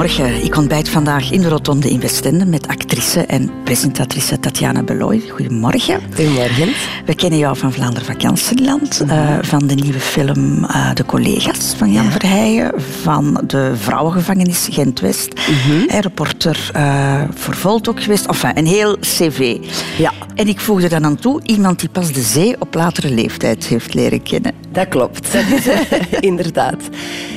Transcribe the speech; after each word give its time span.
Goedemorgen. 0.00 0.44
Ik 0.44 0.56
ontbijt 0.56 0.88
vandaag 0.88 1.30
in 1.30 1.40
de 1.40 1.48
Rotonde 1.48 1.90
in 1.90 2.00
Westende 2.00 2.46
met 2.46 2.59
actrice 2.90 3.20
en 3.26 3.50
presentatrice 3.64 4.40
Tatjana 4.40 4.82
Beloy. 4.82 5.22
Goedemorgen. 5.28 6.00
Goedemorgen. 6.14 6.72
We 7.04 7.14
kennen 7.14 7.38
jou 7.38 7.56
van 7.56 7.72
Vlaanderen 7.72 8.06
Vakantieland, 8.06 9.04
mm 9.04 9.18
van 9.40 9.66
de 9.66 9.74
nieuwe 9.74 10.00
film 10.00 10.64
uh, 10.64 10.94
De 10.94 11.04
Collega's 11.04 11.74
van 11.76 11.92
Jan 11.92 12.04
ja. 12.04 12.10
Verheijen, 12.10 12.72
van 13.02 13.42
de 13.46 13.72
vrouwengevangenis 13.74 14.68
Gent-West. 14.70 15.34
Mm 15.66 15.88
reporter 16.00 16.70
uh, 16.76 17.22
voor 17.34 17.54
Volt 17.54 17.88
ook 17.88 18.02
geweest. 18.02 18.26
Enfin, 18.26 18.58
een 18.58 18.66
heel 18.66 18.98
cv. 18.98 19.56
Ja. 19.98 20.12
En 20.34 20.48
ik 20.48 20.60
voegde 20.60 20.88
dan 20.88 21.04
aan 21.04 21.16
toe 21.16 21.40
iemand 21.42 21.80
die 21.80 21.88
pas 21.88 22.12
de 22.12 22.22
zee 22.22 22.60
op 22.60 22.74
latere 22.74 23.10
leeftijd 23.10 23.66
heeft 23.66 23.94
leren 23.94 24.22
kennen. 24.22 24.52
Dat 24.72 24.88
klopt, 24.88 25.36
inderdaad. 26.20 26.82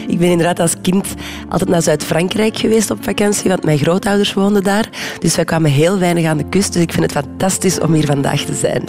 Ik 0.07 0.19
ben 0.19 0.29
inderdaad 0.29 0.59
als 0.59 0.75
kind 0.81 1.07
altijd 1.49 1.69
naar 1.69 1.81
Zuid-Frankrijk 1.81 2.57
geweest 2.57 2.91
op 2.91 3.03
vakantie, 3.03 3.49
want 3.49 3.63
mijn 3.63 3.77
grootouders 3.77 4.33
woonden 4.33 4.63
daar. 4.63 4.89
Dus 5.19 5.35
wij 5.43 5.51
kwamen 5.51 5.71
heel 5.71 5.99
weinig 5.99 6.25
aan 6.25 6.37
de 6.37 6.49
kust, 6.49 6.73
dus 6.73 6.81
ik 6.81 6.91
vind 6.91 7.13
het 7.13 7.25
fantastisch 7.25 7.79
om 7.79 7.93
hier 7.93 8.05
vandaag 8.05 8.41
te 8.41 8.53
zijn. 8.53 8.83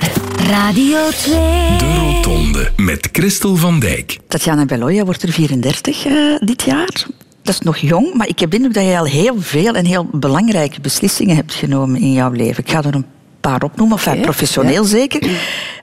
Radio 0.49 1.09
2. 1.09 1.35
De 1.79 1.95
Rotonde 1.99 2.71
met 2.77 3.09
Christel 3.13 3.57
van 3.57 3.79
Dijk. 3.79 4.19
Tatjana 4.29 4.65
Beloya 4.65 5.05
wordt 5.05 5.23
er 5.23 5.33
34 5.33 6.07
uh, 6.07 6.39
dit 6.39 6.63
jaar. 6.63 7.07
Dat 7.43 7.55
is 7.55 7.61
nog 7.61 7.77
jong, 7.77 8.15
maar 8.15 8.29
ik 8.29 8.39
heb 8.39 8.55
indruk 8.55 8.75
dat 8.75 8.85
je 8.85 8.99
al 8.99 9.05
heel 9.05 9.41
veel 9.41 9.75
en 9.75 9.85
heel 9.85 10.09
belangrijke 10.13 10.81
beslissingen 10.81 11.37
hebt 11.37 11.55
genomen 11.55 12.01
in 12.01 12.13
jouw 12.13 12.31
leven. 12.31 12.65
Ik 12.65 12.71
ga 12.71 12.83
er 12.83 12.95
een 12.95 13.07
paar 13.51 13.63
opnoemen, 13.63 13.97
enfin, 13.97 14.21
professioneel 14.21 14.83
ja. 14.83 14.89
zeker. 14.89 15.23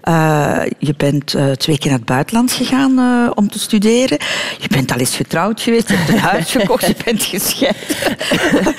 Uh, 0.10 0.62
je 0.80 0.94
bent 0.98 1.36
uh, 1.36 1.52
twee 1.52 1.78
keer 1.78 1.90
naar 1.90 2.00
het 2.00 2.08
buitenland 2.08 2.52
gegaan 2.52 3.00
uh, 3.00 3.32
om 3.36 3.50
te 3.50 3.60
studeren. 3.60 4.18
Je 4.58 4.68
bent 4.68 4.92
al 4.92 4.98
eens 4.98 5.16
getrouwd 5.16 5.62
geweest, 5.62 5.90
je 5.90 5.96
hebt 5.96 6.10
een 6.10 6.18
huis 6.18 6.52
gekocht, 6.58 6.88
je 6.88 6.96
bent 7.06 7.24
gescheiden. 7.24 7.82
dat 8.64 8.74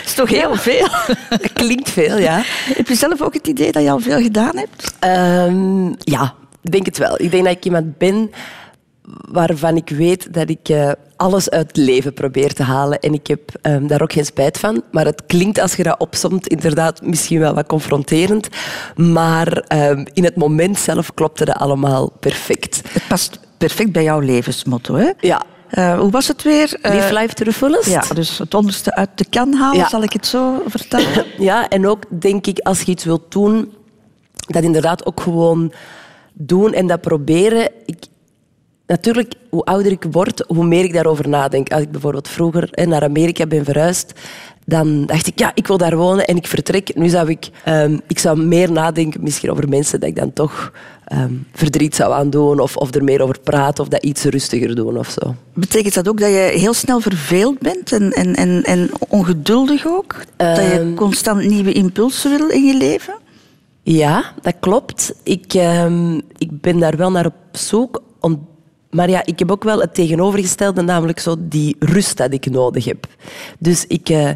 is 0.04 0.14
toch 0.14 0.28
heel 0.28 0.56
veel? 0.56 0.88
Klinkt 1.52 1.90
veel, 1.90 2.18
ja. 2.18 2.42
Heb 2.74 2.88
je 2.88 2.94
zelf 2.94 3.22
ook 3.22 3.34
het 3.34 3.46
idee 3.46 3.72
dat 3.72 3.82
je 3.82 3.90
al 3.90 4.00
veel 4.00 4.20
gedaan 4.20 4.56
hebt? 4.56 4.94
Um, 5.04 5.94
ja, 5.98 6.34
ik 6.62 6.70
denk 6.72 6.86
het 6.86 6.98
wel. 6.98 7.22
Ik 7.22 7.30
denk 7.30 7.44
dat 7.44 7.52
ik 7.52 7.64
iemand 7.64 7.98
ben 7.98 8.30
waarvan 9.30 9.76
ik 9.76 9.88
weet 9.88 10.34
dat 10.34 10.48
ik 10.48 10.68
uh, 10.68 10.90
alles 11.16 11.50
uit 11.50 11.66
het 11.66 11.76
leven 11.76 12.14
probeer 12.14 12.54
te 12.54 12.62
halen. 12.62 13.00
En 13.00 13.12
ik 13.12 13.26
heb 13.26 13.40
um, 13.62 13.86
daar 13.86 14.02
ook 14.02 14.12
geen 14.12 14.24
spijt 14.24 14.58
van. 14.58 14.82
Maar 14.90 15.04
het 15.04 15.22
klinkt 15.26 15.60
als 15.60 15.74
je 15.74 15.82
dat 15.82 15.98
opsomt 15.98 16.46
inderdaad 16.46 17.02
misschien 17.02 17.38
wel 17.38 17.54
wat 17.54 17.66
confronterend. 17.66 18.48
Maar 18.96 19.64
um, 19.90 20.04
in 20.12 20.24
het 20.24 20.36
moment 20.36 20.78
zelf 20.78 21.14
klopte 21.14 21.44
dat 21.44 21.56
allemaal 21.56 22.10
perfect. 22.20 22.82
Het 22.92 23.02
past 23.08 23.40
perfect 23.58 23.92
bij 23.92 24.02
jouw 24.02 24.20
levensmotto, 24.20 24.94
hè? 24.94 25.10
Ja. 25.20 25.42
Uh, 25.70 25.98
hoe 25.98 26.10
was 26.10 26.28
het 26.28 26.42
weer? 26.42 26.78
Uh, 26.82 26.92
Live 26.94 27.12
life 27.14 27.34
to 27.34 27.44
the 27.44 27.52
fullest. 27.52 27.90
Ja, 27.90 28.02
dus 28.14 28.38
het 28.38 28.54
onderste 28.54 28.94
uit 28.94 29.10
de 29.14 29.24
kan 29.30 29.54
halen, 29.54 29.78
ja. 29.78 29.88
zal 29.88 30.02
ik 30.02 30.12
het 30.12 30.26
zo 30.26 30.62
vertellen? 30.66 31.26
ja, 31.48 31.68
en 31.68 31.86
ook 31.86 32.20
denk 32.20 32.46
ik, 32.46 32.58
als 32.58 32.82
je 32.82 32.90
iets 32.90 33.04
wilt 33.04 33.32
doen, 33.32 33.72
dat 34.46 34.62
inderdaad 34.62 35.06
ook 35.06 35.20
gewoon 35.20 35.72
doen 36.32 36.72
en 36.72 36.86
dat 36.86 37.00
proberen. 37.00 37.70
Ik, 37.86 38.04
natuurlijk, 38.88 39.34
hoe 39.50 39.64
ouder 39.64 39.92
ik 39.92 40.04
word, 40.10 40.44
hoe 40.46 40.66
meer 40.66 40.84
ik 40.84 40.92
daarover 40.92 41.28
nadenk. 41.28 41.72
Als 41.72 41.82
ik 41.82 41.90
bijvoorbeeld 41.90 42.28
vroeger 42.28 42.68
naar 42.72 43.02
Amerika 43.02 43.46
ben 43.46 43.64
verhuisd, 43.64 44.12
dan 44.64 45.06
dacht 45.06 45.26
ik, 45.26 45.38
ja, 45.38 45.50
ik 45.54 45.66
wil 45.66 45.78
daar 45.78 45.96
wonen 45.96 46.26
en 46.26 46.36
ik 46.36 46.46
vertrek. 46.46 46.94
Nu 46.94 47.08
zou 47.08 47.28
ik, 47.28 47.48
um, 47.68 48.00
ik 48.06 48.18
zou 48.18 48.42
meer 48.42 48.72
nadenken 48.72 49.22
misschien 49.22 49.50
over 49.50 49.68
mensen 49.68 50.00
dat 50.00 50.08
ik 50.08 50.16
dan 50.16 50.32
toch 50.32 50.72
um, 51.12 51.46
verdriet 51.52 51.94
zou 51.94 52.12
aandoen 52.12 52.60
of, 52.60 52.76
of 52.76 52.94
er 52.94 53.04
meer 53.04 53.22
over 53.22 53.40
praten 53.40 53.84
of 53.84 53.90
dat 53.90 54.04
iets 54.04 54.24
rustiger 54.24 54.74
doen 54.74 54.98
of 54.98 55.08
zo. 55.08 55.34
Betekent 55.54 55.94
dat 55.94 56.08
ook 56.08 56.20
dat 56.20 56.30
je 56.30 56.50
heel 56.54 56.74
snel 56.74 57.00
verveeld 57.00 57.58
bent 57.58 57.92
en, 57.92 58.10
en, 58.10 58.34
en, 58.34 58.62
en 58.62 58.90
ongeduldig 59.08 59.86
ook? 59.86 60.14
Um, 60.14 60.24
dat 60.36 60.56
je 60.56 60.92
constant 60.96 61.44
nieuwe 61.44 61.72
impulsen 61.72 62.38
wil 62.38 62.48
in 62.48 62.64
je 62.64 62.76
leven? 62.76 63.14
Ja, 63.82 64.32
dat 64.42 64.54
klopt. 64.60 65.14
Ik, 65.22 65.54
ik 66.38 66.60
ben 66.60 66.78
daar 66.78 66.96
wel 66.96 67.10
naar 67.10 67.26
op 67.26 67.34
zoek 67.52 68.02
om 68.20 68.46
maar 68.90 69.10
ja, 69.10 69.22
ik 69.24 69.38
heb 69.38 69.50
ook 69.50 69.64
wel 69.64 69.80
het 69.80 69.94
tegenovergestelde, 69.94 70.82
namelijk 70.82 71.20
zo 71.20 71.36
die 71.38 71.76
rust 71.78 72.16
dat 72.16 72.32
ik 72.32 72.50
nodig 72.50 72.84
heb. 72.84 73.06
Dus 73.58 73.84
ik, 73.86 74.08
uh, 74.08 74.30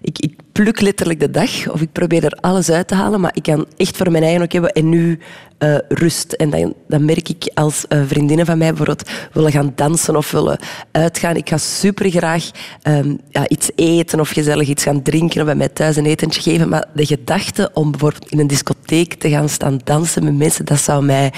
ik, 0.00 0.18
ik 0.18 0.34
pluk 0.52 0.80
letterlijk 0.80 1.20
de 1.20 1.30
dag, 1.30 1.68
of 1.68 1.80
ik 1.80 1.92
probeer 1.92 2.24
er 2.24 2.38
alles 2.40 2.70
uit 2.70 2.88
te 2.88 2.94
halen, 2.94 3.20
maar 3.20 3.30
ik 3.34 3.42
kan 3.42 3.66
echt 3.76 3.96
voor 3.96 4.10
mijn 4.10 4.24
eigen 4.24 4.42
ook 4.42 4.52
hebben 4.52 4.72
en 4.72 4.88
nu 4.88 5.18
uh, 5.58 5.76
rust. 5.88 6.32
En 6.32 6.74
dan, 6.88 7.04
merk 7.04 7.28
ik 7.28 7.50
als 7.54 7.84
uh, 7.88 8.02
vriendinnen 8.06 8.46
van 8.46 8.58
mij 8.58 8.68
bijvoorbeeld 8.68 9.10
willen 9.32 9.52
gaan 9.52 9.72
dansen 9.74 10.16
of 10.16 10.30
willen 10.30 10.58
uitgaan. 10.90 11.36
Ik 11.36 11.48
ga 11.48 11.58
super 11.58 12.10
graag 12.10 12.50
um, 12.82 13.18
ja, 13.28 13.48
iets 13.48 13.70
eten 13.74 14.20
of 14.20 14.28
gezellig 14.28 14.68
iets 14.68 14.82
gaan 14.82 15.02
drinken 15.02 15.40
of 15.40 15.46
bij 15.46 15.54
mij 15.54 15.68
thuis 15.68 15.96
een 15.96 16.06
etentje 16.06 16.42
geven. 16.42 16.68
Maar 16.68 16.86
de 16.94 17.06
gedachte 17.06 17.70
om 17.72 17.90
bijvoorbeeld 17.90 18.30
in 18.30 18.38
een 18.38 18.46
discotheek 18.46 19.14
te 19.14 19.30
gaan 19.30 19.48
staan 19.48 19.80
dansen 19.84 20.24
met 20.24 20.36
mensen, 20.36 20.64
dat 20.64 20.80
zou 20.80 21.04
mij 21.04 21.32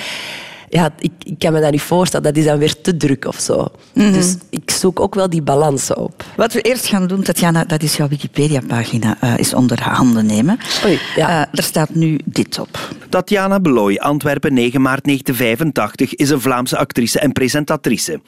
ja, 0.68 0.92
ik, 0.98 1.12
ik, 1.18 1.38
kan 1.38 1.52
me 1.52 1.60
dat 1.60 1.70
niet 1.70 1.82
voorstellen. 1.82 2.26
Dat 2.26 2.36
is 2.36 2.44
dan 2.44 2.58
weer 2.58 2.80
te 2.80 2.96
druk 2.96 3.24
of 3.24 3.38
zo. 3.38 3.58
Mm 3.58 4.02
-hmm. 4.02 4.12
Dus 4.12 4.36
ik 4.50 4.70
zoek 4.70 5.00
ook 5.00 5.14
wel 5.14 5.30
die 5.30 5.42
balans 5.42 5.94
op. 5.94 6.24
Wat 6.36 6.52
we 6.52 6.60
eerst 6.60 6.86
gaan 6.86 7.06
doen, 7.06 7.22
Tatjana, 7.22 7.64
dat 7.64 7.82
is 7.82 7.96
jouw 7.96 8.08
Wikipedia-pagina 8.08 9.16
uh, 9.24 9.34
eens 9.36 9.54
onder 9.54 9.82
handen 9.82 10.26
nemen. 10.26 10.58
Oei, 10.84 10.98
ja. 11.16 11.28
uh, 11.28 11.58
er 11.58 11.62
staat 11.62 11.94
nu 11.94 12.18
dit 12.24 12.58
op. 12.58 12.78
Tatjana 13.08 13.60
Beloy, 13.60 13.96
Antwerpen 13.96 14.54
9 14.54 14.82
maart 14.82 15.04
1985, 15.04 16.14
is 16.14 16.30
een 16.30 16.40
Vlaamse 16.40 16.76
actrice 16.76 17.18
en 17.18 17.32
presentatrice. 17.32 18.20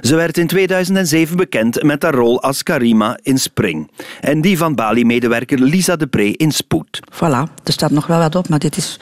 Ze 0.00 0.14
werd 0.14 0.38
in 0.38 0.46
2007 0.46 1.36
bekend 1.36 1.82
met 1.82 2.02
haar 2.02 2.14
rol 2.14 2.42
als 2.42 2.62
Karima 2.62 3.18
in 3.22 3.38
Spring. 3.38 3.90
En 4.20 4.40
die 4.40 4.58
van 4.58 4.74
Bali-medewerker 4.74 5.58
Lisa 5.58 5.96
de 5.96 6.06
Pre 6.06 6.32
in 6.36 6.52
Spoed. 6.52 7.00
Voilà, 7.12 7.62
er 7.64 7.72
staat 7.72 7.90
nog 7.90 8.06
wel 8.06 8.18
wat 8.18 8.34
op, 8.34 8.48
maar 8.48 8.58
dit 8.58 8.76
is 8.76 9.00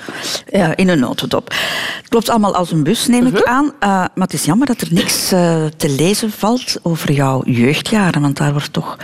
uh, 0.51 0.71
in 0.75 0.89
een 0.89 0.99
notendop. 0.99 1.49
Het 1.97 2.09
klopt 2.09 2.29
allemaal 2.29 2.55
als 2.55 2.72
een 2.73 2.83
bus, 2.83 3.07
neem 3.07 3.27
ik 3.27 3.33
uh 3.33 3.39
-huh. 3.39 3.55
aan. 3.55 3.65
Uh, 3.65 3.71
maar 3.81 4.11
het 4.15 4.33
is 4.33 4.45
jammer 4.45 4.67
dat 4.67 4.81
er 4.81 4.89
niks 4.91 5.33
uh, 5.33 5.65
te 5.77 5.89
lezen 5.89 6.31
valt 6.31 6.79
over 6.83 7.13
jouw 7.13 7.43
jeugdjaren, 7.45 8.21
want 8.21 8.37
daar 8.37 8.53
wordt 8.53 8.73
toch 8.73 8.97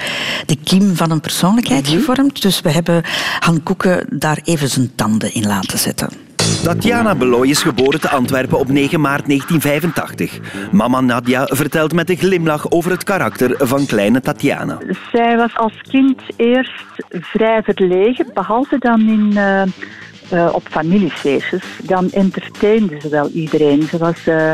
de 0.47 0.57
kiem 0.65 0.97
van 0.97 1.11
een 1.11 1.21
persoonlijkheid 1.21 1.85
uh 1.85 1.89
-huh. 1.89 1.99
gevormd. 1.99 2.43
Dus 2.43 2.61
we 2.61 2.71
hebben 2.71 3.03
Han 3.39 3.63
Koeken 3.63 4.07
daar 4.19 4.41
even 4.45 4.69
zijn 4.69 4.95
tanden 4.95 5.35
in 5.35 5.47
laten 5.47 5.79
zetten. 5.79 6.09
Tatjana 6.63 7.15
Beloy 7.15 7.49
is 7.49 7.63
geboren 7.63 8.01
te 8.01 8.09
Antwerpen 8.09 8.59
op 8.59 8.69
9 8.69 9.01
maart 9.01 9.27
1985. 9.27 10.41
Mama 10.73 11.01
Nadia 11.01 11.47
vertelt 11.47 11.93
met 11.93 12.11
een 12.11 12.17
glimlach 12.17 12.71
over 12.71 12.91
het 12.91 13.05
karakter 13.05 13.55
van 13.59 13.87
kleine 13.87 14.21
Tatjana. 14.21 14.79
Zij 15.13 15.37
was 15.37 15.57
als 15.57 15.81
kind 15.91 16.23
eerst 16.37 16.85
vrij 17.09 17.63
verlegen, 17.63 18.27
behalve 18.35 18.79
dan 18.79 19.01
in... 19.01 19.31
Uh, 19.35 19.63
op 20.53 20.63
familiefeestjes, 20.71 21.65
dan 21.83 22.11
entertainde 22.11 23.01
ze 23.01 23.09
wel 23.09 23.29
iedereen. 23.29 23.83
Ze 23.83 23.99
was 23.99 24.27
uh, 24.27 24.53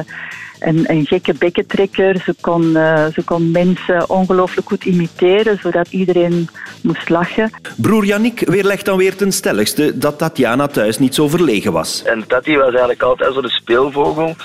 een, 0.65 0.85
een, 0.91 1.07
gekke 1.07 1.35
bekkentrekker. 1.35 2.23
Ze 2.25 2.35
kon, 2.41 2.65
uh, 2.65 3.07
ze 3.07 3.23
kon 3.25 3.51
mensen 3.51 4.11
ongelooflijk 4.11 4.69
goed 4.69 4.85
imiteren, 4.85 5.59
zodat 5.63 5.89
iedereen 5.91 6.49
moest 6.83 7.09
lachen. 7.09 7.51
Broer 7.77 8.05
Yannick 8.05 8.41
weerlegt 8.49 8.85
dan 8.85 8.97
weer 8.97 9.17
ten 9.17 9.33
stelligste 9.33 9.99
dat 9.99 10.19
Tatjana 10.19 10.67
thuis 10.67 10.99
niet 10.99 11.15
zo 11.15 11.29
verlegen 11.29 11.73
was. 11.73 12.03
En 12.03 12.27
Tati 12.27 12.57
was 12.57 12.69
eigenlijk 12.69 13.03
altijd 13.03 13.35
zo 13.35 13.41
de 13.41 13.51
speelvogel. 13.51 14.37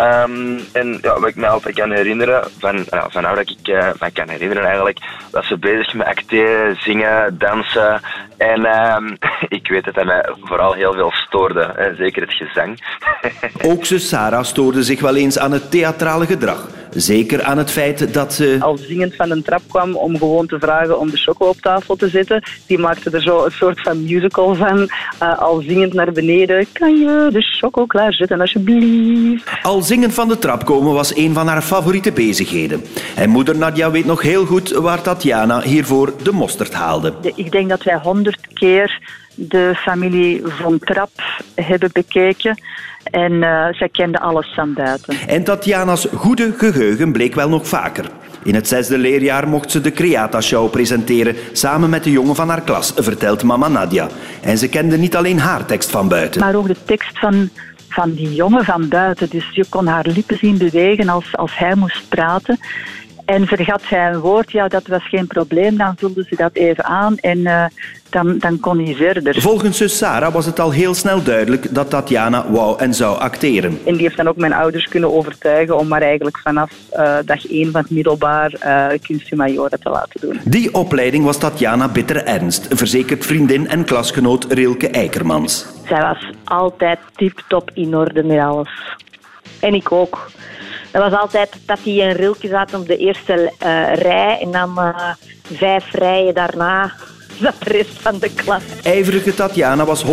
Um, 0.00 0.60
en 0.72 0.98
ja, 1.02 1.20
wat 1.20 1.28
ik 1.28 1.36
me 1.36 1.46
altijd 1.46 1.74
kan 1.74 1.90
herinneren, 1.90 2.48
van, 2.58 2.76
uh, 2.76 3.04
van 3.08 3.22
nou 3.22 3.36
dat 3.36 3.50
ik 3.50 3.68
uh, 3.68 3.88
me 4.00 4.10
kan 4.10 4.28
herinneren 4.28 4.64
eigenlijk, 4.64 4.98
was 5.30 5.46
ze 5.46 5.58
bezig 5.58 5.94
met 5.94 6.06
acteren, 6.06 6.76
zingen, 6.80 7.38
dansen. 7.38 8.00
En 8.36 8.66
um, 8.66 9.16
ik 9.58 9.68
weet 9.68 9.84
dat 9.84 9.94
dat 9.94 10.04
mij 10.04 10.28
vooral 10.42 10.72
heel 10.72 10.92
veel 10.92 11.10
stoorde, 11.12 11.72
hè, 11.76 11.94
zeker 11.94 12.22
het 12.22 12.32
gezang. 12.32 12.78
Ook 13.72 13.84
zus 13.84 14.08
Sarah 14.08 14.44
stoorde 14.44 14.82
zich 14.82 15.00
wel 15.00 15.16
eens 15.16 15.38
aan 15.38 15.52
het 15.52 15.57
theatrale 15.68 16.26
gedrag. 16.26 16.68
Zeker 16.90 17.42
aan 17.42 17.58
het 17.58 17.70
feit 17.70 18.14
dat 18.14 18.34
ze... 18.34 18.56
Al 18.60 18.76
zingend 18.76 19.14
van 19.14 19.30
een 19.30 19.42
trap 19.42 19.62
kwam 19.68 19.96
om 19.96 20.18
gewoon 20.18 20.46
te 20.46 20.58
vragen 20.58 20.98
om 20.98 21.10
de 21.10 21.16
choco 21.16 21.46
op 21.46 21.60
tafel 21.60 21.96
te 21.96 22.08
zetten. 22.08 22.42
Die 22.66 22.78
maakte 22.78 23.10
er 23.10 23.22
zo 23.22 23.44
een 23.44 23.50
soort 23.50 23.80
van 23.80 24.02
musical 24.02 24.54
van. 24.54 24.78
Uh, 25.22 25.38
al 25.38 25.62
zingend 25.66 25.92
naar 25.92 26.12
beneden. 26.12 26.66
Kan 26.72 26.96
je 26.96 27.28
de 27.32 27.42
choco 27.42 27.86
klaarzetten 27.86 28.40
alsjeblieft? 28.40 29.50
Al 29.62 29.82
zingend 29.82 30.14
van 30.14 30.28
de 30.28 30.38
trap 30.38 30.64
komen 30.64 30.92
was 30.92 31.16
een 31.16 31.34
van 31.34 31.46
haar 31.46 31.62
favoriete 31.62 32.12
bezigheden. 32.12 32.84
En 33.16 33.30
moeder 33.30 33.56
Nadia 33.56 33.90
weet 33.90 34.06
nog 34.06 34.22
heel 34.22 34.44
goed 34.46 34.70
waar 34.70 35.02
Tatjana 35.02 35.60
hiervoor 35.60 36.12
de 36.22 36.32
mosterd 36.32 36.72
haalde. 36.72 37.12
Ik 37.34 37.50
denk 37.52 37.68
dat 37.68 37.82
wij 37.82 37.98
honderd 38.02 38.38
keer 38.54 39.16
de 39.38 39.72
familie 39.74 40.42
van 40.44 40.78
Trap 40.78 41.10
hebben 41.54 41.90
bekeken. 41.92 42.62
En 43.04 43.32
uh, 43.32 43.66
zij 43.70 43.88
kende 43.88 44.20
alles 44.20 44.52
van 44.54 44.72
buiten. 44.72 45.14
En 45.26 45.44
Tatjana's 45.44 46.06
goede 46.14 46.54
geheugen 46.56 47.12
bleek 47.12 47.34
wel 47.34 47.48
nog 47.48 47.68
vaker. 47.68 48.04
In 48.42 48.54
het 48.54 48.68
zesde 48.68 48.98
leerjaar 48.98 49.48
mocht 49.48 49.70
ze 49.70 49.80
de 49.80 49.92
Creata 49.92 50.40
Show 50.40 50.70
presenteren 50.70 51.36
samen 51.52 51.90
met 51.90 52.04
de 52.04 52.10
jongen 52.10 52.34
van 52.34 52.48
haar 52.48 52.62
klas, 52.62 52.92
vertelt 52.96 53.42
mama 53.42 53.68
Nadia. 53.68 54.08
En 54.42 54.58
ze 54.58 54.68
kende 54.68 54.98
niet 54.98 55.16
alleen 55.16 55.38
haar 55.38 55.64
tekst 55.64 55.90
van 55.90 56.08
buiten. 56.08 56.40
Maar 56.40 56.54
ook 56.54 56.66
de 56.66 56.76
tekst 56.84 57.18
van, 57.18 57.48
van 57.88 58.12
die 58.12 58.34
jongen 58.34 58.64
van 58.64 58.88
buiten. 58.88 59.30
Dus 59.30 59.48
je 59.52 59.64
kon 59.68 59.86
haar 59.86 60.06
lippen 60.06 60.38
zien 60.38 60.58
bewegen 60.58 61.08
als, 61.08 61.36
als 61.36 61.58
hij 61.58 61.74
moest 61.74 62.08
praten. 62.08 62.58
En 63.28 63.46
vergat 63.46 63.82
zij 63.82 64.10
een 64.12 64.20
woord, 64.20 64.52
ja, 64.52 64.68
dat 64.68 64.86
was 64.86 65.08
geen 65.08 65.26
probleem. 65.26 65.76
Dan 65.76 65.94
vulde 65.96 66.24
ze 66.28 66.36
dat 66.36 66.54
even 66.54 66.84
aan 66.84 67.16
en 67.16 67.38
uh, 67.38 67.64
dan, 68.10 68.38
dan 68.38 68.60
kon 68.60 68.84
hij 68.84 68.94
verder. 68.94 69.40
Volgens 69.40 69.76
zus 69.76 69.96
Sarah 69.96 70.32
was 70.32 70.46
het 70.46 70.60
al 70.60 70.70
heel 70.70 70.94
snel 70.94 71.22
duidelijk 71.22 71.74
dat 71.74 71.90
Tatjana 71.90 72.50
wou 72.50 72.78
en 72.78 72.94
zou 72.94 73.18
acteren. 73.18 73.78
En 73.84 73.92
die 73.92 74.02
heeft 74.02 74.16
dan 74.16 74.28
ook 74.28 74.36
mijn 74.36 74.52
ouders 74.52 74.88
kunnen 74.88 75.14
overtuigen 75.14 75.78
om 75.78 75.88
maar 75.88 76.02
eigenlijk 76.02 76.38
vanaf 76.38 76.70
uh, 76.96 77.16
dag 77.24 77.50
één 77.50 77.70
van 77.70 77.80
het 77.80 77.90
middelbaar 77.90 78.52
uh, 78.52 78.88
te 78.98 79.90
laten 79.90 80.20
doen. 80.20 80.40
Die 80.44 80.74
opleiding 80.74 81.24
was 81.24 81.38
Tatjana 81.38 81.88
bitter 81.88 82.24
ernst, 82.24 82.66
verzekert 82.70 83.26
vriendin 83.26 83.68
en 83.68 83.84
klasgenoot 83.84 84.52
Rilke 84.52 84.88
Eikermans. 84.88 85.66
Zij 85.86 86.00
was 86.00 86.30
altijd 86.44 86.98
tip-top 87.14 87.70
in 87.74 87.96
orde 87.96 88.22
met 88.22 88.38
alles. 88.38 88.96
En 89.60 89.74
ik 89.74 89.92
ook. 89.92 90.30
Dat 90.90 91.10
was 91.10 91.20
altijd 91.20 91.48
dat 91.66 91.78
hij 91.82 92.00
en 92.00 92.12
Rilke 92.12 92.48
zaten 92.48 92.80
op 92.80 92.86
de 92.86 92.96
eerste 92.96 93.52
uh, 93.62 93.94
rij 93.94 94.38
en 94.40 94.50
dan 94.50 94.74
uh, 94.78 95.10
vijf 95.52 95.84
rijen 95.92 96.34
daarna 96.34 96.92
zat 97.42 97.54
de 97.58 97.70
rest 97.70 98.00
van 98.00 98.18
de 98.18 98.30
klas. 98.34 98.62
Ijverige 98.82 99.34
Tatjana 99.34 99.84
was 99.84 100.04
100% 100.04 100.08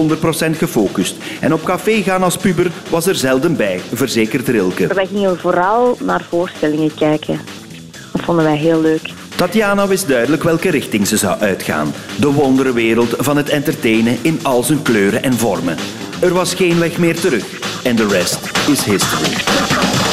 gefocust. 0.57 1.16
En 1.39 1.54
op 1.54 1.63
café 1.63 2.01
gaan 2.01 2.24
als 2.24 2.38
puber 2.38 2.72
was 2.89 3.06
er 3.07 3.16
zelden 3.16 3.56
bij, 3.56 3.80
verzekert 3.94 4.48
Rilke. 4.48 4.88
Wij 4.94 5.06
gingen 5.06 5.39
vooral 5.39 5.98
naar 6.01 6.22
voorstellingen 6.30 6.94
kijken. 6.95 7.39
Dat 8.12 8.21
vonden 8.21 8.45
wij 8.45 8.57
heel 8.57 8.81
leuk. 8.81 9.10
Tatjana 9.36 9.88
wist 9.88 10.07
duidelijk 10.07 10.44
welke 10.44 10.69
richting 10.69 11.07
ze 11.07 11.18
zou 11.18 11.39
uitgaan. 11.39 11.94
De 12.19 12.31
wonderenwereld 12.31 13.13
van 13.18 13.38
het 13.38 13.50
entertainen 13.50 14.18
in 14.21 14.39
al 14.44 14.63
zijn 14.63 14.81
kleuren 14.81 15.24
en 15.24 15.33
vormen. 15.33 15.78
Er 16.21 16.33
was 16.33 16.54
geen 16.54 16.80
weg 16.80 16.98
meer 16.98 17.19
terug. 17.19 17.44
En 17.83 17.95
de 17.95 18.07
rest 18.07 18.39
is 18.68 18.83
history. 18.83 20.05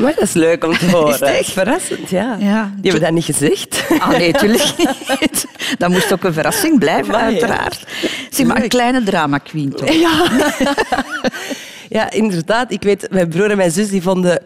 Maar 0.00 0.14
dat 0.14 0.22
is 0.22 0.32
leuk 0.32 0.64
om 0.64 0.78
te 0.78 0.90
horen. 0.90 1.08
Is 1.14 1.20
het 1.20 1.28
echt? 1.28 1.50
Verrassend, 1.50 2.10
ja. 2.10 2.36
Ja. 2.38 2.72
Die 2.76 2.90
hebben 2.90 3.00
dat 3.00 3.12
niet 3.12 3.36
gezegd. 3.36 3.84
Ah, 3.98 4.08
nee, 4.08 4.30
natuurlijk 4.32 4.76
niet. 5.20 5.46
Dat 5.78 5.90
moest 5.90 6.12
ook 6.12 6.24
een 6.24 6.32
verrassing 6.32 6.78
blijven, 6.78 7.16
uiteraard. 7.16 7.86
Zeg 8.30 8.46
maar, 8.46 8.62
een 8.62 8.68
kleine 8.68 9.02
drama 9.02 9.38
queen 9.38 9.70
toch? 9.70 9.88
Ja. 10.00 10.28
ja, 11.88 12.10
inderdaad. 12.10 12.72
Ik 12.72 12.82
weet, 12.82 13.10
mijn 13.10 13.28
broer 13.28 13.50
en 13.50 13.56
mijn 13.56 13.70
zus 13.70 13.88
die 13.88 14.02
vonden, 14.02 14.42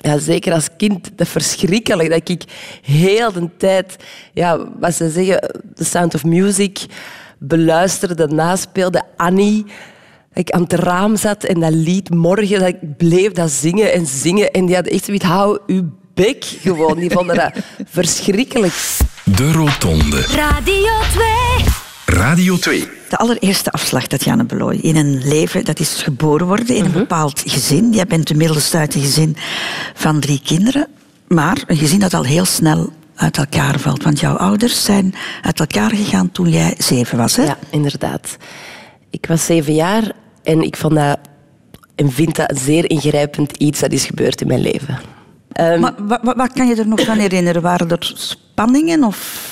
ja, 0.00 0.18
zeker 0.18 0.52
als 0.52 0.68
kind, 0.76 1.10
dat 1.16 1.28
verschrikkelijk. 1.28 2.10
Dat 2.10 2.28
ik 2.28 2.42
heel 2.82 3.32
de 3.32 3.48
tijd, 3.56 3.96
ja, 4.32 4.58
wat 4.78 4.94
ze 4.94 5.10
zeggen, 5.10 5.40
The 5.74 5.84
Sound 5.84 6.14
of 6.14 6.24
Music 6.24 6.86
beluisterde, 7.38 8.26
naspeelde. 8.26 9.02
Annie. 9.16 9.64
Ik 10.34 10.50
aan 10.50 10.62
het 10.62 10.72
raam 10.72 11.16
zat 11.16 11.44
en 11.44 11.60
dat 11.60 11.72
lied 11.72 12.10
morgen, 12.10 12.58
dat 12.58 12.68
ik 12.68 12.96
bleef 12.96 13.32
dat 13.32 13.50
zingen 13.50 13.92
en 13.92 14.06
zingen. 14.06 14.50
En 14.50 14.66
die 14.66 14.74
hadden 14.74 14.92
echt 14.92 15.04
zoiets, 15.04 15.24
hou 15.24 15.58
uw 15.66 15.82
bek 16.14 16.44
gewoon. 16.44 16.98
Die 16.98 17.10
vonden 17.10 17.36
dat 17.36 17.52
verschrikkelijk. 17.90 18.74
De 19.24 19.52
Rotonde. 19.52 20.20
Radio 20.20 20.92
2. 21.12 21.26
Radio 22.06 22.56
2. 22.56 22.88
De 23.08 23.16
allereerste 23.16 23.70
afslag, 23.70 24.06
Tatjana 24.06 24.44
Beloy, 24.44 24.74
in 24.74 24.96
een 24.96 25.28
leven 25.28 25.64
dat 25.64 25.80
is 25.80 26.02
geboren 26.02 26.46
worden 26.46 26.76
in 26.76 26.84
een 26.84 26.92
bepaald 26.92 27.42
gezin. 27.46 27.92
Jij 27.92 28.06
bent 28.06 28.28
de 28.28 28.34
middelste 28.34 28.76
uit 28.76 28.94
een 28.94 29.00
gezin 29.00 29.36
van 29.94 30.20
drie 30.20 30.40
kinderen, 30.44 30.86
maar 31.28 31.62
een 31.66 31.76
gezin 31.76 31.98
dat 32.00 32.14
al 32.14 32.24
heel 32.24 32.44
snel 32.44 32.92
uit 33.14 33.36
elkaar 33.38 33.78
valt. 33.80 34.02
Want 34.02 34.20
jouw 34.20 34.36
ouders 34.36 34.84
zijn 34.84 35.14
uit 35.42 35.60
elkaar 35.60 35.90
gegaan 35.90 36.30
toen 36.30 36.48
jij 36.48 36.74
zeven 36.78 37.18
was, 37.18 37.36
hè? 37.36 37.44
Ja, 37.44 37.58
inderdaad. 37.70 38.36
Ik 39.10 39.26
was 39.26 39.44
zeven 39.44 39.74
jaar 39.74 40.12
en 40.42 40.62
ik 40.62 40.76
vond 40.76 40.94
dat 40.94 41.18
en 41.94 42.10
vind 42.10 42.36
dat 42.36 42.50
een 42.50 42.56
zeer 42.56 42.90
ingrijpend 42.90 43.56
iets 43.56 43.80
dat 43.80 43.92
is 43.92 44.04
gebeurd 44.04 44.40
in 44.40 44.46
mijn 44.46 44.60
leven. 44.60 44.98
Maar 45.56 45.80
wat, 45.80 46.20
wat, 46.22 46.36
wat 46.36 46.52
kan 46.52 46.66
je 46.66 46.74
er 46.74 46.88
nog 46.88 47.00
van 47.00 47.18
herinneren? 47.18 47.62
Waren 47.62 47.90
er 47.90 48.12
spanningen 48.14 49.04
of... 49.04 49.50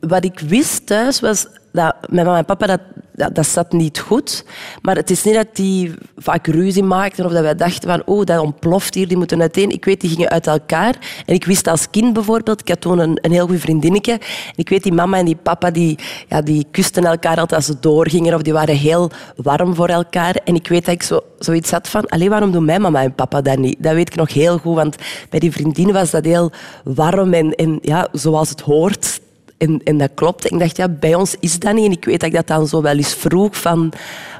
wat 0.00 0.24
ik 0.24 0.38
wist 0.38 0.86
thuis 0.86 1.20
was 1.20 1.46
dat 1.72 1.94
mijn 2.08 2.26
mama 2.26 2.38
en 2.38 2.44
papa, 2.44 2.66
dat, 2.66 2.80
dat, 3.12 3.34
dat 3.34 3.46
zat 3.46 3.72
niet 3.72 3.98
goed. 3.98 4.44
Maar 4.82 4.96
het 4.96 5.10
is 5.10 5.24
niet 5.24 5.34
dat 5.34 5.46
die 5.52 5.94
vaak 6.16 6.46
ruzie 6.46 6.82
maakten 6.82 7.24
of 7.24 7.32
dat 7.32 7.42
wij 7.42 7.54
dachten 7.54 7.88
van 7.88 8.02
oh, 8.04 8.24
dat 8.24 8.40
ontploft 8.40 8.94
hier, 8.94 9.08
die 9.08 9.16
moeten 9.16 9.40
uiteen. 9.40 9.70
Ik 9.70 9.84
weet, 9.84 10.00
die 10.00 10.10
gingen 10.10 10.28
uit 10.28 10.46
elkaar. 10.46 11.22
En 11.26 11.34
ik 11.34 11.44
wist 11.44 11.66
als 11.66 11.90
kind 11.90 12.12
bijvoorbeeld, 12.12 12.60
ik 12.60 12.68
had 12.68 12.80
toen 12.80 12.98
een, 12.98 13.32
heel 13.32 13.46
goed 13.46 13.60
vriendinnetje. 13.60 14.12
En 14.12 14.54
ik 14.54 14.68
weet, 14.68 14.82
die 14.82 14.92
mama 14.92 15.18
en 15.18 15.24
die 15.24 15.36
papa, 15.36 15.70
die, 15.70 15.98
ja, 16.28 16.42
die 16.42 16.66
kusten 16.70 17.04
elkaar 17.04 17.36
altijd 17.36 17.52
als 17.52 17.66
ze 17.66 17.76
doorgingen 17.80 18.34
of 18.34 18.42
die 18.42 18.52
waren 18.52 18.76
heel 18.76 19.10
warm 19.36 19.74
voor 19.74 19.88
elkaar. 19.88 20.34
En 20.44 20.54
ik 20.54 20.68
weet 20.68 20.84
dat 20.84 20.94
ik 20.94 21.02
zo, 21.02 21.20
zoiets 21.38 21.70
had 21.70 21.88
van, 21.88 22.06
alleen 22.06 22.28
waarom 22.28 22.52
doen 22.52 22.64
mijn 22.64 22.80
mama 22.80 23.02
en 23.02 23.14
papa 23.14 23.40
dat 23.40 23.58
niet? 23.58 23.82
Dat 23.82 23.94
weet 23.94 24.08
ik 24.08 24.16
nog 24.16 24.32
heel 24.32 24.58
goed, 24.58 24.74
want 24.74 24.96
bij 25.30 25.40
die 25.40 25.52
vriendin 25.52 25.92
was 25.92 26.10
dat 26.10 26.24
heel 26.24 26.52
warm 26.84 27.34
en, 27.34 27.54
en 27.54 27.78
ja, 27.82 28.08
zoals 28.12 28.48
het 28.48 28.60
hoort. 28.60 29.20
En, 29.62 29.80
en 29.84 29.98
dat 29.98 30.10
klopt. 30.14 30.52
Ik 30.52 30.58
dacht, 30.58 30.76
ja, 30.76 30.88
bij 30.88 31.14
ons 31.14 31.36
is 31.40 31.58
dat 31.58 31.74
niet. 31.74 31.84
En 31.84 31.92
ik 31.92 32.04
weet 32.04 32.20
dat 32.20 32.28
ik 32.28 32.34
dat 32.34 32.46
dan 32.46 32.66
zo 32.66 32.82
wel 32.82 32.96
eens 32.96 33.14
vroeg 33.14 33.56
van... 33.56 33.92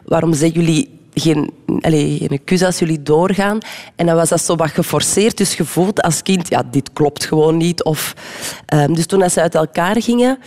Waarom 0.04 0.34
zeggen 0.34 0.60
jullie 0.60 0.98
geen, 1.14 1.50
allez, 1.80 2.18
geen 2.18 2.44
kus 2.44 2.62
als 2.62 2.78
jullie 2.78 3.02
doorgaan? 3.02 3.58
En 3.96 4.06
dan 4.06 4.16
was 4.16 4.28
dat 4.28 4.40
zo 4.40 4.56
wat 4.56 4.70
geforceerd. 4.70 5.36
Dus 5.36 5.54
gevoeld 5.54 6.02
als 6.02 6.22
kind, 6.22 6.48
ja, 6.48 6.62
dit 6.70 6.92
klopt 6.92 7.24
gewoon 7.24 7.56
niet. 7.56 7.84
Of, 7.84 8.14
ehm, 8.66 8.94
dus 8.94 9.06
toen 9.06 9.30
ze 9.30 9.40
uit 9.40 9.54
elkaar 9.54 10.02
gingen... 10.02 10.38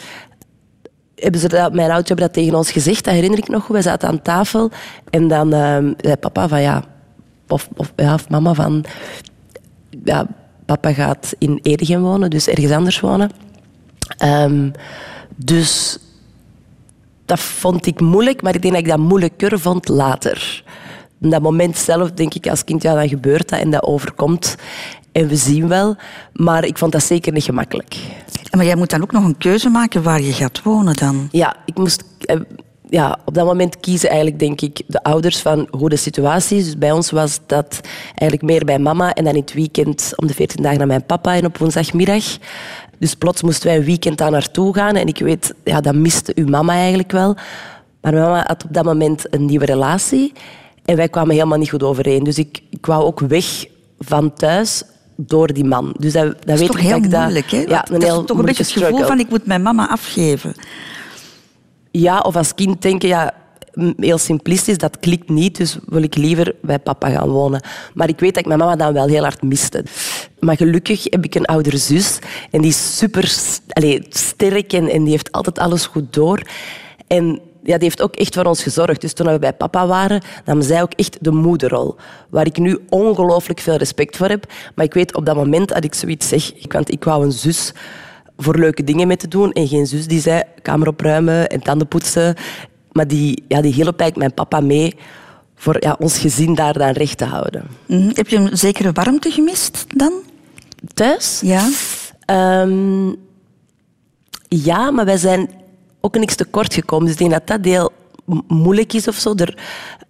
Hebben 1.15 1.39
ze 1.39 1.47
dat, 1.47 1.73
mijn 1.73 1.87
ouders 1.89 2.07
hebben 2.07 2.25
dat 2.25 2.35
tegen 2.35 2.55
ons 2.57 2.71
gezegd, 2.71 3.03
dat 3.03 3.13
herinner 3.13 3.39
ik 3.39 3.47
nog 3.47 3.63
goed. 3.63 3.73
Wij 3.73 3.81
zaten 3.81 4.07
aan 4.09 4.21
tafel 4.21 4.71
en 5.09 5.27
dan 5.27 5.53
ehm, 5.53 5.93
zei 5.97 6.15
papa 6.15 6.47
van 6.47 6.61
ja, 6.61 6.83
of, 7.47 7.69
of, 7.75 7.93
ja, 7.95 8.13
of 8.13 8.29
mama 8.29 8.53
van 8.53 8.85
ja, 10.03 10.27
papa 10.65 10.93
gaat 10.93 11.35
in 11.37 11.59
Edegem 11.61 12.01
wonen, 12.01 12.29
dus 12.29 12.47
ergens 12.47 12.71
anders 12.71 12.99
wonen. 12.99 13.44
Ehm, 14.17 14.69
dus 15.35 15.97
dat 17.25 17.39
vond 17.39 17.85
ik 17.85 17.99
moeilijk, 17.99 18.41
maar 18.41 18.55
ik 18.55 18.61
denk 18.61 18.73
dat 18.73 18.83
ik 18.83 18.89
dat 18.89 18.99
moeilijker 18.99 19.59
vond 19.59 19.87
later. 19.87 20.63
In 21.21 21.29
dat 21.29 21.41
moment 21.41 21.77
zelf 21.77 22.11
denk 22.11 22.33
ik 22.33 22.47
als 22.47 22.63
kind, 22.63 22.81
ja, 22.81 22.93
dan 22.93 23.09
gebeurt 23.09 23.49
dat 23.49 23.59
en 23.59 23.71
dat 23.71 23.83
overkomt. 23.83 24.55
En 25.11 25.27
we 25.27 25.35
zien 25.35 25.67
wel. 25.67 25.95
Maar 26.33 26.65
ik 26.65 26.77
vond 26.77 26.91
dat 26.91 27.03
zeker 27.03 27.33
niet 27.33 27.43
gemakkelijk. 27.43 27.97
Maar 28.51 28.65
jij 28.65 28.75
moet 28.75 28.89
dan 28.89 29.01
ook 29.01 29.11
nog 29.11 29.23
een 29.23 29.37
keuze 29.37 29.69
maken 29.69 30.03
waar 30.03 30.21
je 30.21 30.33
gaat 30.33 30.61
wonen 30.63 30.95
dan. 30.95 31.27
Ja, 31.31 31.55
ik 31.65 31.77
moest 31.77 32.03
eh, 32.19 32.39
ja, 32.89 33.19
op 33.25 33.33
dat 33.33 33.45
moment 33.45 33.79
kiezen 33.79 34.09
eigenlijk, 34.09 34.39
denk 34.39 34.61
ik, 34.61 34.81
de 34.87 35.03
ouders 35.03 35.39
van 35.39 35.67
hoe 35.71 35.89
de 35.89 35.95
situatie 35.95 36.57
is. 36.57 36.65
Dus 36.65 36.77
bij 36.77 36.91
ons 36.91 37.11
was 37.11 37.39
dat 37.45 37.79
eigenlijk 38.05 38.41
meer 38.41 38.65
bij 38.65 38.79
mama 38.79 39.13
en 39.13 39.23
dan 39.23 39.33
in 39.33 39.41
het 39.41 39.53
weekend 39.53 40.13
om 40.15 40.27
de 40.27 40.33
14 40.33 40.63
dagen 40.63 40.77
naar 40.77 40.87
mijn 40.87 41.05
papa 41.05 41.35
en 41.35 41.45
op 41.45 41.57
woensdagmiddag. 41.57 42.23
Dus 42.99 43.15
plots 43.15 43.41
moesten 43.41 43.67
wij 43.67 43.77
een 43.77 43.83
weekend 43.83 44.17
daar 44.17 44.31
naartoe 44.31 44.73
gaan. 44.73 44.95
En 44.95 45.07
ik 45.07 45.19
weet, 45.19 45.53
ja, 45.63 45.81
dat 45.81 45.95
miste 45.95 46.31
uw 46.35 46.47
mama 46.47 46.73
eigenlijk 46.73 47.11
wel. 47.11 47.33
Maar 48.01 48.13
mijn 48.13 48.25
mama 48.25 48.43
had 48.47 48.63
op 48.63 48.73
dat 48.73 48.83
moment 48.83 49.33
een 49.33 49.45
nieuwe 49.45 49.65
relatie. 49.65 50.33
En 50.85 50.95
wij 50.95 51.09
kwamen 51.09 51.33
helemaal 51.33 51.57
niet 51.57 51.69
goed 51.69 51.83
overeen. 51.83 52.23
Dus 52.23 52.37
ik, 52.37 52.61
ik 52.69 52.85
wou 52.85 53.03
ook 53.03 53.19
weg 53.19 53.65
van 53.99 54.33
thuis 54.33 54.83
door 55.15 55.53
die 55.53 55.63
man. 55.63 55.95
Dus 55.99 56.13
dat, 56.13 56.23
dat, 56.23 56.35
Dat 56.45 56.53
is 56.53 56.59
weet 56.59 56.67
toch 56.67 56.77
ik 56.77 56.83
heel 56.83 57.09
dat 57.09 57.21
moeilijk, 57.21 57.51
hè? 57.51 57.57
Ja, 57.57 57.85
dat 57.89 58.03
is 58.03 58.09
toch 58.25 58.37
een 58.37 58.45
beetje 58.45 58.63
het 58.63 58.71
gevoel 58.71 58.87
struggle. 58.87 59.05
van 59.05 59.19
ik 59.19 59.29
moet 59.29 59.45
mijn 59.45 59.61
mama 59.61 59.89
afgeven. 59.89 60.53
Ja, 61.91 62.19
of 62.19 62.35
als 62.35 62.55
kind 62.55 62.81
denken, 62.81 63.07
ja, 63.07 63.33
heel 63.97 64.17
simplistisch, 64.17 64.77
dat 64.77 64.99
klikt 64.99 65.29
niet, 65.29 65.57
dus 65.57 65.77
wil 65.85 66.01
ik 66.03 66.15
liever 66.15 66.55
bij 66.61 66.79
papa 66.79 67.09
gaan 67.09 67.29
wonen. 67.29 67.61
Maar 67.93 68.09
ik 68.09 68.19
weet 68.19 68.33
dat 68.33 68.43
ik 68.43 68.47
mijn 68.47 68.59
mama 68.59 68.75
dan 68.75 68.93
wel 68.93 69.07
heel 69.07 69.23
hard 69.23 69.41
miste. 69.41 69.83
Maar 70.45 70.57
gelukkig 70.57 71.03
heb 71.03 71.23
ik 71.23 71.35
een 71.35 71.45
oudere 71.45 71.77
zus 71.77 72.19
en 72.51 72.61
die 72.61 72.69
is 72.69 72.97
super 72.97 73.35
allee, 73.69 74.05
sterk 74.09 74.73
en, 74.73 75.03
die 75.03 75.11
heeft 75.11 75.31
altijd 75.31 75.59
alles 75.59 75.85
goed 75.85 76.13
door. 76.13 76.41
En 77.07 77.25
ja, 77.63 77.73
die 77.73 77.83
heeft 77.83 78.01
ook 78.01 78.15
echt 78.15 78.35
voor 78.35 78.43
ons 78.43 78.63
gezorgd. 78.63 79.01
Dus 79.01 79.13
toen 79.13 79.27
we 79.27 79.39
bij 79.39 79.53
papa 79.53 79.87
waren, 79.87 80.21
nam 80.45 80.61
zij 80.61 80.81
ook 80.81 80.93
echt 80.93 81.17
de 81.21 81.31
moederrol. 81.31 81.95
Waar 82.29 82.45
ik 82.45 82.57
nu 82.57 82.79
ongelooflijk 82.89 83.59
veel 83.59 83.75
respect 83.75 84.17
voor 84.17 84.27
heb. 84.27 84.45
Maar 84.75 84.85
ik 84.85 84.93
weet, 84.93 85.15
op 85.15 85.25
dat 85.25 85.35
moment 85.35 85.69
dat 85.69 85.83
ik 85.83 85.93
zoiets 85.93 86.27
zeg, 86.27 86.51
want 86.67 86.91
ik 86.91 87.03
wou 87.03 87.25
een 87.25 87.31
zus 87.31 87.73
voor 88.37 88.57
leuke 88.57 88.83
dingen 88.83 89.07
mee 89.07 89.17
te 89.17 89.27
doen. 89.27 89.51
En 89.51 89.67
geen 89.67 89.87
zus 89.87 90.07
die 90.07 90.21
zei 90.21 90.43
kamer 90.61 90.87
opruimen 90.87 91.47
en 91.47 91.61
tanden 91.61 91.87
poetsen. 91.87 92.35
Maar 92.91 93.07
die, 93.07 93.43
ja, 93.47 93.61
die 93.61 93.73
eigenlijk 93.73 94.15
mijn 94.15 94.33
papa 94.33 94.59
mee 94.59 94.95
voor 95.55 95.77
ja, 95.79 95.95
ons 95.99 96.17
gezin 96.17 96.55
daar 96.55 96.73
dan 96.73 96.91
recht 96.91 97.17
te 97.17 97.25
houden. 97.25 97.67
Mhm. 97.85 98.09
Heb 98.13 98.27
je 98.27 98.37
een 98.37 98.57
zekere 98.57 98.91
warmte 98.91 99.31
gemist 99.31 99.85
dan? 99.87 100.24
Thuis? 100.93 101.39
Ja. 101.43 101.69
Ehm, 102.25 103.07
ja, 104.47 104.91
maar 104.91 105.05
wij 105.05 105.17
zijn 105.17 105.49
ook 106.01 106.17
niks 106.17 106.35
tekort 106.35 106.73
gekomen. 106.73 107.05
Dus 107.05 107.13
ik 107.13 107.19
denk 107.19 107.31
dat 107.31 107.47
dat 107.47 107.65
heel 107.65 107.91
m- 108.25 108.39
moeilijk 108.47 108.93
is 108.93 109.07
of 109.07 109.15
zo. 109.15 109.33
Er, 109.35 109.57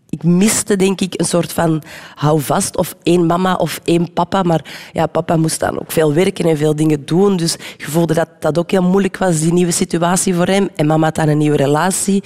ik 0.09 0.23
miste 0.23 0.75
denk 0.75 1.01
ik 1.01 1.19
een 1.19 1.25
soort 1.25 1.53
van 1.53 1.83
hou 2.15 2.41
vast 2.41 2.77
of 2.77 2.95
één 3.03 3.25
mama 3.25 3.53
of 3.55 3.79
één 3.83 4.13
papa. 4.13 4.43
Maar 4.43 4.89
ja, 4.93 5.07
papa 5.07 5.35
moest 5.37 5.59
dan 5.59 5.79
ook 5.79 5.91
veel 5.91 6.13
werken 6.13 6.45
en 6.45 6.57
veel 6.57 6.75
dingen 6.75 7.05
doen. 7.05 7.37
Dus 7.37 7.55
je 7.77 7.85
voelde 7.85 8.13
dat 8.13 8.29
dat 8.39 8.57
ook 8.57 8.71
heel 8.71 8.83
moeilijk 8.83 9.17
was, 9.17 9.39
die 9.39 9.53
nieuwe 9.53 9.71
situatie 9.71 10.33
voor 10.35 10.47
hem. 10.47 10.69
En 10.75 10.85
mama 10.87 11.05
had 11.05 11.15
dan 11.15 11.27
een 11.27 11.37
nieuwe 11.37 11.57
relatie. 11.57 12.23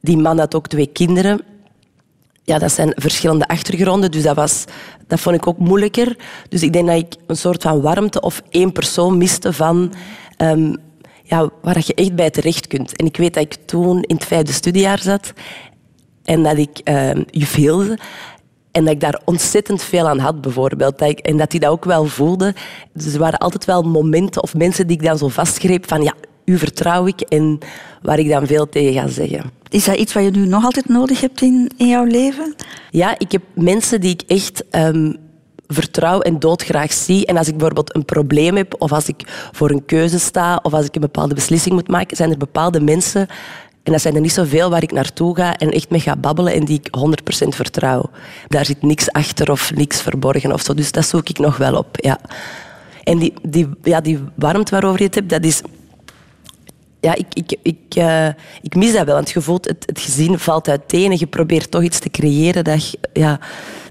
Die 0.00 0.16
man 0.16 0.38
had 0.38 0.54
ook 0.54 0.66
twee 0.66 0.86
kinderen. 0.86 1.40
Ja, 2.44 2.58
dat 2.58 2.72
zijn 2.72 2.92
verschillende 2.96 3.46
achtergronden, 3.46 4.10
dus 4.10 4.22
dat, 4.22 4.36
was, 4.36 4.64
dat 5.06 5.20
vond 5.20 5.36
ik 5.36 5.46
ook 5.46 5.58
moeilijker. 5.58 6.16
Dus 6.48 6.62
ik 6.62 6.72
denk 6.72 6.86
dat 6.86 6.96
ik 6.96 7.14
een 7.26 7.36
soort 7.36 7.62
van 7.62 7.80
warmte 7.80 8.20
of 8.20 8.42
één 8.50 8.72
persoon 8.72 9.18
miste 9.18 9.52
van... 9.52 9.92
ehm, 10.36 10.74
ja, 11.26 11.50
waar 11.62 11.82
je 11.84 11.94
echt 11.94 12.14
bij 12.14 12.30
terecht 12.30 12.66
kunt. 12.66 12.96
En 12.96 13.06
ik 13.06 13.16
weet 13.16 13.34
dat 13.34 13.42
ik 13.42 13.56
toen 13.64 14.02
in 14.02 14.14
het 14.14 14.24
vijfde 14.24 14.52
studiejaar 14.52 14.98
zat 14.98 15.32
en 16.24 16.42
dat 16.42 16.58
ik 16.58 16.78
ehm 16.78 17.22
juf 17.30 17.54
Hilde 17.54 17.98
en 18.74 18.84
dat 18.84 18.92
ik 18.92 19.00
daar 19.00 19.20
ontzettend 19.24 19.82
veel 19.82 20.08
aan 20.08 20.18
had, 20.18 20.40
bijvoorbeeld. 20.40 20.98
Dat 20.98 21.08
ik, 21.08 21.18
en 21.18 21.36
dat 21.36 21.50
hij 21.50 21.60
dat 21.60 21.70
ook 21.70 21.84
wel 21.84 22.04
voelde. 22.04 22.54
Dus 22.92 23.12
er 23.12 23.18
waren 23.18 23.38
altijd 23.38 23.64
wel 23.64 23.82
momenten 23.82 24.42
of 24.42 24.54
mensen 24.54 24.86
die 24.86 24.96
ik 24.96 25.04
dan 25.04 25.18
zo 25.18 25.28
vastgreep 25.28 25.88
van 25.88 26.02
ja, 26.02 26.14
u 26.44 26.58
vertrouw 26.58 27.06
ik 27.06 27.20
en 27.20 27.58
waar 28.02 28.18
ik 28.18 28.28
dan 28.28 28.46
veel 28.46 28.68
tegen 28.68 28.92
ga 28.92 29.08
zeggen. 29.08 29.50
Is 29.68 29.84
dat 29.84 29.96
iets 29.96 30.12
wat 30.12 30.24
je 30.24 30.30
nu 30.30 30.46
nog 30.46 30.64
altijd 30.64 30.88
nodig 30.88 31.20
hebt 31.20 31.40
in, 31.40 31.70
in 31.76 31.88
jouw 31.88 32.04
leven? 32.04 32.54
Ja, 32.90 33.18
ik 33.18 33.32
heb 33.32 33.42
mensen 33.54 34.00
die 34.00 34.12
ik 34.12 34.22
echt 34.26 34.64
ehm, 34.70 35.12
vertrouw 35.66 36.20
en 36.20 36.38
doodgraag 36.38 36.92
zie. 36.92 37.26
En 37.26 37.36
als 37.36 37.46
ik 37.46 37.52
bijvoorbeeld 37.56 37.94
een 37.94 38.04
probleem 38.04 38.56
heb, 38.56 38.74
of 38.78 38.92
als 38.92 39.08
ik 39.08 39.48
voor 39.52 39.70
een 39.70 39.84
keuze 39.84 40.18
sta, 40.18 40.60
of 40.62 40.72
als 40.74 40.86
ik 40.86 40.94
een 40.94 41.00
bepaalde 41.00 41.34
beslissing 41.34 41.74
moet 41.74 41.88
maken, 41.88 42.16
zijn 42.16 42.30
er 42.30 42.36
bepaalde 42.36 42.80
mensen, 42.80 43.28
en 43.82 43.92
dat 43.92 44.00
zijn 44.00 44.14
er 44.14 44.20
niet 44.20 44.32
zoveel, 44.32 44.70
waar 44.70 44.82
ik 44.82 44.92
naartoe 44.92 45.36
ga 45.36 45.56
en 45.56 45.70
echt 45.70 45.90
mee 45.90 46.00
ga 46.00 46.16
babbelen 46.16 46.52
en 46.52 46.64
die 46.64 46.80
ik 46.82 46.88
100% 47.44 47.48
vertrouw. 47.48 48.10
Daar 48.48 48.64
zit 48.64 48.82
niks 48.82 49.12
achter 49.12 49.50
of 49.50 49.74
niks 49.74 50.02
verborgen 50.02 50.52
of 50.52 50.62
zo. 50.62 50.74
Dus 50.74 50.92
dat 50.92 51.06
zoek 51.06 51.28
ik 51.28 51.38
nog 51.38 51.56
wel 51.56 51.76
op, 51.76 51.96
ja. 52.00 52.18
En 53.02 53.18
die, 53.18 53.32
die, 53.42 53.68
ja, 53.82 54.00
die 54.00 54.18
warmte 54.34 54.70
waarover 54.70 54.98
je 54.98 55.06
het 55.06 55.14
hebt, 55.14 55.30
dat 55.30 55.44
is 55.44 55.62
ja, 57.04 57.14
ik, 57.14 57.26
ik, 57.32 57.56
ik, 57.62 57.94
eh, 57.94 58.26
ik 58.62 58.74
mis 58.74 58.92
dat 58.92 59.06
wel. 59.06 59.14
Want 59.14 59.30
je 59.30 59.40
voelt, 59.40 59.64
het, 59.64 60.00
gezin 60.00 60.38
valt 60.38 60.68
uiteen 60.68 61.10
en 61.10 61.18
je 61.18 61.26
probeert 61.26 61.70
toch 61.70 61.82
iets 61.82 61.98
te 61.98 62.10
creëren 62.10 62.64
dat, 62.64 62.96
ja, 63.12 63.40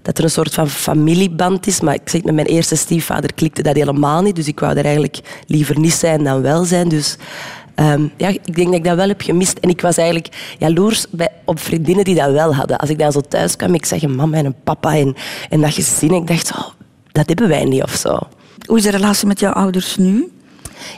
dat 0.01 0.17
er 0.17 0.24
een 0.24 0.29
soort 0.29 0.53
van 0.53 0.70
familieband 0.70 1.67
is. 1.67 1.82
Maar 1.82 1.93
ik 1.93 2.10
zeg, 2.10 2.24
met 2.24 2.36
mijn 2.36 2.48
eerste 2.48 2.75
stiefvader 2.75 3.34
klikte 3.34 3.62
dat 3.62 3.75
helemaal 3.75 4.22
niet. 4.22 4.36
Dus 4.36 4.48
ik 4.48 4.60
wou 4.60 4.77
er 4.77 4.84
eigenlijk 4.86 5.20
liever 5.48 5.79
niet 5.79 5.93
zijn 5.93 6.24
dan 6.24 6.41
wel 6.41 6.63
zijn. 6.63 6.89
Dus 6.89 7.17
ehm, 7.75 8.08
ja, 8.17 8.27
ik 8.27 8.55
denk 8.55 8.67
dat 8.67 8.75
ik 8.75 8.84
dat 8.84 8.96
wel 8.96 9.08
heb 9.08 9.22
gemist. 9.22 9.58
En 9.60 9.70
ik 9.70 9.82
was 9.82 9.98
eigenlijk 9.98 10.55
jaloers 10.60 11.05
bij, 11.10 11.29
op 11.46 11.60
vriendinnen 11.60 12.03
die 12.05 12.15
dat 12.15 12.32
wel 12.32 12.55
hadden. 12.55 12.77
Als 12.77 12.89
ik 12.89 13.00
dan 13.00 13.12
zo 13.12 13.22
thuis 13.22 13.55
kwam, 13.55 13.74
ik 13.74 13.86
zeg 13.86 14.08
mama 14.08 14.38
en 14.38 14.46
een 14.46 14.62
papa 14.63 14.98
en, 14.98 15.15
en 15.50 15.62
dat 15.62 15.74
gezin. 15.74 16.13
Ik 16.13 16.27
dacht, 16.27 16.51
oh, 16.51 16.67
dat 17.12 17.27
hebben 17.27 17.48
wij 17.48 17.63
niet 17.65 17.84
of 17.84 17.93
zo. 17.93 18.20
Hoe 18.65 18.77
is 18.77 18.84
de 18.84 18.91
relatie 18.91 19.27
met 19.27 19.39
jouw 19.39 19.53
ouders 19.53 19.98
nu? 19.98 20.32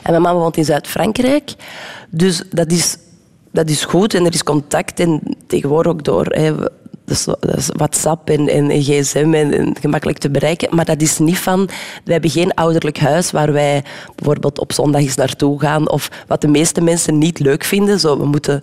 En 0.02 0.10
mijn 0.10 0.22
mama 0.22 0.38
woont 0.38 0.56
in 0.56 0.64
Zuid-Frankrijk. 0.64 1.54
Dus 2.10 2.42
dat 2.50 2.70
is, 2.70 2.96
dat 3.52 3.68
is 3.68 3.84
goed 3.84 4.14
en 4.14 4.24
er 4.26 4.34
is 4.34 4.42
contact. 4.42 5.00
En 5.00 5.36
tegenwoordig 5.46 5.92
ook 5.92 6.04
door 6.04 6.26
hè, 6.26 6.54
WhatsApp 7.76 8.30
en, 8.30 8.48
en, 8.48 8.70
en 8.70 8.82
gsm 8.82 9.34
en 9.34 9.76
gemakkelijk 9.80 10.18
te 10.18 10.30
bereiken. 10.30 10.74
Maar 10.74 10.84
dat 10.84 11.00
is 11.00 11.18
niet 11.18 11.38
van... 11.38 11.68
We 12.04 12.12
hebben 12.12 12.30
geen 12.30 12.54
ouderlijk 12.54 12.98
huis 12.98 13.30
waar 13.30 13.52
wij 13.52 13.84
bijvoorbeeld 14.16 14.58
op 14.58 14.72
zondag 14.72 15.00
eens 15.00 15.16
naartoe 15.16 15.60
gaan. 15.60 15.90
Of 15.90 16.10
wat 16.26 16.40
de 16.40 16.48
meeste 16.48 16.80
mensen 16.80 17.18
niet 17.18 17.38
leuk 17.38 17.64
vinden. 17.64 18.00
Zo, 18.00 18.18
we 18.18 18.26
moeten 18.26 18.62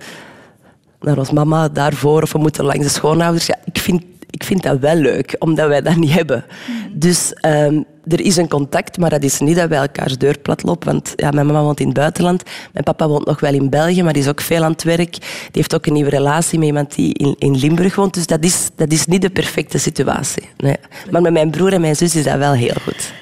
naar 1.00 1.18
ons 1.18 1.32
mama 1.32 1.70
daarvoor 1.70 2.22
of 2.22 2.32
we 2.32 2.40
moeten 2.40 2.66
langs 2.66 2.84
de 2.84 2.92
schoonouders. 2.92 3.46
Ja, 3.46 3.58
ik, 3.66 3.78
vind, 3.78 4.04
ik 4.34 4.44
vind 4.44 4.64
dat 4.64 4.80
wel 4.80 4.96
leuk, 4.96 5.36
omdat 5.40 5.68
wij 5.68 5.82
dat 5.82 5.96
niet 5.96 6.14
hebben. 6.14 6.46
Dus 6.94 7.34
ehm, 7.34 7.82
er 8.08 8.20
is 8.20 8.38
een 8.38 8.48
contact, 8.48 8.98
maar 8.98 9.10
dat 9.10 9.24
is 9.24 9.40
niet 9.40 9.56
dat 9.56 9.70
wij 9.70 9.78
elkaars 9.78 10.18
deur 10.18 10.40
plat 10.40 10.64
lopen. 10.64 10.92
Want 10.92 11.14
ja, 11.16 11.32
mijn 11.32 11.46
mama 11.46 11.62
woont 11.62 11.80
in 11.80 11.86
het 11.86 11.96
buitenland. 11.96 12.44
Mijn 12.72 12.84
papa 12.84 13.08
woont 13.08 13.26
nog 13.26 13.40
wel 13.40 13.54
in 13.54 13.70
België, 13.70 14.04
maar 14.04 14.14
die 14.14 14.22
is 14.22 14.30
ook 14.30 14.42
veel 14.42 14.64
aan 14.64 14.72
het 14.72 14.84
werk. 14.84 15.12
Die 15.12 15.50
heeft 15.52 15.76
ook 15.76 15.86
een 15.86 15.94
nieuwe 15.94 16.10
relatie 16.10 16.60
met 16.60 16.68
iemand 16.68 16.96
die 16.96 17.14
in, 17.14 17.36
in 17.38 17.56
Limburg 17.56 17.96
woont. 17.96 18.14
Dus 18.14 18.28
dat 18.28 18.44
is, 18.44 18.70
dat 18.76 18.92
is 18.92 19.06
niet 19.06 19.22
de 19.22 19.30
perfecte 19.30 19.78
situatie. 19.78 20.50
Nee. 20.58 20.78
Maar 21.12 21.22
met 21.22 21.34
mijn 21.34 21.52
broer 21.52 21.74
en 21.74 21.82
mijn 21.82 21.96
zus 21.96 22.16
is 22.16 22.24
dat 22.24 22.38
wel 22.38 22.54
heel 22.54 22.76
goed. 22.84 23.14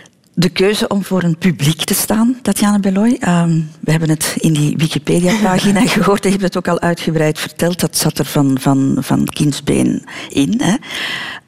De 0.42 0.50
keuze 0.50 0.88
om 0.88 1.04
voor 1.04 1.24
een 1.24 1.38
publiek 1.38 1.84
te 1.84 1.94
staan, 1.94 2.40
Tatjana 2.42 2.80
Beloy. 2.80 3.18
Ehm, 3.20 3.62
we 3.80 3.92
hebben 3.92 4.10
het 4.10 4.36
in 4.38 4.54
die 4.54 4.78
Wikipedia-pagina 4.78 5.88
gehoord. 5.88 6.24
Je 6.24 6.30
hebt 6.30 6.42
het 6.42 6.58
ook 6.58 6.68
al 6.68 6.80
uitgebreid 6.80 7.40
verteld. 7.40 7.80
Dat 7.80 7.98
zat 7.98 8.18
er 8.18 8.26
van, 8.26 8.58
van, 8.60 8.98
van 9.00 9.26
kindsbeen 9.26 10.06
in. 10.30 10.62
Hè. 10.64 10.76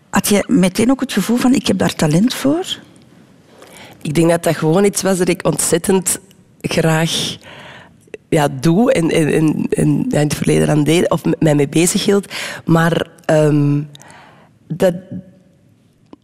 Had 0.09 0.27
je 0.27 0.43
meteen 0.47 0.91
ook 0.91 0.99
het 0.99 1.13
gevoel 1.13 1.37
van, 1.37 1.53
ik 1.53 1.67
heb 1.67 1.77
daar 1.77 1.95
talent 1.95 2.33
voor? 2.33 2.79
Ik 4.01 4.13
denk 4.13 4.29
dat 4.29 4.43
dat 4.43 4.55
gewoon 4.55 4.85
iets 4.85 5.01
was 5.01 5.17
dat 5.17 5.27
ik 5.27 5.45
ontzettend 5.45 6.19
graag 6.61 7.37
ja, 8.29 8.47
doe 8.59 8.91
en, 8.91 9.09
en, 9.09 9.33
en, 9.33 9.67
en 9.69 10.05
ja, 10.09 10.19
in 10.19 10.27
het 10.27 10.35
verleden 10.35 10.69
aan 10.69 10.83
deed 10.83 11.09
of 11.09 11.21
mij 11.39 11.55
mee 11.55 11.69
bezig 11.69 12.05
hield. 12.05 12.33
Maar 12.65 13.07
ehm, 13.25 13.81
dat, 14.67 14.93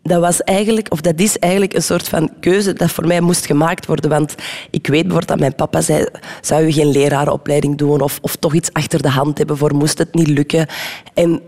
dat 0.10 0.22
was 0.22 0.42
eigenlijk, 0.42 0.92
of 0.92 1.02
dat 1.02 1.20
is 1.20 1.40
eigenlijk 1.40 1.74
een 1.74 1.84
soort 1.84 2.10
van 2.10 2.32
keuze 2.40 2.74
dat 2.74 2.92
voor 2.92 3.08
mij 3.08 3.22
moest 3.22 3.46
gemaakt 3.46 3.86
worden. 3.86 4.10
Want 4.10 4.36
ik 4.70 4.88
weet 4.88 5.02
bijvoorbeeld 5.02 5.28
dat 5.28 5.40
mijn 5.40 5.56
papa 5.56 5.82
zei, 5.82 6.06
zou 6.42 6.66
je 6.66 6.72
geen 6.72 6.92
lerarenopleiding 6.92 7.78
doen 7.78 8.02
of, 8.02 8.20
of 8.22 8.36
toch 8.36 8.54
iets 8.54 8.74
achter 8.74 9.02
de 9.02 9.10
hand 9.10 9.38
hebben 9.38 9.58
voor 9.58 9.76
moest 9.76 9.98
het 9.98 10.14
niet 10.14 10.28
lukken. 10.28 10.68
En 11.14 11.42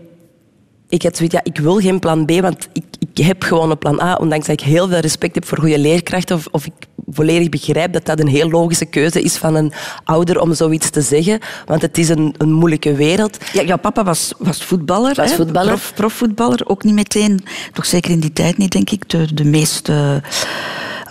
ik 0.88 1.02
had 1.02 1.16
zoiets, 1.16 1.34
ja, 1.34 1.40
ik 1.44 1.58
wil 1.58 1.80
geen 1.80 1.98
plan 1.98 2.24
B, 2.24 2.30
want 2.30 2.68
ik, 2.72 2.84
ik 3.14 3.24
heb 3.24 3.42
gewoon 3.42 3.70
een 3.70 3.78
plan 3.78 4.00
A. 4.00 4.14
Ondanks 4.14 4.46
dat 4.46 4.60
ik 4.60 4.66
heel 4.66 4.88
veel 4.88 4.98
respect 4.98 5.34
heb 5.34 5.46
voor 5.46 5.58
goede 5.58 5.78
leerkrachten, 5.78 6.36
of, 6.36 6.46
of 6.50 6.66
ik 6.66 6.72
volledig 7.08 7.48
begrijp 7.48 7.92
dat 7.92 8.04
dat 8.04 8.20
een 8.20 8.28
heel 8.28 8.50
logische 8.50 8.84
keuze 8.84 9.22
is 9.22 9.36
van 9.36 9.54
een 9.54 9.72
ouder 10.04 10.40
om 10.40 10.54
zoiets 10.54 10.90
te 10.90 11.00
zeggen. 11.00 11.38
Want 11.66 11.82
het 11.82 11.98
is 11.98 12.08
een, 12.08 12.34
een 12.38 12.52
moeilijke 12.52 12.94
wereld. 12.94 13.36
Ja, 13.52 13.62
jouw 13.62 13.78
papa 13.78 14.04
was, 14.04 14.32
was 14.38 14.64
voetballer. 14.64 15.14
Was 15.14 15.30
hè? 15.30 15.36
voetballer. 15.36 15.68
Prof, 15.68 15.92
profvoetballer. 15.94 16.60
Ook 16.64 16.84
niet 16.84 16.94
meteen, 16.94 17.44
toch 17.72 17.86
zeker 17.86 18.10
in 18.10 18.20
die 18.20 18.32
tijd 18.32 18.56
niet, 18.58 18.72
denk 18.72 18.90
ik, 18.90 19.08
de, 19.08 19.34
de 19.34 19.44
meest 19.44 19.90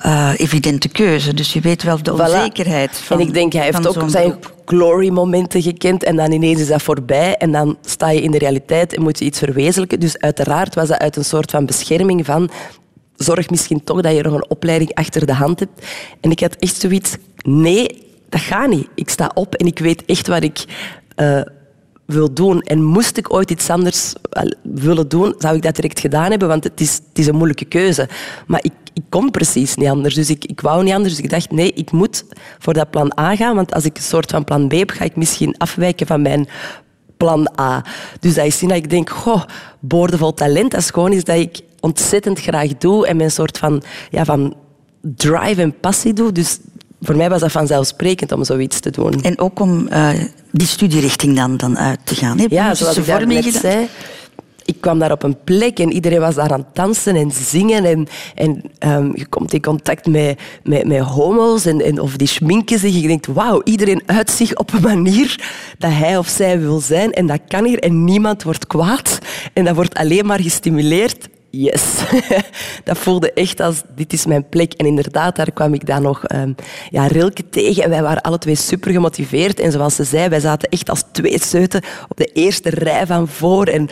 eh, 0.01 0.31
evidente 0.37 0.89
keuze. 0.89 1.33
Dus 1.33 1.53
je 1.53 1.59
weet 1.59 1.83
wel 1.83 2.03
de 2.03 2.11
Voilà. 2.11 2.15
onzekerheid 2.15 2.97
van 2.97 3.19
En 3.19 3.27
ik 3.27 3.33
denk, 3.33 3.53
hij 3.53 3.63
heeft 3.63 3.87
ook 3.87 4.09
zijn 4.09 4.39
glory-momenten 4.65 5.61
gekend 5.61 6.03
en 6.03 6.15
dan 6.15 6.31
ineens 6.31 6.59
is 6.59 6.67
dat 6.67 6.81
voorbij 6.81 7.35
en 7.35 7.51
dan 7.51 7.77
sta 7.81 8.09
je 8.09 8.21
in 8.21 8.31
de 8.31 8.37
realiteit 8.37 8.95
en 8.95 9.01
moet 9.01 9.19
je 9.19 9.25
iets 9.25 9.39
verwezenlijken. 9.39 9.99
Dus 9.99 10.17
uiteraard 10.17 10.75
was 10.75 10.87
dat 10.87 10.99
uit 10.99 11.15
een 11.15 11.25
soort 11.25 11.51
van 11.51 11.65
bescherming 11.65 12.25
van 12.25 12.49
zorg 13.15 13.49
misschien 13.49 13.83
toch 13.83 14.01
dat 14.01 14.15
je 14.15 14.21
nog 14.21 14.33
een 14.33 14.49
opleiding 14.49 14.93
achter 14.93 15.25
de 15.25 15.33
hand 15.33 15.59
hebt. 15.59 15.85
En 16.21 16.31
ik 16.31 16.39
had 16.39 16.55
echt 16.55 16.81
zoiets, 16.81 17.15
nee, 17.41 18.07
dat 18.29 18.41
gaat 18.41 18.69
niet. 18.69 18.87
Ik 18.95 19.09
sta 19.09 19.31
op 19.33 19.55
en 19.55 19.65
ik 19.65 19.79
weet 19.79 20.05
echt 20.05 20.27
wat 20.27 20.43
ik 20.43 20.65
eh, 21.15 21.41
wil 22.11 22.33
doen. 22.33 22.61
En 22.61 22.83
moest 22.83 23.17
ik 23.17 23.33
ooit 23.33 23.51
iets 23.51 23.69
anders 23.69 24.13
willen 24.61 25.09
doen, 25.09 25.35
zou 25.37 25.55
ik 25.55 25.61
dat 25.61 25.75
direct 25.75 25.99
gedaan 25.99 26.29
hebben, 26.29 26.47
want 26.47 26.63
het 26.63 26.81
is, 26.81 26.93
het 26.93 27.19
is 27.19 27.27
een 27.27 27.35
moeilijke 27.35 27.65
keuze. 27.65 28.09
Maar 28.47 28.63
ik, 28.63 28.73
ik 28.93 29.03
kon 29.09 29.31
precies 29.31 29.75
niet 29.75 29.87
anders, 29.87 30.15
dus 30.15 30.29
ik, 30.29 30.45
ik 30.45 30.61
wou 30.61 30.83
niet 30.83 30.93
anders. 30.93 31.15
Dus 31.15 31.23
ik 31.23 31.29
dacht, 31.29 31.51
nee, 31.51 31.73
ik 31.73 31.91
moet 31.91 32.25
voor 32.59 32.73
dat 32.73 32.89
plan 32.89 33.19
A 33.19 33.35
gaan, 33.35 33.55
want 33.55 33.73
als 33.73 33.85
ik 33.85 33.97
een 33.97 34.03
soort 34.03 34.31
van 34.31 34.43
plan 34.43 34.67
B 34.67 34.71
heb, 34.71 34.89
ga 34.89 35.03
ik 35.03 35.15
misschien 35.15 35.57
afwijken 35.57 36.07
van 36.07 36.21
mijn 36.21 36.47
plan 37.17 37.47
A. 37.59 37.85
Dus 38.19 38.33
dat 38.33 38.45
is 38.45 38.57
zien 38.57 38.69
dat 38.69 38.77
ik 38.77 38.89
denk, 38.89 39.09
goh, 39.09 39.43
boordevol 39.79 40.33
talent, 40.33 40.71
dat 40.71 40.79
is 40.79 40.89
gewoon 40.89 41.11
iets 41.11 41.23
dat 41.23 41.37
ik 41.37 41.59
ontzettend 41.79 42.39
graag 42.39 42.77
doe 42.77 43.07
en 43.07 43.17
mijn 43.17 43.31
soort 43.31 43.57
van, 43.57 43.83
ja, 44.09 44.25
van 44.25 44.55
drive 45.01 45.61
en 45.61 45.79
passie 45.79 46.13
doe. 46.13 46.31
Dus 46.31 46.59
voor 47.01 47.15
mij 47.15 47.29
was 47.29 47.39
dat 47.39 47.51
vanzelfsprekend 47.51 48.31
om 48.31 48.43
zoiets 48.43 48.79
te 48.79 48.89
doen. 48.89 49.21
En 49.21 49.39
ook 49.39 49.59
om 49.59 49.87
eh, 49.87 50.09
die 50.51 50.67
studierichting 50.67 51.35
dan, 51.35 51.57
dan 51.57 51.77
uit 51.77 51.99
te 52.03 52.15
gaan. 52.15 52.37
Hè? 52.37 52.45
Ja, 52.49 52.75
zoals 52.75 52.97
ik 52.97 53.03
vorming 53.03 53.33
net 53.33 53.43
gedaan. 53.43 53.71
zei. 53.71 53.87
Ik 54.65 54.81
kwam 54.81 54.99
daar 54.99 55.11
op 55.11 55.23
een 55.23 55.37
plek 55.43 55.79
en 55.79 55.93
iedereen 55.93 56.19
was 56.19 56.35
daar 56.35 56.51
aan 56.51 56.59
het 56.59 56.75
dansen 56.75 57.15
en 57.15 57.31
zingen. 57.31 57.85
En, 57.85 58.07
en 58.35 58.61
ehm, 58.77 59.11
je 59.13 59.25
komt 59.25 59.53
in 59.53 59.61
contact 59.61 60.05
met, 60.05 60.39
met, 60.63 60.87
met 60.87 60.99
homo's 60.99 61.65
en, 61.65 61.81
en, 61.81 61.99
of 61.99 62.15
die 62.15 62.27
schminken 62.27 62.79
zich. 62.79 62.95
Je 63.01 63.07
denkt, 63.07 63.27
wauw, 63.27 63.61
iedereen 63.63 64.01
uit 64.05 64.29
zich 64.29 64.55
op 64.55 64.73
een 64.73 64.81
manier 64.81 65.39
dat 65.77 65.91
hij 65.91 66.17
of 66.17 66.27
zij 66.27 66.59
wil 66.59 66.79
zijn. 66.79 67.11
En 67.11 67.25
dat 67.25 67.39
kan 67.47 67.65
hier 67.65 67.79
en 67.79 68.03
niemand 68.03 68.43
wordt 68.43 68.67
kwaad. 68.67 69.19
En 69.53 69.65
dat 69.65 69.75
wordt 69.75 69.93
alleen 69.93 70.25
maar 70.25 70.41
gestimuleerd. 70.41 71.29
Yes. 71.51 71.83
dat 72.83 72.97
voelde 72.97 73.33
echt 73.33 73.59
als, 73.59 73.81
dit 73.95 74.13
is 74.13 74.25
mijn 74.25 74.49
plek. 74.49 74.73
En 74.73 74.85
inderdaad, 74.85 75.35
daar 75.35 75.51
kwam 75.51 75.73
ik 75.73 75.85
dan 75.85 76.01
nog 76.01 76.25
ehm, 76.25 76.53
ja, 76.89 77.07
Rilke 77.07 77.49
tegen. 77.49 77.83
En 77.83 77.89
wij 77.89 78.01
waren 78.01 78.21
alle 78.21 78.37
twee 78.37 78.55
super 78.55 78.91
gemotiveerd. 78.91 79.59
En 79.59 79.71
zoals 79.71 79.95
ze 79.95 80.03
zei, 80.03 80.29
wij 80.29 80.39
zaten 80.39 80.69
echt 80.69 80.89
als 80.89 81.03
twee 81.11 81.39
zeuten 81.43 81.81
op 82.07 82.17
de 82.17 82.25
eerste 82.25 82.69
rij 82.69 83.05
van 83.05 83.27
voor. 83.27 83.65
En 83.65 83.89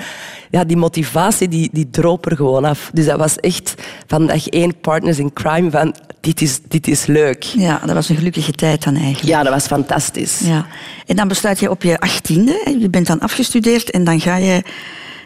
ja, 0.49 0.63
die 0.63 0.77
motivatie, 0.77 1.47
die, 1.47 1.69
die 1.71 1.89
droop 1.89 2.25
er 2.25 2.35
gewoon 2.35 2.65
af. 2.65 2.89
Dus 2.93 3.05
dat 3.05 3.17
was 3.17 3.35
echt 3.35 3.73
van 4.07 4.27
dag 4.27 4.47
één 4.47 4.79
partners 4.79 5.19
in 5.19 5.33
crime 5.33 5.71
van, 5.71 5.95
dit 6.19 6.41
is, 6.41 6.59
dit 6.67 6.87
is 6.87 7.05
leuk. 7.05 7.43
Ja, 7.43 7.81
dat 7.85 7.95
was 7.95 8.09
een 8.09 8.15
gelukkige 8.15 8.51
tijd 8.51 8.83
dan 8.83 8.95
eigenlijk. 8.95 9.27
Ja, 9.27 9.43
dat 9.43 9.53
was 9.53 9.65
fantastisch. 9.65 10.39
Ja. 10.39 10.67
En 11.05 11.15
dan 11.15 11.27
besluit 11.27 11.59
je 11.59 11.69
op 11.69 11.83
je 11.83 11.99
achttiende, 11.99 12.75
je 12.79 12.89
bent 12.89 13.07
dan 13.07 13.19
afgestudeerd 13.19 13.91
en 13.91 14.03
dan 14.03 14.19
ga 14.19 14.35
je, 14.35 14.63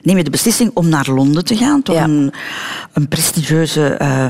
neem 0.03 0.17
je 0.17 0.23
de 0.23 0.29
beslissing 0.29 0.71
om 0.73 0.89
naar 0.89 1.09
Londen 1.09 1.45
te 1.45 1.55
gaan. 1.55 1.81
Toch 1.81 1.95
Ja. 1.95 2.03
een, 2.03 2.33
een 2.93 3.07
prestigieuze 3.07 3.85
eh, 3.87 4.27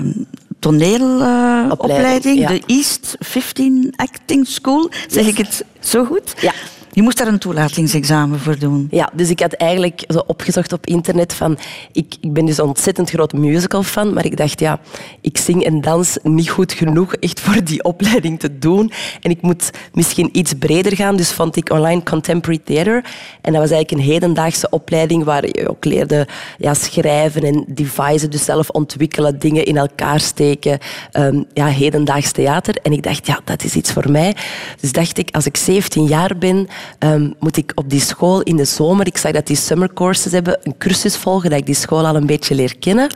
toneelopleiding, 0.60 2.40
ja. 2.40 2.48
de 2.48 2.62
East 2.66 3.16
15 3.20 3.94
Acting 3.96 4.48
School. 4.48 4.90
Zeg 5.08 5.28
ik 5.28 5.38
het 5.38 5.66
zo 5.80 6.06
goed? 6.06 6.34
Ja. 6.42 6.54
Je 6.94 7.02
moest 7.02 7.18
daar 7.18 7.28
een 7.28 7.40
toelatingsexamen 7.40 8.40
voor 8.40 8.60
doen. 8.60 8.88
Ja, 8.92 9.10
dus 9.14 9.30
ik 9.30 9.40
had 9.40 9.54
eigenlijk 9.54 10.04
zo 10.08 10.24
opgezocht 10.28 10.74
op 10.74 10.86
internet 10.86 11.34
van... 11.34 11.58
Ik, 11.92 12.16
ik 12.22 12.34
ben 12.34 12.46
dus 12.46 12.58
een 12.58 12.66
ontzettend 12.66 13.10
groot 13.10 13.34
musical-fan, 13.34 14.14
maar 14.14 14.26
ik 14.26 14.38
dacht, 14.38 14.60
ja, 14.60 14.80
ik 15.22 15.38
zing 15.38 15.64
en 15.64 15.82
dans 15.82 16.18
niet 16.24 16.50
goed 16.50 16.74
genoeg 16.74 17.16
echt 17.16 17.40
voor 17.40 17.64
die 17.64 17.84
opleiding 17.84 18.40
te 18.40 18.58
doen. 18.58 18.92
En 19.22 19.32
ik 19.32 19.42
moet 19.42 19.70
misschien 19.94 20.30
iets 20.32 20.54
breder 20.54 20.96
gaan, 20.96 21.16
dus 21.16 21.32
vond 21.32 21.56
ik 21.56 21.72
online 21.72 22.04
Contemporary 22.04 22.62
Theater. 22.64 23.06
En 23.42 23.54
dat 23.54 23.62
was 23.62 23.72
eigenlijk 23.72 23.92
een 23.92 24.12
hedendaagse 24.12 24.70
opleiding 24.70 25.24
waar 25.24 25.46
je 25.46 25.70
ook 25.70 25.86
leerde 25.86 26.28
ja, 26.58 26.74
schrijven 26.74 27.44
en 27.44 27.66
devisen, 27.68 28.30
dus 28.30 28.46
zelf 28.46 28.70
ontwikkelen, 28.70 29.40
dingen 29.40 29.66
in 29.66 29.78
elkaar 29.78 30.20
steken. 30.20 30.80
Um, 31.14 31.46
ja, 31.54 31.66
hedendaags 31.66 32.32
theater. 32.32 32.76
En 32.84 32.92
ik 32.92 33.04
dacht, 33.04 33.28
ja, 33.28 33.40
dat 33.44 33.64
is 33.64 33.76
iets 33.76 33.92
voor 33.92 34.12
mij. 34.12 34.36
Dus 34.80 34.92
dacht 34.92 35.18
ik, 35.18 35.30
als 35.32 35.46
ik 35.46 35.58
17 35.58 36.06
jaar 36.06 36.38
ben, 36.38 36.68
um, 37.00 37.34
moet 37.40 37.58
ik 37.58 37.72
op 37.76 37.90
die 37.90 38.02
school 38.02 38.42
in 38.42 38.56
de 38.56 38.66
zomer, 38.66 39.08
ik 39.08 39.18
zag 39.18 39.32
dat 39.32 39.48
die 39.48 39.56
summer 39.56 39.94
courses 39.94 40.32
hebben, 40.32 40.60
een 40.64 40.78
cursus 40.78 41.18
volgen, 41.18 41.50
dat 41.50 41.60
ik 41.60 41.66
die 41.66 41.76
school 41.76 42.06
al 42.06 42.16
een 42.16 42.26
beetje 42.26 42.56
leer 42.56 42.78
kennen. 42.78 43.16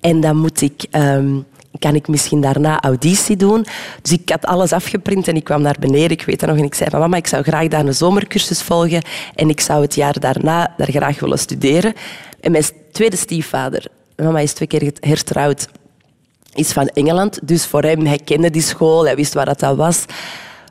En 0.00 0.20
dan 0.20 0.36
moet 0.36 0.60
ik... 0.60 0.86
Um, 0.90 1.46
kan 1.78 1.94
ik 1.94 2.08
misschien 2.08 2.40
daarna 2.40 2.80
auditie 2.80 3.36
doen? 3.36 3.66
Dus 4.02 4.12
ik 4.12 4.28
had 4.28 4.46
alles 4.46 4.72
afgeprint 4.72 5.28
en 5.28 5.36
ik 5.36 5.44
kwam 5.44 5.62
naar 5.62 5.76
beneden. 5.80 6.10
Ik 6.10 6.22
weet 6.22 6.40
dat 6.40 6.48
nog 6.48 6.58
en 6.58 6.64
ik 6.64 6.74
zei 6.74 6.90
van 6.90 7.00
mama, 7.00 7.16
ik 7.16 7.26
zou 7.26 7.42
graag 7.42 7.68
daar 7.68 7.86
een 7.86 7.94
zomercursus 7.94 8.62
volgen 8.62 9.02
en 9.34 9.48
ik 9.48 9.60
zou 9.60 9.82
het 9.82 9.94
jaar 9.94 10.20
daarna 10.20 10.74
daar 10.76 10.90
graag 10.90 11.20
willen 11.20 11.38
studeren. 11.38 11.92
En 12.40 12.52
mijn 12.52 12.64
tweede 12.92 13.16
stiefvader, 13.16 13.86
mama 14.16 14.38
is 14.38 14.52
twee 14.52 14.68
keer 14.68 14.92
hertrouwd, 15.00 15.68
is 16.54 16.72
van 16.72 16.86
Engeland. 16.86 17.38
Dus 17.42 17.66
voor 17.66 17.82
hem, 17.82 18.06
hij 18.06 18.18
kende 18.18 18.50
die 18.50 18.62
school, 18.62 19.04
hij 19.04 19.16
wist 19.16 19.34
waar 19.34 19.44
dat, 19.44 19.60
dat 19.60 19.76
was. 19.76 20.04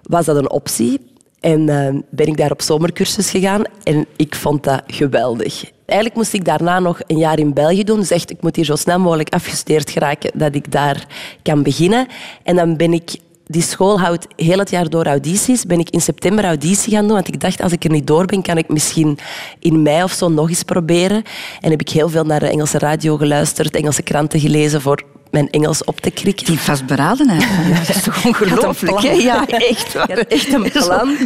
Was 0.03 0.25
dat 0.25 0.35
een 0.35 0.51
optie? 0.51 0.99
En 1.43 1.59
uh, 1.67 1.87
ben 2.09 2.27
ik 2.27 2.37
daar 2.37 2.51
op 2.51 2.61
zomercursus 2.61 3.29
gegaan 3.29 3.61
en 3.83 4.05
ik 4.15 4.35
vond 4.35 4.63
dat 4.63 4.81
geweldig. 4.87 5.63
Eigenlijk 5.85 6.15
moest 6.15 6.33
ik 6.33 6.45
daarna 6.45 6.79
nog 6.79 6.99
een 7.07 7.17
jaar 7.17 7.39
in 7.39 7.53
België 7.53 7.83
doen. 7.83 7.99
Dus 7.99 8.11
echt, 8.11 8.31
ik 8.31 8.41
moet 8.41 8.55
hier 8.55 8.65
zo 8.65 8.75
snel 8.75 8.99
mogelijk 8.99 9.33
afgestudeerd 9.33 9.89
geraken 9.89 10.31
dat 10.33 10.55
ik 10.55 10.71
daar 10.71 11.07
kan 11.41 11.63
beginnen. 11.63 12.07
En 12.43 12.55
dan 12.55 12.77
ben 12.77 12.93
ik... 12.93 13.15
Die 13.45 13.61
school 13.61 13.99
houdt 13.99 14.27
heel 14.35 14.57
het 14.57 14.69
jaar 14.69 14.89
door 14.89 15.05
audities. 15.05 15.65
Ben 15.65 15.79
ik 15.79 15.89
in 15.89 16.01
september 16.01 16.45
auditie 16.45 16.93
gaan 16.93 17.05
doen, 17.05 17.15
want 17.15 17.27
ik 17.27 17.39
dacht, 17.39 17.61
als 17.61 17.71
ik 17.71 17.83
er 17.83 17.91
niet 17.91 18.07
door 18.07 18.25
ben, 18.25 18.41
kan 18.41 18.57
ik 18.57 18.69
misschien 18.69 19.17
in 19.59 19.81
mei 19.81 20.03
of 20.03 20.11
zo 20.11 20.29
nog 20.29 20.49
eens 20.49 20.63
proberen. 20.63 21.23
En 21.61 21.71
heb 21.71 21.81
ik 21.81 21.89
heel 21.89 22.09
veel 22.09 22.23
naar 22.23 22.39
de 22.39 22.49
Engelse 22.49 22.77
radio 22.77 23.17
geluisterd, 23.17 23.75
Engelse 23.75 24.01
kranten 24.01 24.39
gelezen 24.39 24.81
voor 24.81 25.03
mijn 25.33 25.49
Engels 25.49 25.83
op 25.83 25.99
te 25.99 26.11
krikken. 26.11 26.45
Die 26.45 26.59
vastberadenheid. 26.59 27.47
Dat 27.87 27.95
is 27.95 28.03
toch 28.03 28.25
ongelooflijk? 28.25 28.99
Ja, 28.99 29.47
echt 29.47 29.93
waar. 29.93 30.09
echt 30.09 30.53
een 30.53 30.71
plan. 30.71 31.17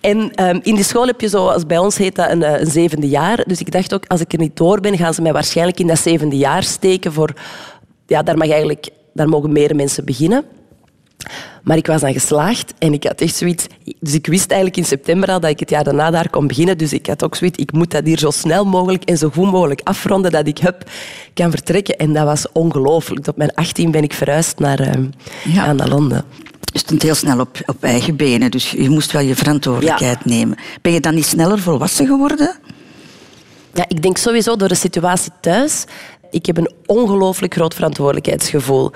En 0.00 0.18
um, 0.48 0.60
in 0.62 0.74
die 0.74 0.84
school 0.84 1.06
heb 1.06 1.20
je, 1.20 1.28
zoals 1.28 1.66
bij 1.66 1.78
ons 1.78 1.96
heet 1.96 2.14
dat, 2.14 2.30
een, 2.30 2.42
eh, 2.42 2.60
een, 2.60 2.70
zevende 2.70 3.08
jaar. 3.08 3.44
Dus 3.46 3.60
ik 3.60 3.70
dacht 3.70 3.94
ook, 3.94 4.04
als 4.06 4.20
ik 4.20 4.32
er 4.32 4.38
niet 4.38 4.56
door 4.56 4.80
ben, 4.80 4.96
gaan 4.96 5.14
ze 5.14 5.22
mij 5.22 5.32
waarschijnlijk 5.32 5.80
in 5.80 5.86
dat 5.86 5.98
zevende 5.98 6.36
jaar 6.36 6.62
steken. 6.62 7.12
Voor, 7.12 7.32
ja, 8.06 8.22
daar, 8.22 8.36
mag 8.36 8.48
eigenlijk, 8.48 8.88
daar 9.14 9.28
mogen 9.28 9.52
meer 9.52 9.76
mensen 9.76 10.04
beginnen. 10.04 10.44
Maar 11.62 11.76
ik 11.76 11.86
was 11.86 12.00
dan 12.00 12.12
geslaagd 12.12 12.74
en 12.78 12.92
ik 12.92 13.04
had 13.04 13.20
echt 13.20 13.34
zoiets... 13.34 13.66
Dus 14.00 14.14
ik 14.14 14.26
wist 14.26 14.50
eigenlijk 14.50 14.80
in 14.80 14.84
september 14.84 15.28
al 15.28 15.40
dat 15.40 15.50
ik 15.50 15.60
het 15.60 15.70
jaar 15.70 15.84
daarna 15.84 16.10
daar 16.10 16.30
kon 16.30 16.46
beginnen. 16.46 16.78
Dus 16.78 16.92
ik 16.92 17.06
had 17.06 17.24
ook 17.24 17.34
zoiets, 17.34 17.58
ik 17.58 17.72
moet 17.72 17.90
dat 17.90 18.04
hier 18.04 18.18
zo 18.18 18.30
snel 18.30 18.64
mogelijk 18.64 19.04
en 19.04 19.18
zo 19.18 19.30
goed 19.30 19.50
mogelijk 19.50 19.80
afronden 19.84 20.30
dat 20.30 20.46
ik 20.46 20.58
heb 20.58 20.90
kan 21.34 21.50
vertrekken. 21.50 21.96
En 21.96 22.12
dat 22.12 22.24
was 22.24 22.46
ongelooflijk. 22.52 23.26
Op 23.26 23.36
mijn 23.36 23.54
18 23.54 23.90
ben 23.90 24.02
ik 24.02 24.12
verhuisd 24.12 24.58
naar, 24.58 24.80
uh, 24.80 25.04
ja. 25.44 25.72
naar 25.72 25.88
Londen. 25.88 26.24
Je 26.72 26.78
stond 26.78 27.02
heel 27.02 27.14
snel 27.14 27.40
op, 27.40 27.58
op 27.66 27.84
eigen 27.84 28.16
benen, 28.16 28.50
dus 28.50 28.70
je 28.70 28.90
moest 28.90 29.12
wel 29.12 29.22
je 29.22 29.36
verantwoordelijkheid 29.36 30.24
nemen. 30.24 30.56
Ben 30.82 30.92
je 30.92 31.00
dan 31.00 31.14
niet 31.14 31.26
sneller 31.26 31.58
volwassen 31.58 32.06
geworden? 32.06 32.58
Ja, 33.74 33.84
ik 33.88 34.02
denk 34.02 34.16
sowieso 34.16 34.56
door 34.56 34.68
de 34.68 34.74
situatie 34.74 35.32
thuis. 35.40 35.84
Ik 36.30 36.46
heb 36.46 36.56
een 36.56 36.72
ongelooflijk 36.86 37.54
groot 37.54 37.74
verantwoordelijkheidsgevoel. 37.74 38.90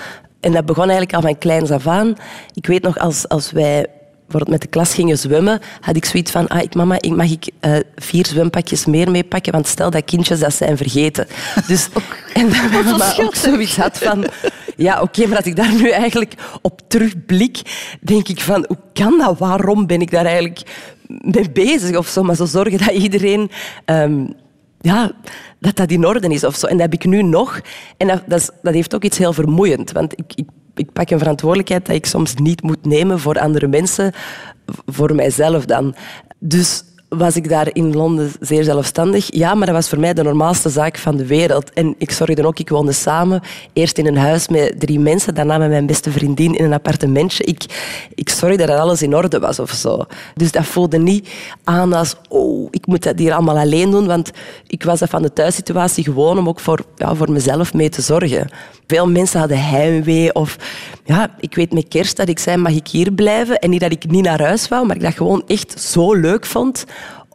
En 0.46 0.52
dat 0.52 0.66
begon 0.66 0.82
eigenlijk 0.82 1.14
al 1.14 1.20
van 1.20 1.38
kleins 1.38 1.70
af 1.70 1.86
aan. 1.86 2.16
Ik 2.54 2.66
weet 2.66 2.82
nog, 2.82 2.98
als, 2.98 3.28
als 3.28 3.52
wij 3.52 3.86
bijvoorbeeld 4.20 4.50
met 4.50 4.60
de 4.60 4.66
klas 4.66 4.94
gingen 4.94 5.18
zwemmen, 5.18 5.60
had 5.80 5.96
ik 5.96 6.04
zoiets 6.04 6.30
van, 6.30 6.48
ah, 6.48 6.62
ik, 6.62 6.74
mama, 6.74 6.98
mag 7.14 7.30
ik 7.30 7.50
uh, 7.60 7.76
vier 7.96 8.26
zwempakjes 8.26 8.84
meer 8.84 9.10
meepakken? 9.10 9.52
Want 9.52 9.66
stel 9.66 9.90
dat 9.90 10.04
kindjes 10.04 10.38
dat 10.38 10.54
zijn 10.54 10.76
vergeten. 10.76 11.26
Dus, 11.66 11.88
en 12.34 12.48
dat 12.48 12.70
mijn 12.70 12.84
mama 12.84 13.14
ook 13.20 13.34
zoiets 13.34 13.76
had 13.76 13.98
van, 13.98 14.26
ja, 14.76 14.94
oké, 14.94 15.02
okay, 15.02 15.26
maar 15.26 15.36
dat 15.36 15.46
ik 15.46 15.56
daar 15.56 15.74
nu 15.74 15.90
eigenlijk 15.90 16.34
op 16.62 16.80
terugblik, 16.88 17.60
denk 18.00 18.28
ik 18.28 18.40
van, 18.40 18.64
hoe 18.68 18.78
kan 18.92 19.18
dat? 19.18 19.38
Waarom 19.38 19.86
ben 19.86 20.00
ik 20.00 20.10
daar 20.10 20.24
eigenlijk 20.24 20.60
mee 21.06 21.50
bezig 21.50 21.96
of 21.96 22.06
zo? 22.06 22.22
Maar 22.22 22.36
zo 22.36 22.44
zorgen 22.44 22.78
dat 22.78 22.94
iedereen... 22.94 23.50
Um, 23.84 24.34
ja, 24.86 25.12
dat 25.58 25.76
dat 25.76 25.90
in 25.90 26.06
orde 26.06 26.28
is 26.28 26.44
of 26.44 26.56
zo. 26.56 26.66
En 26.66 26.72
dat 26.72 26.90
heb 26.90 26.94
ik 26.94 27.04
nu 27.04 27.22
nog. 27.22 27.60
En 27.96 28.06
dat, 28.06 28.22
dat, 28.26 28.52
dat 28.62 28.74
heeft 28.74 28.94
ook 28.94 29.04
iets 29.04 29.18
heel 29.18 29.32
vermoeiend. 29.32 29.92
Want 29.92 30.12
ik, 30.18 30.32
ik, 30.34 30.48
ik 30.74 30.92
pak 30.92 31.10
een 31.10 31.18
verantwoordelijkheid 31.18 31.86
dat 31.86 31.96
ik 31.96 32.06
soms 32.06 32.34
niet 32.34 32.62
moet 32.62 32.84
nemen 32.84 33.18
voor 33.18 33.38
andere 33.38 33.66
mensen, 33.66 34.12
voor 34.86 35.14
mijzelf 35.14 35.64
dan. 35.64 35.94
Dus 36.38 36.84
was 37.08 37.36
ik 37.36 37.48
daar 37.48 37.68
in 37.72 37.94
Londen 37.94 38.32
zeer 38.40 38.64
zelfstandig. 38.64 39.34
Ja, 39.34 39.54
maar 39.54 39.66
dat 39.66 39.74
was 39.74 39.88
voor 39.88 40.00
mij 40.00 40.14
de 40.14 40.22
normaalste 40.22 40.68
zaak 40.68 40.98
van 40.98 41.16
de 41.16 41.26
wereld. 41.26 41.72
En 41.72 41.94
ik 41.98 42.10
zorgde 42.10 42.46
ook, 42.46 42.58
ik 42.58 42.68
woonde 42.68 42.92
samen. 42.92 43.40
Eerst 43.72 43.98
in 43.98 44.06
een 44.06 44.16
huis 44.16 44.48
met 44.48 44.80
drie 44.80 45.00
mensen, 45.00 45.34
daarna 45.34 45.58
met 45.58 45.68
mijn 45.68 45.86
beste 45.86 46.10
vriendin 46.10 46.54
in 46.54 46.64
een 46.64 46.72
appartementje. 46.72 47.44
Ik, 47.44 47.64
ik 48.14 48.30
zorgde 48.30 48.66
dat 48.66 48.78
alles 48.78 49.02
in 49.02 49.16
orde 49.16 49.38
was 49.38 49.58
of 49.58 49.70
zo. 49.70 50.04
Dus 50.34 50.52
dat 50.52 50.66
voelde 50.66 50.98
niet 50.98 51.28
aan 51.64 51.92
als, 51.92 52.14
oh, 52.28 52.68
ik 52.70 52.86
moet 52.86 53.02
dat 53.02 53.18
hier 53.18 53.32
allemaal 53.32 53.58
alleen 53.58 53.90
doen. 53.90 54.06
Want 54.06 54.30
ik 54.66 54.82
was 54.82 55.00
van 55.04 55.22
de 55.22 55.32
thuissituatie 55.32 56.04
gewoon 56.04 56.38
om 56.38 56.48
ook 56.48 56.60
voor, 56.60 56.80
ja, 56.96 57.14
voor 57.14 57.30
mezelf 57.30 57.74
mee 57.74 57.88
te 57.88 58.02
zorgen. 58.02 58.48
Veel 58.86 59.08
mensen 59.08 59.38
hadden 59.40 59.64
heimwee 59.64 60.34
of... 60.34 60.56
Ja, 61.04 61.30
ik 61.40 61.54
weet 61.54 61.72
met 61.72 61.88
kerst 61.88 62.16
dat 62.16 62.28
ik 62.28 62.38
zei, 62.38 62.56
mag 62.56 62.72
ik 62.72 62.88
hier 62.88 63.12
blijven? 63.12 63.58
En 63.58 63.70
niet 63.70 63.80
dat 63.80 63.92
ik 63.92 64.10
niet 64.10 64.24
naar 64.24 64.42
huis 64.42 64.68
wou, 64.68 64.86
maar 64.86 64.96
ik 64.96 65.02
dat 65.02 65.14
gewoon 65.14 65.42
echt 65.46 65.80
zo 65.80 66.14
leuk 66.14 66.46
vond 66.46 66.84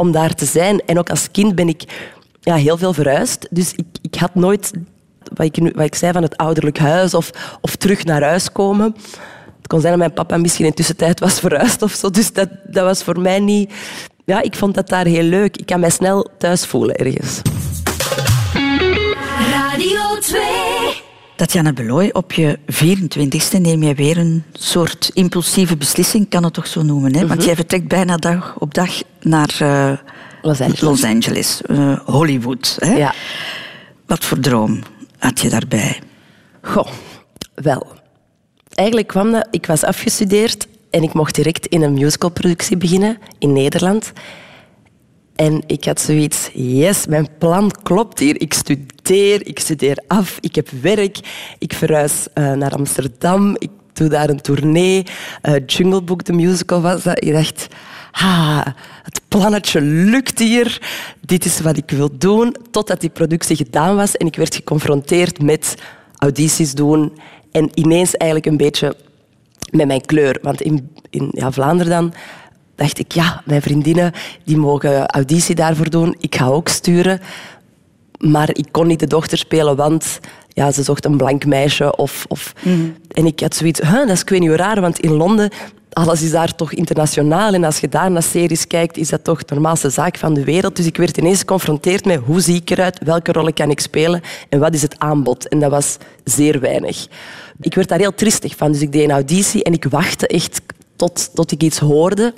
om 0.02 0.12
daar 0.12 0.34
te 0.34 0.46
zijn. 0.46 0.82
En 0.86 1.00
ook 1.00 1.10
als 1.10 1.32
kind 1.32 1.56
ben 1.56 1.68
ik 1.68 1.84
ja, 2.40 2.56
heel 2.56 2.78
veel 2.78 2.94
verhuisd. 2.94 3.48
Dus 3.50 3.74
ik, 3.74 3.86
ik 4.02 4.16
had 4.16 4.36
nooit, 4.36 4.72
wat 5.34 5.46
ik, 5.46 5.72
wat 5.76 5.86
ik 5.86 5.96
zei, 5.96 6.12
van 6.12 6.22
het 6.22 6.38
ouderlijk 6.38 6.78
huis 6.78 7.14
of, 7.14 7.32
of 7.62 7.76
terug 7.76 8.04
naar 8.04 8.24
huis 8.24 8.52
komen. 8.52 8.96
Het 9.58 9.68
kon 9.68 9.80
zijn 9.80 9.92
dat 9.92 10.02
mijn 10.02 10.14
papa 10.14 10.38
misschien 10.38 10.66
in 10.66 10.74
tussentijd 10.74 11.20
was 11.20 11.40
verhuisd 11.40 11.82
of 11.82 11.92
zo. 11.92 12.10
Dus 12.10 12.34
dat, 12.34 12.50
dat 12.64 12.84
was 12.84 13.04
voor 13.04 13.20
mij 13.20 13.40
niet... 13.40 13.74
Ja, 14.26 14.42
ik 14.42 14.56
vond 14.56 14.76
dat 14.76 14.90
daar 14.90 15.06
heel 15.06 15.24
leuk. 15.24 15.58
Ik 15.58 15.66
kan 15.66 15.80
mij 15.80 15.90
snel 15.90 16.30
thuis 16.38 16.66
voelen 16.66 16.96
ergens. 16.96 17.42
Radio 19.52 20.20
2 20.20 21.11
Tatjana 21.41 21.73
Beloy, 21.73 22.10
op 22.13 22.32
je 22.32 22.60
24ste 22.71 23.62
neem 23.62 23.84
je 23.84 23.93
weer 23.93 24.17
een 24.17 24.43
soort 24.54 25.12
impulsieve 25.13 25.77
beslissing, 25.77 26.30
kan 26.30 26.43
het 26.43 26.54
toch 26.54 26.67
zo 26.67 26.82
noemen. 26.82 27.13
Hè? 27.13 27.27
Want 27.27 27.39
mhm. 27.39 27.45
jij 27.45 27.56
vertrekt 27.56 27.88
bijna 27.88 28.17
dag 28.17 28.56
op 28.60 28.73
dag 28.73 29.01
naar 29.21 29.58
uh, 29.62 29.91
Los 30.41 30.62
Angeles, 30.62 30.82
Los 30.82 31.04
Angeles 31.04 31.62
uh, 31.65 31.99
Hollywood. 32.06 32.77
Hè? 32.80 32.95
Ja. 32.95 33.13
Wat 34.06 34.25
voor 34.25 34.39
droom 34.39 34.82
had 35.17 35.39
je 35.39 35.49
daarbij? 35.49 35.99
Goh, 36.62 36.88
wel. 37.56 37.88
Eigenlijk 38.73 39.08
kwam 39.08 39.32
dat, 39.32 39.47
ik 39.51 39.65
was 39.65 39.84
afgestudeerd 39.84 40.67
en 40.89 41.04
ik 41.04 41.13
mocht 41.13 41.36
direct 41.36 41.65
in 41.65 41.82
een 41.82 41.93
musicalproductie 41.93 42.77
beginnen 42.77 43.17
in 43.39 43.54
Nederland. 43.54 44.12
En 45.36 45.63
ik 45.67 45.86
had 45.86 46.01
zoiets, 46.01 46.49
yes, 46.54 47.08
mijn 47.08 47.27
plan 47.38 47.71
klopt 47.84 48.19
hier. 48.19 48.41
Ik 48.41 48.54
studeer, 48.54 48.86
ik 49.19 49.60
studeer 49.60 50.04
af, 50.08 50.38
ik 50.39 50.56
heb 50.56 50.69
werk, 50.82 51.19
ik 51.60 51.74
verhuis 51.74 52.28
uh, 52.36 52.54
naar 52.54 52.71
Amsterdam, 52.71 53.56
ik 53.58 53.69
doe 53.93 54.10
daar 54.10 54.30
een 54.30 54.41
tournee. 54.41 55.04
Uh, 55.43 55.56
Jungle 55.65 56.02
Book, 56.02 56.24
de 56.24 56.34
musical 56.34 56.82
was 56.82 57.04
dat. 57.04 57.24
Ik 57.24 57.34
dacht, 57.34 57.67
ha, 58.12 58.76
het 59.04 59.21
plannetje 59.28 59.82
lukt 59.82 60.39
hier. 60.39 60.82
Dit 61.21 61.45
is 61.45 61.60
wat 61.60 61.78
ik 61.78 61.89
wil 61.89 62.10
doen. 62.17 62.56
Totdat 62.71 63.02
die 63.02 63.10
productie 63.10 63.56
gedaan 63.56 63.95
was 63.95 64.17
en 64.17 64.28
ik 64.28 64.36
werd 64.36 64.56
geconfronteerd 64.56 65.41
met 65.41 65.76
audities 66.17 66.74
doen 66.74 67.17
en 67.52 67.69
ineens 67.74 68.15
eigenlijk 68.15 68.52
een 68.52 68.58
beetje 68.58 68.95
met 69.71 69.88
mijn 69.88 70.06
kleur. 70.06 70.39
Want 70.41 70.62
in, 70.62 70.89
in 71.10 71.30
ja, 71.32 71.52
Vlaanderen 71.52 72.13
dacht 72.76 73.00
ik, 73.00 73.12
ja, 73.12 73.41
mijn 73.45 73.62
vriendinnen 73.62 74.12
die 74.43 74.58
mogen 74.58 75.06
auditie 75.06 75.56
daarvoor 75.56 75.89
doen. 75.89 76.15
Ik 76.19 76.36
ga 76.36 76.45
ook 76.45 76.67
sturen. 76.67 77.19
Maar 78.22 78.50
ik 78.54 78.68
kon 78.72 78.88
niet 78.88 79.00
de 79.00 79.08
dochter 79.08 79.38
spelen, 79.38 79.76
want 79.76 80.20
ja, 80.48 80.72
ze 80.72 80.84
zocht 80.84 81.06
een 81.06 81.18
blank 81.18 81.46
meisje. 81.46 81.96
Of, 81.96 82.26
of... 82.28 82.54
Mhm. 82.64 82.90
En 83.12 83.26
ik 83.26 83.40
had 83.40 83.56
zoiets, 83.56 83.80
huh, 83.80 83.94
dat 83.94 84.10
is 84.10 84.22
ik 84.22 84.30
weet 84.30 84.40
niet 84.40 84.52
raar, 84.52 84.82
want 84.82 85.00
in 85.00 85.12
Londen, 85.12 85.50
alles 85.94 86.22
is 86.22 86.32
daar 86.32 86.56
toch 86.56 86.74
internationaal. 86.74 87.54
En 87.54 87.64
als 87.64 87.80
je 87.80 87.90
daar 87.90 88.12
naar 88.12 88.24
series 88.24 88.68
kijkt, 88.68 88.98
is 88.98 89.10
dat 89.10 89.24
toch 89.24 89.46
de 89.46 89.54
normaalste 89.54 89.90
zaak 89.90 90.18
van 90.18 90.34
de 90.34 90.44
wereld. 90.44 90.76
Dus 90.76 90.86
ik 90.86 90.98
werd 90.98 91.18
ineens 91.18 91.40
geconfronteerd 91.40 92.06
met 92.06 92.20
hoe 92.26 92.40
zie 92.40 92.56
ik 92.56 92.70
eruit, 92.70 93.00
welke 93.04 93.32
rollen 93.32 93.54
kan 93.54 93.70
ik 93.70 93.80
spelen 93.80 94.22
en 94.50 94.60
wat 94.60 94.74
is 94.74 94.82
het 94.82 95.00
aanbod. 95.00 95.48
En 95.48 95.60
dat 95.60 95.72
was 95.72 95.98
zeer 96.24 96.60
weinig. 96.60 97.08
Ik 97.60 97.76
werd 97.76 97.88
daar 97.88 98.00
heel 98.00 98.16
tristig 98.16 98.56
van, 98.56 98.72
dus 98.72 98.82
ik 98.82 98.92
deed 98.92 99.04
een 99.04 99.12
auditie 99.12 99.64
en 99.64 99.74
ik 99.74 99.86
wachtte 99.86 100.28
echt 100.28 100.62
tot, 100.96 101.30
tot 101.34 101.52
ik 101.52 101.64
iets 101.64 101.80
hoorde. 101.80 102.34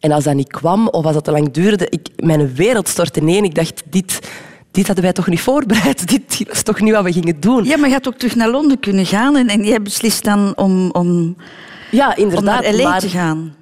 En 0.00 0.12
als 0.12 0.24
dat 0.24 0.34
niet 0.34 0.50
kwam, 0.50 0.88
of 0.88 1.04
als 1.04 1.14
dat 1.14 1.24
te 1.24 1.30
lang 1.30 1.50
duurde, 1.50 1.86
ik, 1.88 2.08
mijn 2.16 2.54
wereld 2.54 2.88
stortte 2.88 3.20
ineen. 3.20 3.44
Ik 3.44 3.54
dacht, 3.54 3.82
dit, 3.84 4.28
dit 4.76 4.86
hadden 4.86 5.04
wij 5.04 5.12
toch 5.12 5.26
niet 5.26 5.40
voorbereid? 5.40 6.08
Dit, 6.08 6.38
dit 6.38 6.50
is 6.50 6.62
toch 6.62 6.80
niet 6.80 6.92
wat 6.92 7.04
we 7.04 7.12
gingen 7.12 7.40
doen? 7.40 7.64
Ja, 7.64 7.76
maar 7.76 7.88
je 7.88 7.94
had 7.94 8.08
ook 8.08 8.14
terug 8.18 8.34
naar 8.34 8.50
Londen 8.50 8.80
kunnen 8.80 9.06
gaan 9.06 9.36
en, 9.36 9.48
en 9.48 9.64
jij 9.64 9.82
beslist 9.82 10.24
dan 10.24 10.52
om, 10.56 10.90
om, 10.90 11.36
Ja, 11.90 12.08
om 12.08 12.22
inderdaad. 12.22 12.62
naar 12.62 12.74
LA 12.74 12.98
te 12.98 13.08
gaan. 13.08 13.54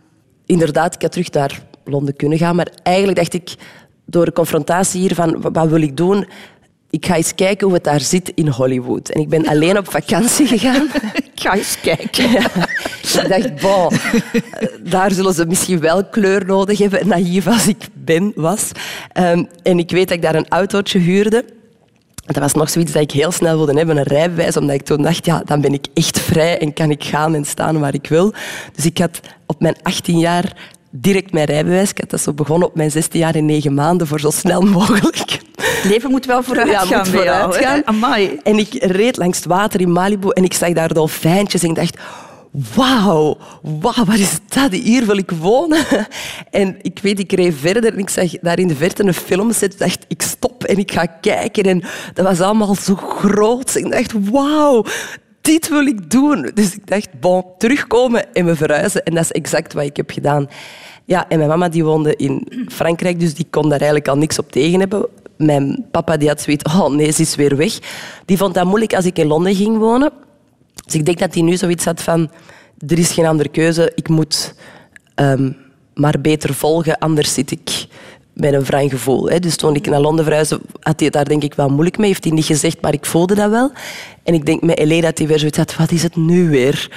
inderdaad, 0.46 0.94
ik 0.94 1.02
had 1.02 1.12
terug 1.12 1.30
naar 1.30 1.62
Londen 1.84 2.16
kunnen 2.16 2.38
gaan. 2.38 2.56
Maar 2.56 2.68
eigenlijk 2.82 3.18
dacht 3.18 3.34
ik, 3.34 3.54
door 4.06 4.24
de 4.24 4.32
confrontatie 4.32 5.00
hier 5.00 5.14
van 5.14 5.40
wa- 5.40 5.50
wat 5.50 5.68
wil 5.68 5.80
ik 5.82 5.96
doen, 5.96 6.26
ik 6.94 7.06
ga 7.06 7.16
eens 7.16 7.34
kijken 7.34 7.66
hoe 7.66 7.74
het 7.74 7.84
daar 7.84 8.00
zit 8.00 8.32
in 8.34 8.48
Hollywood. 8.48 9.08
En 9.08 9.20
ik 9.20 9.28
ben 9.28 9.46
alleen 9.46 9.78
op 9.78 9.90
vakantie 9.90 10.46
gegaan. 10.46 10.88
Ik 11.34 11.40
ga 11.40 11.54
eens 11.54 11.80
kijken. 11.80 12.30
Ja. 12.30 12.50
Ik 13.22 13.28
dacht, 13.28 13.60
bon, 13.60 13.98
daar 14.90 15.10
zullen 15.10 15.34
ze 15.34 15.46
misschien 15.46 15.80
wel 15.80 16.04
kleur 16.04 16.46
nodig 16.46 16.78
hebben, 16.78 17.08
naïef 17.08 17.46
als 17.46 17.66
ik 17.66 17.76
ben, 17.92 18.32
was. 18.34 18.70
Ehm, 19.12 19.44
en 19.62 19.78
ik 19.78 19.90
weet 19.90 20.08
dat 20.08 20.16
ik 20.16 20.22
daar 20.22 20.34
een 20.34 20.48
autootje 20.48 20.98
huurde. 20.98 21.44
Dat 22.26 22.36
was 22.36 22.52
nog 22.52 22.70
zoiets 22.70 22.92
dat 22.92 23.02
ik 23.02 23.10
heel 23.10 23.32
snel 23.32 23.56
wilde 23.56 23.72
hebben, 23.72 23.96
een 23.96 24.02
rijbewijs, 24.02 24.56
omdat 24.56 24.74
ik 24.74 24.82
toen 24.82 25.02
dacht, 25.02 25.26
ja, 25.26 25.42
dan 25.44 25.60
ben 25.60 25.72
ik 25.72 25.86
echt 25.94 26.20
vrij 26.20 26.58
en 26.58 26.72
kan 26.72 26.90
ik 26.90 27.04
gaan 27.04 27.34
en 27.34 27.44
staan 27.44 27.80
waar 27.80 27.94
ik 27.94 28.06
wil. 28.06 28.32
Dus 28.74 28.84
ik 28.84 28.98
had 28.98 29.20
op 29.46 29.60
mijn 29.60 29.76
18 29.82 30.18
jaar 30.18 30.72
direct 30.96 31.32
mijn 31.32 31.46
rijbewijs. 31.46 31.90
Ik 31.90 31.98
had 31.98 32.10
dat 32.10 32.20
zo 32.20 32.32
begonnen 32.32 32.68
op 32.68 32.74
mijn 32.74 32.90
16 32.90 33.20
jaar 33.20 33.36
in 33.36 33.46
9 33.46 33.74
maanden, 33.74 34.06
voor 34.06 34.20
zo 34.20 34.30
snel 34.30 34.60
mogelijk. 34.80 35.38
Het 35.56 35.84
leven 35.84 36.10
moet 36.10 36.26
wel 36.26 36.42
vooruit 36.42 36.70
Ja, 36.70 36.78
gaan 36.78 37.10
moet 37.12 37.22
jou, 37.22 37.52
gaan. 37.52 37.86
Amai. 37.86 38.40
En 38.42 38.58
ik 38.58 38.74
reed 38.84 39.16
langs 39.16 39.38
het 39.38 39.46
water 39.46 39.80
in 39.80 39.92
Malibu 39.92 40.28
en 40.30 40.44
ik 40.44 40.54
zag 40.54 40.72
daar 40.72 40.94
dolfijntjes 40.94 41.62
en 41.62 41.68
ik 41.68 41.74
dacht... 41.74 41.98
Wauw, 42.74 43.36
wauw, 43.62 44.04
wat 44.04 44.18
is 44.18 44.38
dat? 44.48 44.72
Hier 44.72 45.06
wil 45.06 45.16
ik 45.16 45.30
wonen. 45.30 45.84
En 46.50 46.76
ik 46.82 46.98
weet, 47.02 47.18
ik 47.18 47.32
reed 47.32 47.54
verder 47.60 47.92
en 47.92 47.98
ik 47.98 48.08
zag 48.08 48.30
daar 48.40 48.58
in 48.58 48.68
de 48.68 48.76
verte 48.76 49.04
een 49.04 49.14
filmset. 49.14 49.72
Ik 49.72 49.78
dacht, 49.78 50.04
ik 50.08 50.22
stop 50.22 50.64
en 50.64 50.78
ik 50.78 50.92
ga 50.92 51.06
kijken. 51.06 51.62
En 51.62 51.82
dat 52.14 52.24
was 52.24 52.40
allemaal 52.40 52.74
zo 52.74 52.94
groot. 52.94 53.74
Ik 53.74 53.90
dacht, 53.90 54.12
wauw, 54.30 54.84
dit 55.44 55.68
wil 55.68 55.86
ik 55.86 56.10
doen. 56.10 56.50
Dus 56.54 56.74
ik 56.74 56.86
dacht, 56.86 57.20
bon, 57.20 57.44
terugkomen 57.58 58.34
en 58.34 58.44
we 58.44 58.56
verhuizen. 58.56 59.04
En 59.04 59.14
dat 59.14 59.24
is 59.24 59.32
exact 59.32 59.72
wat 59.72 59.84
ik 59.84 59.96
heb 59.96 60.10
gedaan. 60.10 60.48
Ja, 61.04 61.28
en 61.28 61.36
mijn 61.36 61.50
mama 61.50 61.68
die 61.68 61.84
woonde 61.84 62.16
in 62.16 62.66
Frankrijk, 62.68 63.20
dus 63.20 63.34
die 63.34 63.46
kon 63.50 63.62
daar 63.62 63.78
eigenlijk 63.78 64.08
al 64.08 64.16
niks 64.16 64.38
op 64.38 64.52
tegen 64.52 64.80
hebben. 64.80 65.06
Mijn 65.36 65.86
papa 65.90 66.16
die 66.16 66.28
had 66.28 66.40
zoiets, 66.40 66.64
oh 66.74 66.88
nee, 66.88 67.10
ze 67.10 67.22
is 67.22 67.34
weer 67.34 67.56
weg. 67.56 67.78
Die 68.24 68.36
vond 68.36 68.54
dat 68.54 68.64
moeilijk 68.64 68.94
als 68.94 69.04
ik 69.04 69.18
in 69.18 69.26
Londen 69.26 69.54
ging 69.54 69.78
wonen. 69.78 70.12
Dus 70.84 70.94
ik 70.94 71.04
denk 71.04 71.18
dat 71.18 71.34
hij 71.34 71.42
nu 71.42 71.56
zoiets 71.56 71.84
had 71.84 72.02
van... 72.02 72.30
Er 72.86 72.98
is 72.98 73.12
geen 73.12 73.26
andere 73.26 73.48
keuze, 73.48 73.92
ik 73.94 74.08
moet 74.08 74.54
ehm, 75.14 75.50
maar 75.94 76.20
beter 76.20 76.54
volgen, 76.54 76.98
anders 76.98 77.34
zit 77.34 77.50
ik 77.50 77.86
met 78.34 78.52
een 78.52 78.64
wrang 78.64 78.90
gevoel. 78.90 79.28
Hè. 79.28 79.38
Dus 79.38 79.56
toen 79.56 79.74
ik 79.74 79.86
naar 79.86 80.00
Londen 80.00 80.24
verhuisde, 80.24 80.60
had 80.80 80.94
hij 80.96 81.04
het 81.04 81.12
daar 81.12 81.28
denk 81.28 81.42
ik 81.42 81.54
wel 81.54 81.68
moeilijk 81.68 81.98
mee. 81.98 82.08
Heeft 82.08 82.24
hij 82.24 82.32
niet 82.32 82.44
gezegd, 82.44 82.80
maar 82.80 82.92
ik 82.92 83.06
voelde 83.06 83.34
dat 83.34 83.50
wel. 83.50 83.72
En 84.22 84.34
ik 84.34 84.46
denk 84.46 84.62
met 84.62 84.78
Elena 84.78 85.06
dat 85.06 85.18
hij 85.18 85.26
weer 85.26 85.38
zoiets 85.38 85.58
had, 85.58 85.76
wat 85.76 85.90
is 85.90 86.02
het 86.02 86.16
nu 86.16 86.48
weer? 86.48 86.90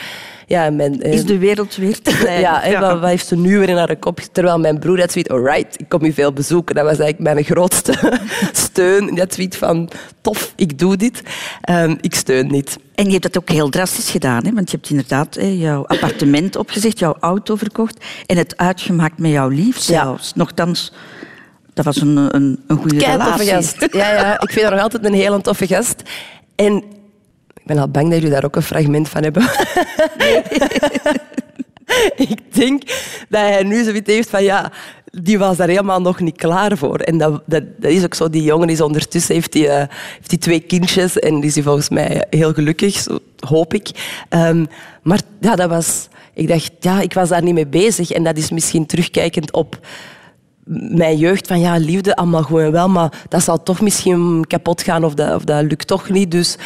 Ja, 0.49 0.69
mijn, 0.69 1.01
eh, 1.01 1.13
Is 1.13 1.25
de 1.25 1.37
wereld 1.37 1.75
weer 1.75 2.01
te 2.01 2.15
klein? 2.19 2.39
ja, 2.71 2.79
Wat, 2.79 2.99
wat 2.99 3.09
heeft 3.09 3.27
ze 3.27 3.35
nu 3.37 3.57
weer 3.59 3.69
in 3.69 3.77
haar 3.77 3.95
kop? 3.95 4.19
Terwijl 4.31 4.59
mijn 4.59 4.79
broer 4.79 4.99
had 4.99 5.11
zoiets, 5.11 5.29
alright, 5.31 5.79
ik 5.79 5.89
kom 5.89 6.05
je 6.05 6.13
veel 6.13 6.33
bezoeken. 6.33 6.75
Dat 6.75 6.83
was 6.83 6.99
eigenlijk 6.99 7.33
mijn 7.33 7.45
grootste 7.45 8.19
steun. 8.51 9.17
Had 9.19 9.33
zoiets 9.33 9.57
van, 9.57 9.89
tof, 10.21 10.53
ik 10.55 10.79
doe 10.79 10.97
dit. 10.97 11.21
Ehm, 11.61 11.95
ik 12.01 12.15
steun 12.15 12.47
niet. 12.47 12.77
En 12.95 13.05
je 13.05 13.11
hebt 13.11 13.23
dat 13.23 13.37
ook 13.37 13.49
heel 13.49 13.69
drastisch 13.69 14.09
gedaan, 14.09 14.45
hè? 14.45 14.53
want 14.53 14.71
je 14.71 14.77
hebt 14.77 14.89
inderdaad 14.89 15.35
hè, 15.35 15.45
jouw 15.47 15.85
appartement 15.85 16.55
opgezegd, 16.65 16.99
jouw 16.99 17.15
auto 17.19 17.55
verkocht 17.55 18.05
en 18.25 18.37
het 18.37 18.57
uitgemaakt 18.57 19.19
met 19.19 19.31
jouw 19.31 19.47
lief 19.49 19.75
Ja. 19.77 19.81
zelfs. 20.03 20.33
Nochtans, 20.35 20.93
dat 21.73 21.85
was 21.85 22.01
een, 22.01 22.35
een, 22.35 22.63
een 22.67 22.77
goede 22.77 22.97
relatie. 23.05 23.45
gast. 23.47 23.87
Ja, 23.91 24.13
ja, 24.13 24.41
ik 24.41 24.49
vind 24.51 24.61
haar 24.65 24.73
nog 24.73 24.81
altijd 24.83 25.05
een 25.05 25.13
hele 25.13 25.41
toffe 25.41 25.67
gast. 25.67 26.01
En 26.55 26.83
ben 27.67 27.77
al 27.77 27.89
bang 27.89 28.05
dat 28.05 28.15
jullie 28.15 28.33
daar 28.33 28.45
ook 28.45 28.55
een 28.55 28.61
fragment 28.61 29.09
van 29.09 29.23
hebben. 29.23 29.43
ik 32.29 32.53
denk 32.55 32.83
dat 33.29 33.41
hij 33.41 33.63
nu 33.63 33.83
zoiets 33.83 34.11
heeft 34.11 34.29
van 34.29 34.43
ja, 34.43 34.71
die 35.11 35.39
was 35.39 35.57
daar 35.57 35.67
helemaal 35.67 36.01
nog 36.01 36.19
niet 36.19 36.35
klaar 36.35 36.77
voor. 36.77 36.99
En 36.99 37.17
dat, 37.17 37.41
dat, 37.45 37.63
is 37.79 38.03
ook 38.03 38.13
zo. 38.13 38.29
Die 38.29 38.43
jongen 38.43 38.69
is 38.69 38.81
ondertussen 38.81 39.35
heeft 39.35 39.51
die, 39.51 39.67
eh, 39.67 39.87
heeft 40.15 40.41
twee 40.41 40.59
kindjes 40.59 41.19
en 41.19 41.43
is 41.43 41.53
volgens 41.53 41.89
mij 41.89 42.25
heel 42.29 42.53
gelukkig, 42.53 43.07
hoop 43.39 43.73
ik. 43.73 43.89
Ehm, 44.29 44.65
maar 45.01 45.21
ja, 45.39 45.55
dat 45.55 45.69
was. 45.69 46.07
Ik 46.33 46.47
dacht, 46.47 46.71
ja, 46.79 47.01
ik 47.01 47.13
was 47.13 47.29
daar 47.29 47.43
niet 47.43 47.53
mee 47.53 47.67
bezig. 47.67 48.11
En 48.11 48.23
dat 48.23 48.37
is 48.37 48.49
misschien 48.49 48.85
terugkijkend 48.85 49.51
op 49.51 49.79
mijn 50.89 51.17
jeugd 51.17 51.47
van 51.47 51.59
ja, 51.59 51.77
liefde, 51.77 52.15
allemaal 52.15 52.43
gewoon 52.43 52.71
wel, 52.71 52.89
maar 52.89 53.11
dat 53.29 53.43
zal 53.43 53.63
toch 53.63 53.81
misschien 53.81 54.45
kapot 54.47 54.81
gaan 54.81 55.03
of 55.03 55.13
dat, 55.13 55.35
of 55.35 55.43
dat 55.43 55.63
lukt 55.63 55.87
toch 55.87 56.09
niet. 56.09 56.31
Dus 56.31 56.57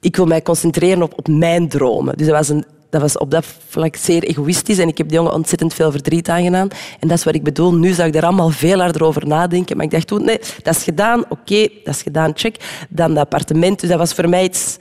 ik 0.00 0.16
wil 0.16 0.26
mij 0.26 0.42
concentreren 0.42 1.02
op, 1.02 1.12
op 1.16 1.28
mijn 1.28 1.68
dromen. 1.68 2.16
Dus 2.16 2.26
dat 2.26 2.36
was, 2.36 2.48
een, 2.48 2.64
dat 2.90 3.00
was 3.00 3.18
op 3.18 3.30
dat 3.30 3.44
vlak 3.68 3.96
zeer 3.96 4.24
egoïstisch 4.24 4.78
en 4.78 4.88
ik 4.88 4.98
heb 4.98 5.08
die 5.08 5.16
jongen 5.16 5.32
ontzettend 5.32 5.74
veel 5.74 5.90
verdriet 5.90 6.28
aangedaan. 6.28 6.68
En 7.00 7.08
dat 7.08 7.18
is 7.18 7.24
wat 7.24 7.34
ik 7.34 7.42
bedoel. 7.42 7.74
Nu 7.74 7.92
zou 7.92 8.08
ik 8.08 8.14
daar 8.14 8.24
allemaal 8.24 8.50
veel 8.50 8.80
harder 8.80 9.04
over 9.04 9.26
nadenken. 9.26 9.76
Maar 9.76 9.84
ik 9.84 9.90
dacht 9.90 10.06
toen, 10.06 10.24
nee, 10.24 10.38
dat 10.62 10.76
is 10.76 10.82
gedaan, 10.82 11.24
oké, 11.28 11.68
dat 11.84 11.94
is 11.94 12.02
gedaan, 12.02 12.32
check. 12.34 12.86
Dan 12.88 13.14
dat 13.14 13.22
appartement. 13.22 13.80
Dus 13.80 13.88
dat 13.88 13.98
was 13.98 14.12
voor 14.12 14.28
mij 14.28 14.44
iets, 14.44 14.76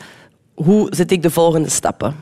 hoe 0.54 0.88
zet 0.90 1.12
ik 1.12 1.22
de 1.22 1.32
volgende 1.32 1.70
stappen? 1.70 2.16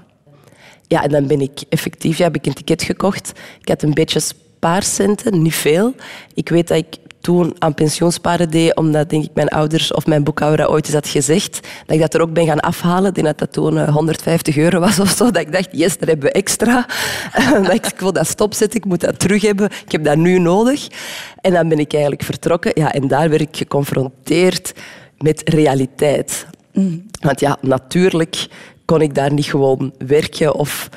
Ja, 0.88 1.04
en 1.04 1.10
dan 1.10 1.28
ben 1.28 1.42
ik 1.42 1.64
effectief, 1.70 2.18
ja, 2.18 2.24
heb 2.24 2.36
ik 2.36 2.46
een 2.46 2.54
ticket 2.54 2.84
gekocht. 2.84 3.32
Ik 3.62 3.68
had 3.68 3.82
een 3.82 3.94
beetje 3.94 4.20
spaarcenten, 4.66 5.42
niet 5.42 5.56
veel. 5.56 5.94
Ik 6.34 6.50
weet 6.50 6.68
dat 6.68 6.78
ik 6.78 6.98
toen 7.22 7.56
aan 7.60 7.74
pensioensparen 7.74 8.50
deed, 8.50 8.76
omdat 8.76 9.10
denk 9.10 9.24
ik, 9.24 9.30
mijn 9.34 9.48
ouders 9.48 9.94
of 9.94 10.06
mijn 10.06 10.24
boekhouder 10.24 10.70
ooit 10.70 10.86
eens 10.86 10.94
had 10.94 11.08
gezegd, 11.08 11.60
dat 11.86 11.96
ik 11.96 12.02
dat 12.02 12.14
er 12.14 12.22
ook 12.22 12.34
ben 12.34 12.46
gaan 12.46 12.60
afhalen. 12.60 13.10
Ik 13.10 13.16
denk 13.16 13.28
dat 13.28 13.38
dat 13.38 13.54
toen 13.54 13.78
eh, 13.78 13.94
150 13.94 14.58
euro 14.58 14.80
was 14.80 15.00
of 15.00 15.10
zo. 15.10 15.32
Dat 15.32 15.42
ik 15.42 15.52
dacht, 15.52 15.68
yes, 15.72 15.98
daar 15.98 16.08
hebben 16.08 16.28
we 16.28 16.32
extra. 16.32 16.86
dat 17.64 17.74
ik, 17.74 17.86
ik 17.86 18.00
wil 18.00 18.14
dat 18.14 18.28
stopzetten, 18.28 18.80
ik 18.80 18.86
moet 18.86 19.02
dat 19.02 19.20
terug 19.20 19.42
hebben. 19.42 19.66
Ik 19.86 19.92
heb 19.92 20.04
dat 20.04 20.18
nu 20.18 20.40
nodig. 20.40 20.88
En 21.42 21.54
dan 21.54 21.70
ben 21.70 21.80
ik 21.80 21.94
eigenlijk 21.94 22.24
vertrokken. 22.24 22.72
Ja, 22.74 22.94
en 22.94 23.08
daar 23.08 23.30
werd 23.30 23.42
ik 23.42 23.58
geconfronteerd 23.58 24.74
met 25.18 25.42
realiteit. 25.50 26.46
Want 27.22 27.40
ja, 27.40 27.58
natuurlijk 27.62 28.48
kon 28.86 29.02
ik 29.02 29.16
daar 29.16 29.34
niet 29.34 29.46
gewoon 29.46 29.94
werken 29.98 30.56
of, 30.56 30.90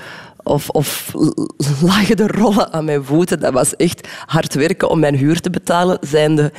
of, 0.48 0.68
of 0.68 1.12
lagen 1.88 2.16
de 2.16 2.26
rollen 2.26 2.72
aan 2.72 2.84
mijn 2.84 3.04
voeten. 3.04 3.40
Dat 3.40 3.52
was 3.52 3.76
echt 3.76 4.08
hard 4.26 4.54
werken 4.54 4.90
om 4.90 4.98
mijn 4.98 5.14
huur 5.14 5.40
te 5.40 5.50
betalen, 5.50 5.98
zijnde 6.00 6.52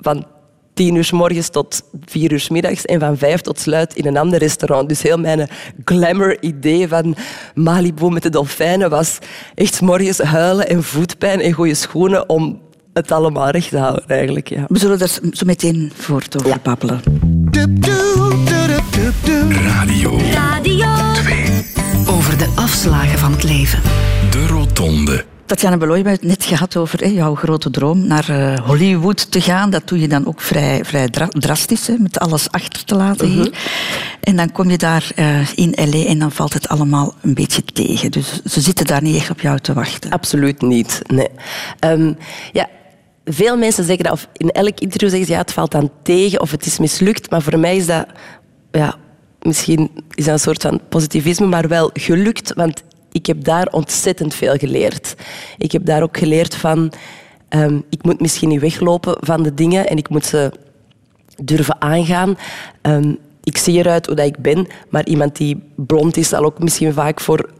van 0.00 0.26
tien 0.74 0.94
uur 0.94 1.04
s 1.04 1.10
morgens 1.10 1.48
tot 1.48 1.82
vier 2.04 2.32
uur 2.32 2.40
s 2.40 2.48
middags 2.48 2.84
en 2.84 3.00
van 3.00 3.18
vijf 3.18 3.40
tot 3.40 3.60
sluit 3.60 3.94
in 3.94 4.06
een 4.06 4.16
ander 4.16 4.38
restaurant. 4.38 4.88
Dus 4.88 5.02
heel 5.02 5.18
mijn 5.18 5.48
glamour-idee 5.84 6.88
van 6.88 7.16
Malibu 7.54 8.10
met 8.10 8.22
de 8.22 8.30
dolfijnen 8.30 8.90
was 8.90 9.18
echt 9.54 9.74
's 9.74 9.80
morgens 9.80 10.18
huilen 10.18 10.68
en 10.68 10.82
voetpijn 10.82 11.40
en 11.40 11.52
goede 11.52 11.74
schoenen 11.74 12.28
om 12.28 12.60
het 12.92 13.12
allemaal 13.12 13.50
recht 13.50 13.68
te 13.68 13.78
houden 13.78 14.08
eigenlijk. 14.08 14.48
Ja. 14.48 14.64
We 14.68 14.78
zullen 14.78 14.98
daar 14.98 15.08
zo 15.08 15.44
meteen 15.44 15.92
voort 15.94 16.36
over 16.36 16.60
babbelen. 16.62 17.00
Radio 19.50 20.18
Radio 20.32 20.88
Over 22.36 22.54
de 22.54 22.60
afslagen 22.60 23.18
van 23.18 23.32
het 23.32 23.42
leven. 23.42 23.82
De 24.30 24.46
Rotonde. 24.46 25.24
Tatjana 25.46 25.76
Beloy, 25.76 26.02
we 26.02 26.08
hebben 26.08 26.28
het 26.28 26.38
net 26.38 26.44
gehad 26.44 26.76
over 26.76 27.00
hè, 27.00 27.06
jouw 27.06 27.34
grote 27.34 27.70
droom 27.70 28.06
naar 28.06 28.28
eh, 28.28 28.58
Hollywood 28.66 29.30
te 29.30 29.40
gaan. 29.40 29.70
Dat 29.70 29.88
doe 29.88 30.00
je 30.00 30.08
dan 30.08 30.26
ook 30.26 30.40
vrij, 30.40 30.84
vrij 30.84 31.08
dra- 31.08 31.28
drastisch, 31.28 31.86
hè, 31.86 31.94
met 31.98 32.18
alles 32.18 32.50
achter 32.50 32.84
te 32.84 32.94
laten 32.94 33.28
hier. 33.28 33.50
En 34.20 34.36
dan 34.36 34.52
kom 34.52 34.70
je 34.70 34.78
daar 34.78 35.10
eh, 35.14 35.52
in 35.54 35.70
L.A. 35.70 36.04
en 36.06 36.18
dan 36.18 36.32
valt 36.32 36.52
het 36.52 36.68
allemaal 36.68 37.14
een 37.22 37.34
beetje 37.34 37.64
tegen. 37.64 38.10
Dus 38.10 38.40
ze 38.44 38.60
zitten 38.60 38.86
daar 38.86 39.02
niet 39.02 39.16
echt 39.16 39.30
op 39.30 39.40
jou 39.40 39.58
te 39.58 39.72
wachten. 39.72 40.10
Absoluut 40.10 40.60
niet. 40.62 41.02
Nee. 41.06 41.28
Ehm, 41.78 42.12
ja, 42.52 42.68
veel 43.24 43.56
mensen 43.56 43.84
zeggen 43.84 44.04
dat, 44.04 44.12
of 44.12 44.28
in 44.32 44.50
elk 44.50 44.80
interview 44.80 45.08
zeggen 45.08 45.26
ze 45.26 45.32
ja, 45.32 45.38
het 45.38 45.52
valt 45.52 45.70
dan 45.70 45.90
tegen 46.02 46.40
of 46.40 46.50
het 46.50 46.66
is 46.66 46.78
mislukt. 46.78 47.30
Maar 47.30 47.42
voor 47.42 47.58
mij 47.58 47.76
is 47.76 47.86
dat, 47.86 48.06
ja, 48.70 48.96
misschien 49.46 49.90
is 50.14 50.24
dat 50.24 50.34
een 50.34 50.40
soort 50.40 50.62
van 50.62 50.80
positivisme, 50.88 51.46
maar 51.46 51.68
wel 51.68 51.90
gelukt. 51.92 52.54
Want 52.54 52.82
ik 53.12 53.26
heb 53.26 53.44
daar 53.44 53.66
ontzettend 53.70 54.34
veel 54.34 54.56
geleerd. 54.56 55.14
Ik 55.58 55.72
heb 55.72 55.84
daar 55.84 56.02
ook 56.02 56.18
geleerd 56.18 56.54
van, 56.54 56.92
ehm, 57.48 57.80
ik 57.90 58.02
moet 58.02 58.20
misschien 58.20 58.48
niet 58.48 58.60
weglopen 58.60 59.16
van 59.20 59.42
de 59.42 59.54
dingen 59.54 59.88
en 59.88 59.96
ik 59.96 60.08
moet 60.08 60.24
ze 60.24 60.52
durven 61.44 61.80
aangaan. 61.80 62.38
Ehm, 62.82 63.14
ik 63.42 63.56
zie 63.58 63.78
eruit 63.78 64.06
hoe 64.06 64.14
dat 64.14 64.26
ik 64.26 64.38
ben, 64.38 64.66
maar 64.88 65.06
iemand 65.06 65.36
die 65.36 65.62
blond 65.74 66.16
is, 66.16 66.28
zal 66.28 66.44
ook 66.44 66.58
misschien 66.58 66.92
vaak 66.92 67.20
voor 67.20 67.50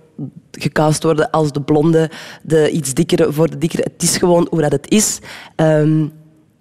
gecast 0.53 1.03
worden 1.03 1.31
als 1.31 1.53
de 1.53 1.61
blonde, 1.61 2.11
de 2.42 2.70
iets 2.70 2.94
dikkere 2.94 3.33
voor 3.33 3.51
de 3.51 3.59
dikkere. 3.59 3.87
Het 3.92 4.03
is 4.03 4.16
gewoon 4.16 4.46
hoe 4.51 4.61
dat 4.61 4.72
het 4.72 4.90
is. 4.90 5.18
Ehm, 5.57 6.07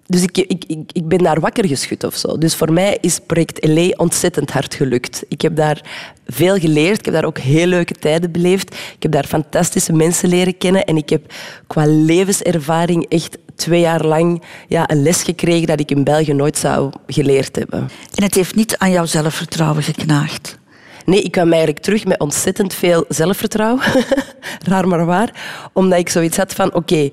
dus 0.06 0.22
ik, 0.22 0.38
ik, 0.38 0.64
ik, 0.66 0.90
ik 0.92 1.08
ben 1.08 1.18
daar 1.18 1.40
wakker 1.40 1.66
geschud 1.66 2.04
of 2.04 2.16
zo. 2.16 2.38
Dus 2.38 2.54
voor 2.54 2.72
mij 2.72 2.98
is 3.00 3.20
project 3.26 3.66
LA 3.66 3.88
ontzettend 3.96 4.50
hard 4.50 4.74
gelukt. 4.74 5.24
Ik 5.28 5.40
heb 5.40 5.56
daar 5.56 5.80
veel 6.26 6.58
geleerd. 6.58 6.98
Ik 6.98 7.04
heb 7.04 7.14
daar 7.14 7.24
ook 7.24 7.38
heel 7.38 7.66
leuke 7.66 7.94
tijden 7.94 8.32
beleefd. 8.32 8.74
Ik 8.74 9.02
heb 9.02 9.12
daar 9.12 9.26
fantastische 9.26 9.92
mensen 9.92 10.28
leren 10.28 10.58
kennen. 10.58 10.84
En 10.84 10.96
ik 10.96 11.08
heb 11.08 11.32
qua 11.66 11.86
levenservaring 11.86 13.06
echt 13.08 13.38
twee 13.54 13.80
jaar 13.80 14.04
lang 14.04 14.42
ja, 14.68 14.90
een 14.90 15.02
les 15.02 15.22
gekregen 15.22 15.66
dat 15.66 15.80
ik 15.80 15.90
in 15.90 16.04
België 16.04 16.32
nooit 16.32 16.58
zou 16.58 16.92
geleerd 17.06 17.56
hebben. 17.56 17.88
En 18.14 18.22
het 18.22 18.34
heeft 18.34 18.54
niet 18.54 18.78
aan 18.78 18.90
jouw 18.90 19.06
zelfvertrouwen 19.06 19.82
geknaagd? 19.82 20.58
Nee, 21.04 21.22
ik 21.22 21.32
kwam 21.32 21.50
eigenlijk 21.50 21.82
terug 21.82 22.04
met 22.04 22.20
ontzettend 22.20 22.74
veel 22.74 23.04
zelfvertrouwen. 23.08 23.82
Raar 24.68 24.88
maar 24.88 25.06
waar. 25.06 25.30
Omdat 25.72 25.98
ik 25.98 26.08
zoiets 26.08 26.36
had 26.36 26.52
van, 26.52 26.74
oké, 26.74 27.10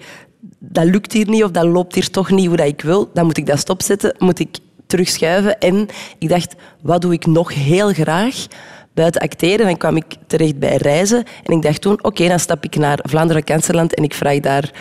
dat 0.65 0.85
lukt 0.85 1.13
hier 1.13 1.29
niet 1.29 1.43
of 1.43 1.51
dat 1.51 1.65
loopt 1.65 1.95
hier 1.95 2.09
toch 2.09 2.29
niet 2.29 2.47
hoe 2.47 2.57
dat 2.57 2.67
ik 2.67 2.81
wil. 2.81 3.09
Dan 3.13 3.25
moet 3.25 3.37
ik 3.37 3.45
dat 3.45 3.59
stopzetten, 3.59 4.15
moet 4.17 4.39
ik 4.39 4.57
terugschuiven. 4.87 5.59
En 5.59 5.87
ik 6.17 6.29
dacht, 6.29 6.55
wat 6.81 7.01
doe 7.01 7.13
ik 7.13 7.25
nog 7.25 7.53
heel 7.53 7.93
graag? 7.93 8.45
Buiten 8.93 9.21
acteren, 9.21 9.65
dan 9.65 9.77
kwam 9.77 9.95
ik 9.95 10.05
terecht 10.27 10.59
bij 10.59 10.75
reizen. 10.75 11.23
En 11.43 11.53
ik 11.53 11.61
dacht 11.61 11.81
toen, 11.81 12.03
oké, 12.03 12.27
dan 12.27 12.39
stap 12.39 12.63
ik 12.63 12.75
naar 12.75 12.99
Vlaanderen 13.01 13.43
Kanseland 13.43 13.93
en 13.93 14.03
ik 14.03 14.13
vraag 14.13 14.39
daar 14.39 14.71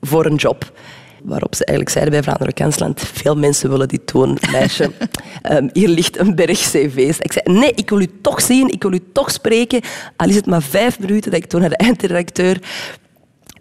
voor 0.00 0.26
een 0.26 0.34
job. 0.34 0.72
Waarop 1.22 1.54
ze 1.54 1.64
eigenlijk 1.64 1.96
zeiden 1.96 2.14
bij 2.14 2.22
Vlaanderen 2.22 2.54
Kansland, 2.54 3.00
veel 3.00 3.36
mensen 3.36 3.70
willen 3.70 3.88
dit 3.88 4.12
doen, 4.12 4.38
meisje. 4.50 4.90
um, 5.50 5.70
hier 5.78 5.88
ligt 5.88 6.18
een 6.18 6.34
berg 6.34 6.58
cv's. 6.58 7.18
Ik 7.18 7.32
zei, 7.32 7.58
nee, 7.58 7.72
ik 7.74 7.90
wil 7.90 8.00
u 8.00 8.08
toch 8.22 8.42
zien, 8.42 8.68
ik 8.68 8.82
wil 8.82 8.92
u 8.92 9.00
toch 9.12 9.30
spreken. 9.30 9.80
Al 10.16 10.28
is 10.28 10.34
het 10.34 10.46
maar 10.46 10.62
vijf 10.62 10.98
minuten 10.98 11.30
dat 11.30 11.40
ik 11.40 11.48
toen 11.48 11.60
naar 11.60 11.68
de 11.68 11.76
eindredacteur 11.76 12.60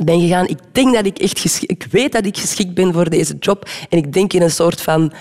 ben 0.05 0.21
gegaan. 0.21 0.47
Ik 0.47 0.59
denk 0.71 0.93
dat 0.93 1.05
ik 1.05 1.17
echt 1.17 1.39
geschikt, 1.39 1.71
ik 1.71 1.87
weet 1.91 2.11
dat 2.11 2.25
ik 2.25 2.37
geschikt 2.37 2.73
ben 2.73 2.93
voor 2.93 3.09
deze 3.09 3.35
job. 3.39 3.69
En 3.89 3.97
ik 3.97 4.13
denk 4.13 4.33
in 4.33 4.41
een 4.41 4.51
soort 4.51 4.81
van, 4.81 5.11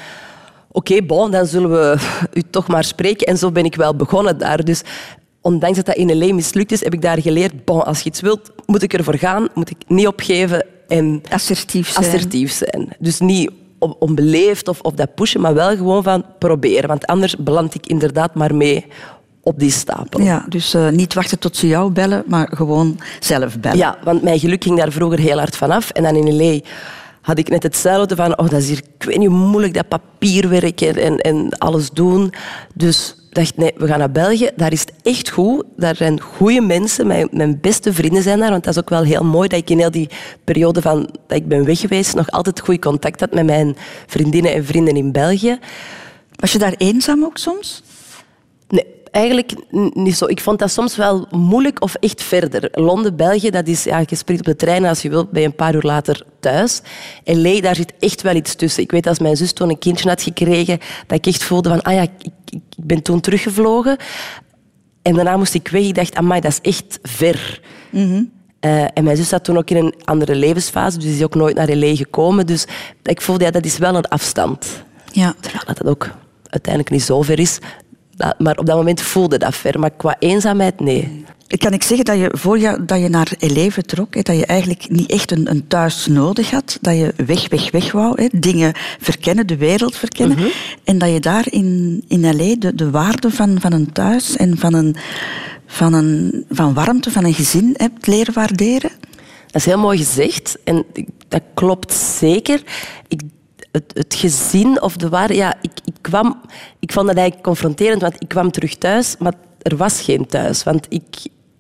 oké, 0.71 1.03
bon, 1.03 1.31
dan 1.31 1.47
zullen 1.47 1.71
we 1.71 1.97
u 2.33 2.43
toch 2.51 2.69
maar 2.69 2.85
spreken. 2.85 3.27
En 3.27 3.39
zo 3.39 3.51
ben 3.51 3.65
ik 3.65 3.75
wel 3.75 3.97
begonnen 3.97 4.39
daar. 4.39 4.65
Dus 4.65 4.83
ondanks 5.41 5.77
dat 5.77 5.87
dat 5.87 5.97
in 5.97 6.19
LA 6.19 6.35
mislukt 6.35 6.73
is, 6.73 6.85
heb 6.85 6.95
ik 6.95 7.03
daar 7.03 7.21
geleerd, 7.21 7.65
bon, 7.65 7.85
als 7.85 8.01
je 8.01 8.09
iets 8.09 8.21
wilt, 8.21 8.51
moet 8.67 8.83
ik 8.83 8.93
ervoor 8.93 9.17
gaan, 9.17 9.49
moet 9.55 9.71
ik 9.71 9.77
niet 9.87 10.07
opgeven 10.07 10.67
en 10.89 11.23
assertief 11.31 11.89
zijn. 11.89 12.05
Assertief 12.05 12.53
zijn. 12.53 12.89
Dus 12.99 13.19
niet 13.19 13.51
onbeleefd 13.99 14.69
of, 14.69 14.81
of 14.81 14.95
dat 14.95 15.15
pushen, 15.15 15.41
maar 15.41 15.55
wel 15.55 15.77
gewoon 15.77 16.03
van 16.03 16.25
proberen. 16.39 16.89
Want 16.89 17.07
anders 17.07 17.37
beland 17.37 17.75
ik 17.75 17.87
inderdaad 17.87 18.35
maar 18.35 18.55
mee 18.55 18.87
op 19.43 19.59
die 19.59 19.71
stapel. 19.71 20.21
Ja, 20.21 20.45
dus 20.49 20.75
uh, 20.75 20.89
niet 20.89 21.15
wachten 21.15 21.39
tot 21.39 21.57
ze 21.57 21.67
jou 21.67 21.91
bellen, 21.91 22.23
maar 22.27 22.49
gewoon 22.55 22.99
zelf 23.21 23.59
bellen. 23.59 23.79
Ja, 23.79 23.99
want 24.05 24.23
mijn 24.23 24.39
geluk 24.39 24.63
ging 24.63 24.79
daar 24.79 24.93
vroeger 24.93 25.19
heel 25.19 25.39
hard 25.39 25.57
vanaf. 25.57 25.91
En 25.91 26.03
dan 26.03 26.17
in 26.17 26.37
L.A. 26.37 26.61
had 27.21 27.39
ik 27.39 27.49
net 27.49 27.63
hetzelfde 27.63 28.17
van, 28.17 28.39
oh, 28.39 28.49
dat 28.49 28.61
is 28.61 28.69
hier, 28.69 28.83
ik 28.99 29.05
weet 29.05 29.19
niet 29.19 29.29
hoe 29.29 29.39
moeilijk, 29.39 29.75
dat 29.75 29.89
papierwerk 29.89 30.81
en, 30.81 31.19
en 31.19 31.49
alles 31.59 31.91
doen. 31.91 32.33
Dus 32.75 33.15
dacht, 33.31 33.57
nee, 33.57 33.73
we 33.77 33.87
gaan 33.87 33.99
naar 33.99 34.11
België. 34.11 34.51
Daar 34.57 34.73
is 34.73 34.81
het 34.81 34.93
echt 35.03 35.29
goed. 35.29 35.65
Daar 35.77 35.97
zijn 35.97 36.21
goede 36.21 36.61
mensen. 36.61 37.07
Mijn, 37.07 37.29
mijn 37.31 37.61
beste 37.61 37.93
vrienden 37.93 38.23
zijn 38.23 38.39
daar. 38.39 38.51
Want 38.51 38.65
dat 38.65 38.75
is 38.75 38.81
ook 38.81 38.91
wel 38.91 39.03
heel 39.03 39.25
mooi 39.25 39.49
dat 39.49 39.59
ik 39.59 39.71
in 39.71 39.79
heel 39.79 39.91
die 39.91 40.09
periode 40.45 40.83
van 40.83 41.09
dat 41.27 41.39
ik 41.39 41.49
ben 41.49 41.65
weg 41.65 41.81
geweest 41.81 42.15
nog 42.15 42.31
altijd 42.31 42.61
goed 42.61 42.81
contact 42.81 43.21
had 43.21 43.35
met 43.35 43.47
mijn 43.47 43.77
vriendinnen 44.07 44.55
en 44.55 44.65
vrienden 44.65 44.97
in 44.97 45.13
België. 45.13 45.59
Was 46.37 46.53
je 46.53 46.59
daar 46.59 46.75
eenzaam 46.77 47.25
ook 47.25 47.39
soms? 47.39 47.83
Eigenlijk 49.11 49.55
niet 49.95 50.17
zo. 50.17 50.27
Ik 50.27 50.41
vond 50.41 50.59
dat 50.59 50.71
soms 50.71 50.97
wel 50.97 51.27
moeilijk 51.31 51.83
of 51.83 51.95
echt 51.95 52.23
verder. 52.23 52.69
Londen, 52.73 53.17
België, 53.17 53.51
dat 53.51 53.67
is, 53.67 53.85
ja, 53.85 54.03
je 54.07 54.17
springt 54.17 54.47
op 54.47 54.53
de 54.53 54.65
trein 54.65 54.85
als 54.85 55.03
je 55.03 55.09
wilt, 55.09 55.31
ben 55.31 55.41
je 55.41 55.47
een 55.47 55.55
paar 55.55 55.75
uur 55.75 55.83
later 55.83 56.25
thuis. 56.41 56.83
En 57.25 57.41
Lee, 57.41 57.63
daar 57.63 57.77
zit 57.77 57.93
echt 57.99 58.23
wel 58.23 58.35
iets 58.35 58.55
tussen. 58.55 58.83
Ik 58.83 58.91
weet 58.91 59.07
als 59.07 59.19
mijn 59.19 59.37
zus 59.37 59.53
toen 59.53 59.69
een 59.69 59.79
kindje 59.79 60.09
had 60.09 60.23
gekregen, 60.23 60.79
dat 61.07 61.19
ik 61.19 61.27
echt 61.27 61.45
voelde 61.45 61.69
van, 61.69 61.83
ah 61.83 61.95
ja, 61.95 62.03
ik, 62.03 62.11
ik 62.49 62.61
ben 62.77 63.03
toen 63.03 63.21
teruggevlogen. 63.21 63.97
En 65.03 65.15
daarna 65.15 65.37
moest 65.37 65.55
ik 65.55 65.69
weg. 65.69 65.85
Ik 65.85 65.95
dacht, 65.95 66.15
amai, 66.15 66.41
dat 66.41 66.53
is 66.53 66.61
echt 66.61 66.99
ver. 67.03 67.61
Mhm. 67.91 68.23
Uh, 68.61 68.85
en 68.95 69.05
mijn 69.05 69.17
zus 69.17 69.29
zat 69.29 69.45
toen 69.45 69.59
ook 69.59 69.71
in 69.71 69.77
een 69.77 69.95
andere 70.05 70.35
levensfase, 70.35 70.99
dus 70.99 71.07
die 71.07 71.17
is 71.17 71.25
ook 71.25 71.35
nooit 71.35 71.57
naar 71.57 71.77
L.A. 71.77 71.95
gekomen. 71.95 72.47
Dus 72.47 72.67
ik 73.03 73.21
voelde, 73.21 73.45
ja, 73.45 73.51
dat 73.51 73.65
is 73.65 73.79
wel 73.79 73.95
een 73.95 74.09
afstand. 74.09 74.85
Ja. 75.13 75.35
Terwijl 75.41 75.65
dat 75.67 75.87
ook 75.87 76.11
uiteindelijk 76.47 76.93
niet 76.93 77.03
zo 77.03 77.23
ver 77.23 77.39
is. 77.39 77.59
Maar 78.39 78.57
op 78.57 78.67
dat 78.67 78.77
moment 78.77 79.03
voelde 79.03 79.39
dat 79.39 79.55
ver. 79.55 79.79
Maar 79.79 79.91
qua 79.91 80.17
eenzaamheid, 80.19 80.81
nee. 80.81 81.25
Kan 81.59 81.73
ik 81.73 81.83
zeggen 81.83 82.05
dat 82.05 82.19
je 82.19 82.31
voor 82.33 82.59
je, 82.59 82.85
dat 82.85 83.01
je 83.01 83.09
naar 83.09 83.33
L.A. 83.39 83.69
vertrok, 83.71 84.25
dat 84.25 84.37
je 84.37 84.47
eigenlijk 84.47 84.91
niet 84.91 85.11
echt 85.11 85.31
een, 85.31 85.51
een, 85.51 85.67
thuis 85.67 86.07
nodig 86.07 86.51
had, 86.51 86.79
dat 86.81 86.95
je 86.97 87.13
weg, 87.27 87.49
weg, 87.49 87.71
weg 87.71 87.93
wou, 87.93 88.23
hè, 88.23 88.29
dingen 88.41 88.73
verkennen, 89.01 89.47
de 89.47 89.57
wereld 89.57 89.97
verkennen, 89.97 90.37
Mhm. 90.39 90.49
en 90.85 90.99
dat 90.99 91.13
je 91.13 91.21
daar 91.21 91.45
in, 91.51 92.03
in 92.09 92.37
L.A. 92.37 92.55
De, 92.59 92.75
de 92.75 92.91
waarde 92.91 93.31
van, 93.31 93.61
van 93.61 93.73
een 93.73 93.93
thuis 93.93 94.37
en 94.37 94.59
van, 94.59 94.75
een, 94.75 94.97
van, 95.67 95.93
een, 95.93 96.45
van 96.51 96.75
warmte 96.75 97.11
van 97.11 97.25
een 97.25 97.35
gezin 97.35 97.75
hebt 97.77 98.07
leren 98.07 98.35
waarderen? 98.35 98.91
Dat 99.47 99.61
is 99.61 99.65
heel 99.65 99.79
mooi 99.79 99.99
gezegd 99.99 100.59
en 100.65 100.85
dat 101.29 101.43
klopt 101.55 101.93
zeker. 101.93 102.63
Ik 103.09 103.21
het, 103.73 103.91
het, 103.95 104.15
gezin 104.15 104.83
of 104.83 104.97
de 104.97 105.09
waarde... 105.09 105.35
Ja, 105.35 105.55
ik, 105.63 105.73
ik, 105.85 105.95
kwam, 106.01 106.41
ik 106.79 106.93
vond 106.93 107.07
dat 107.07 107.17
eigenlijk 107.17 107.47
confronterend, 107.47 108.03
want 108.03 108.15
ik 108.19 108.29
kwam 108.29 108.51
terug 108.51 108.75
thuis, 108.77 109.17
maar 109.19 109.35
er 109.63 109.77
was 109.77 110.01
geen 110.01 110.27
thuis. 110.27 110.63
Want 110.63 110.87
ik, 110.89 111.17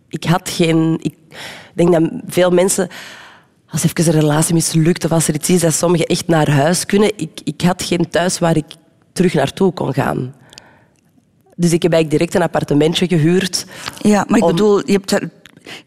ik 0.09 0.25
had 0.25 0.49
geen... 0.49 0.99
Ik 1.03 1.15
denk 1.75 1.93
dat 1.93 2.11
veel 2.27 2.51
mensen... 2.51 2.89
Als 3.69 3.85
even 3.85 4.07
een 4.07 4.21
relatie 4.21 4.55
mislukt 4.55 5.05
of 5.05 5.13
als 5.13 5.29
er 5.29 5.35
iets 5.35 5.51
is, 5.51 5.61
dat 5.61 5.75
sommigen 5.75 6.07
echt 6.07 6.27
naar 6.27 6.51
huis 6.51 6.87
kunnen. 6.87 7.13
Ik, 7.17 7.41
ik 7.45 7.61
had 7.61 7.83
geen 7.83 8.09
thuis 8.11 8.39
waar 8.39 8.57
ik 8.57 8.65
terug 9.13 9.35
naartoe 9.35 9.73
kon 9.73 9.95
gaan. 9.95 10.35
Dus 11.57 11.73
ik 11.73 11.83
heb 11.83 11.93
eigenlijk 11.93 12.11
direct 12.11 12.35
een 12.35 12.49
appartementje 12.49 13.09
gehuurd. 13.09 13.67
Ja, 13.99 14.25
maar 14.29 14.39
ik 14.39 14.45
om... 14.45 14.51
bedoel, 14.51 14.87
je 14.87 14.93
hebt 14.93 15.21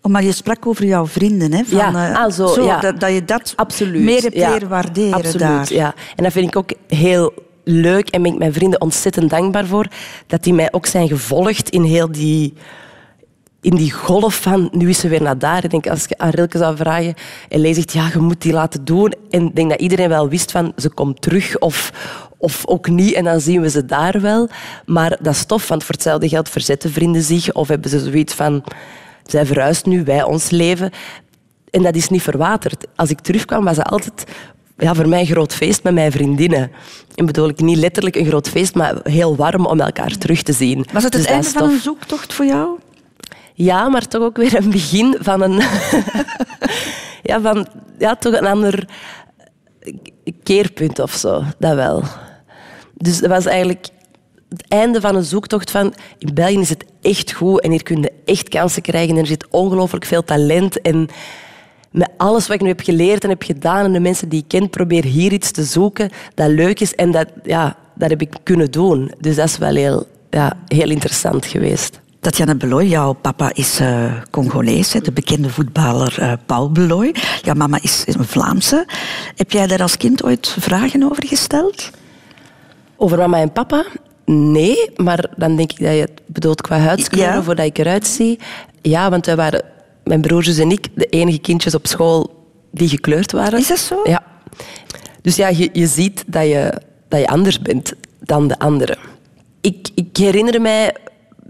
maar 0.02 0.24
je 0.24 0.32
sprak 0.32 0.67
over 0.67 0.86
jouw 0.86 1.08
vrienden, 1.08 1.54
hè? 1.54 1.63
Van, 1.63 1.78
ja, 1.78 2.13
ah, 2.13 2.32
zo, 2.32 2.48
zo 2.48 2.65
ja. 2.65 2.80
Dat, 2.80 3.00
dat, 3.00 3.12
je 3.13 3.26
dat 3.26 3.54
Absoluut, 3.56 4.04
meer 4.04 4.22
hebt 4.22 4.36
ja. 4.36 4.52
leren 4.52 4.69
waarderen 4.69 5.13
Absoluut, 5.13 5.39
daar. 5.39 5.74
Ja. 5.74 5.93
En 6.15 6.24
dat 6.24 6.34
vind 6.34 6.48
ik 6.48 6.56
ook 6.56 6.72
heel 6.88 7.34
leuk 7.63 8.10
en 8.10 8.22
ben 8.22 8.32
ik 8.32 8.38
mijn 8.38 8.54
vrienden 8.54 8.82
ontzettend 8.82 9.30
dankbaar 9.30 9.65
voor. 9.65 9.88
Dat 10.28 10.43
die 10.43 10.54
mij 10.54 10.72
ook 10.72 10.86
zijn 10.86 11.08
gevolgd 11.08 11.69
in 11.69 11.84
heel 11.84 12.12
die, 12.12 12.54
in 13.62 13.76
die 13.76 13.91
golf 13.91 14.41
van 14.41 14.69
nu 14.72 14.89
is 14.89 15.00
ze 15.00 15.08
weer 15.08 15.22
naar 15.22 15.38
daar. 15.38 15.63
Ik 15.63 15.69
denk, 15.69 15.88
als 15.88 16.06
ik 16.06 16.17
aan 16.17 16.30
Rilke 16.30 16.58
zou 16.58 16.78
vragen 16.78 17.13
en 17.50 17.60
Lee 17.60 17.74
zegt, 17.74 17.93
ja, 17.93 18.10
je 18.13 18.19
moet 18.19 18.41
die 18.41 18.54
laten 18.54 18.86
doen. 18.86 19.13
En 19.30 19.46
ik 19.46 19.56
denk 19.56 19.69
dat 19.69 19.80
iedereen 19.80 20.10
wel 20.10 20.30
wist 20.30 20.52
van, 20.52 20.74
ze 20.76 20.89
komt 20.89 21.22
terug 21.22 21.60
of, 21.60 21.91
of 22.38 22.67
ook 22.67 22.89
niet. 22.89 23.13
En 23.13 23.24
dan 23.24 23.39
zien 23.39 23.62
we 23.62 23.69
ze 23.69 23.86
daar 23.86 24.22
wel. 24.22 24.50
Maar 24.86 25.17
dat 25.22 25.34
is 25.34 25.46
tof, 25.46 25.67
want 25.67 25.84
voor 25.84 25.96
hetzelfde 25.96 26.30
geld 26.30 26.50
verzetten 26.50 26.91
vrienden 26.91 27.22
zich 27.22 27.54
of 27.54 27.67
hebben 27.67 27.89
ze 27.89 28.00
zoiets 28.00 28.34
van 28.34 28.63
zij 29.26 29.46
verhuist 29.46 29.86
nu, 29.86 30.04
wij 30.04 30.24
ons 30.24 30.50
leven. 30.50 30.92
En 31.70 31.84
dat 31.84 31.96
is 31.96 32.10
niet 32.10 32.22
verwaterd. 32.22 32.88
Als 32.96 33.10
ik 33.10 33.20
terugkwam, 33.20 33.64
was 33.64 33.78
het 33.78 33.88
altijd 33.88 34.26
ja, 34.78 34.94
voor 34.94 35.08
mij 35.08 35.20
een 35.20 35.26
groot 35.26 35.54
feest 35.54 35.84
met 35.84 35.94
mijn 35.94 36.12
vriendinnen. 36.12 36.72
En 37.16 37.26
bedoel 37.26 37.50
ik 37.50 37.62
niet 37.62 37.78
letterlijk 37.78 38.16
een 38.16 38.26
groot 38.26 38.50
feest, 38.50 38.76
maar 38.76 38.96
heel 39.04 39.36
warm 39.36 39.66
om 39.66 39.80
elkaar 39.80 40.18
terug 40.18 40.42
te 40.42 40.54
zien. 40.54 40.86
Was 40.94 41.04
het 41.04 41.14
het 41.14 41.24
dus 41.24 41.32
einde 41.32 41.50
van 41.50 41.70
een 41.70 41.80
zoektocht 41.80 42.34
voor 42.34 42.46
jou? 42.46 42.80
Ja, 43.54 43.90
maar 43.90 44.08
toch 44.08 44.22
ook 44.22 44.38
weer 44.38 44.56
een 44.56 44.70
begin 44.70 45.16
van 45.20 45.42
een... 45.42 45.62
ja, 47.30 47.42
van 47.42 47.68
ja, 47.98 48.16
toch 48.16 48.34
een 48.34 48.46
ander 48.46 48.88
keerpunt 50.44 51.00
of 51.00 51.12
zo. 51.14 51.44
Dat 51.58 51.76
wel. 51.76 52.04
Dus 52.94 53.20
dat 53.20 53.30
was 53.30 53.46
eigenlijk 53.46 53.88
het 54.50 54.66
einde 54.68 55.02
van 55.02 55.16
een 55.16 55.24
zoektocht 55.24 55.72
van 55.72 55.94
in 56.18 56.34
België 56.34 56.60
is 56.60 56.70
het 56.70 56.86
echt 57.04 57.32
goed 57.32 57.62
en 57.62 57.72
hier 57.72 57.84
kun 57.84 58.02
je 58.02 58.12
echt 58.26 58.50
kansen 58.50 58.82
krijgen. 58.82 59.18
Er 59.18 59.28
zit 59.28 59.48
ongelooflijk 59.50 60.06
veel 60.06 60.24
talent 60.24 60.82
en 60.82 61.10
met 61.92 62.10
alles 62.18 62.48
wat 62.48 62.56
ik 62.56 62.62
nu 62.62 62.68
heb 62.68 62.82
geleerd 62.82 63.24
en 63.24 63.30
heb 63.30 63.44
gedaan 63.44 63.86
en 63.86 63.94
de 63.94 64.00
mensen 64.00 64.30
die 64.30 64.39
ik 64.39 64.48
ken, 64.48 64.70
probeer 64.70 65.04
hier 65.04 65.32
iets 65.32 65.52
te 65.52 65.63
zoeken 65.63 66.10
dat 66.36 66.50
leuk 66.50 66.80
is 66.80 66.96
en 66.96 67.12
dat, 67.12 67.28
ja, 67.44 67.78
dat 67.96 68.10
heb 68.10 68.22
ik 68.22 68.34
kunnen 68.44 68.72
doen. 68.72 69.12
Dus 69.20 69.36
dat 69.36 69.48
is 69.48 69.58
wel 69.58 69.76
heel, 69.76 70.08
ja, 70.30 70.58
heel 70.68 70.89
interessant 70.89 71.46
geweest. 71.46 72.02
Tatjana 72.20 72.56
Beloy, 72.56 72.84
jouw 72.84 73.13
papa 73.13 73.52
is 73.54 73.82
uh, 73.82 74.13
Congolees, 74.32 74.92
de 74.92 75.12
bekende 75.12 75.50
voetballer 75.50 76.18
uh, 76.20 76.34
Paul 76.46 76.72
Beloy. 76.72 77.16
Jouw 77.42 77.56
mama 77.56 77.78
is 77.82 78.04
een 78.08 78.26
Vlaamse. 78.26 78.88
Heb 79.36 79.52
jij 79.52 79.68
daar 79.68 79.82
als 79.82 79.98
kind 79.98 80.24
ooit 80.24 80.56
vragen 80.60 81.04
over 81.04 81.28
gesteld? 81.28 81.89
Over 82.96 83.18
mama 83.18 83.38
en 83.38 83.52
papa? 83.52 83.86
Nee, 84.26 84.90
maar 84.96 85.26
dan 85.38 85.56
denk 85.56 85.72
ik 85.72 85.80
dat 85.80 85.94
je 85.94 86.02
het 86.02 86.22
bedoelt 86.26 86.62
qua 86.62 86.78
huidskleur, 86.78 87.24
ja. 87.24 87.44
voordat 87.44 87.66
ik 87.66 87.78
eruit 87.78 88.08
zie. 88.08 88.40
Ja, 88.82 89.10
want 89.10 89.26
wij 89.26 89.36
waren, 89.36 89.62
mijn 90.04 90.22
broertjes 90.22 90.58
en 90.58 90.72
ik, 90.72 90.88
de 90.96 91.06
enige 91.06 91.40
kindjes 91.40 91.76
op 91.76 91.88
school 91.88 92.46
die 92.72 92.90
gekleurd 92.90 93.32
waren. 93.32 93.60
Is 93.60 93.68
dat 93.68 93.78
zo? 93.78 94.02
Ja. 94.04 94.24
Dus 95.22 95.36
ja, 95.36 95.48
je, 95.48 95.70
je 95.74 95.88
ziet 95.88 96.24
dat 96.28 96.44
je, 96.44 96.74
dat 97.08 97.20
je 97.20 97.28
anders 97.28 97.60
bent 97.62 97.94
dan 98.20 98.48
de 98.48 98.60
anderen. 98.60 98.98
Ik, 99.62 99.90
ik 99.96 100.18
herinner 100.18 100.62
mij 100.62 100.96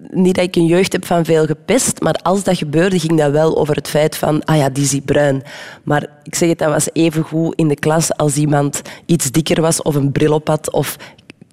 niet 0.09 0.35
dat 0.35 0.43
ik 0.43 0.55
een 0.55 0.65
jeugd 0.65 0.91
heb 0.91 1.05
van 1.05 1.25
veel 1.25 1.45
gepest, 1.45 2.01
maar 2.01 2.15
als 2.21 2.43
dat 2.43 2.57
gebeurde, 2.57 2.99
ging 2.99 3.17
dat 3.17 3.31
wel 3.31 3.57
over 3.57 3.75
het 3.75 3.87
feit 3.87 4.17
van, 4.17 4.45
ah 4.45 4.57
ja, 4.57 4.69
die 4.69 4.83
is 4.83 4.99
bruin. 5.05 5.43
Maar 5.83 6.07
ik 6.23 6.35
zeg 6.35 6.49
het, 6.49 6.57
dat 6.57 6.69
was 6.69 6.89
even 6.93 7.23
goed 7.23 7.55
in 7.55 7.67
de 7.67 7.75
klas 7.75 8.17
als 8.17 8.35
iemand 8.35 8.81
iets 9.05 9.31
dikker 9.31 9.61
was 9.61 9.81
of 9.81 9.95
een 9.95 10.11
bril 10.11 10.33
op 10.33 10.47
had 10.47 10.71
of 10.71 10.97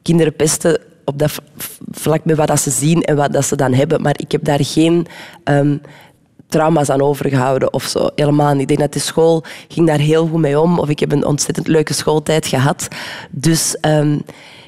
kinderen 0.02 0.36
pesten 0.36 0.80
op 1.10 1.18
dat 1.18 1.40
vlak 1.90 2.24
met 2.24 2.36
wat 2.36 2.48
dat 2.48 2.60
ze 2.60 2.70
zien 2.70 3.02
en 3.02 3.16
wat 3.16 3.32
dat 3.32 3.44
ze 3.44 3.56
dan 3.56 3.72
hebben. 3.72 4.02
Maar 4.02 4.14
ik 4.16 4.32
heb 4.32 4.44
daar 4.44 4.64
geen 4.64 5.06
ehm, 5.44 5.76
trauma's 6.48 6.90
aan 6.90 7.02
overgehouden 7.02 7.72
of 7.72 7.84
zo. 7.84 8.08
Helemaal 8.14 8.52
niet. 8.52 8.60
Ik 8.60 8.68
denk 8.68 8.80
dat 8.80 8.92
de 8.92 8.98
school 8.98 9.44
ging 9.68 9.86
daar 9.86 9.98
heel 9.98 10.26
goed 10.26 10.40
mee 10.40 10.60
om. 10.60 10.78
Of 10.78 10.88
ik 10.88 11.00
heb 11.00 11.12
een 11.12 11.26
ontzettend 11.26 11.66
leuke 11.66 11.94
schooltijd 11.94 12.46
gehad. 12.46 12.88
Dus 13.30 13.76
ehm, 13.80 14.18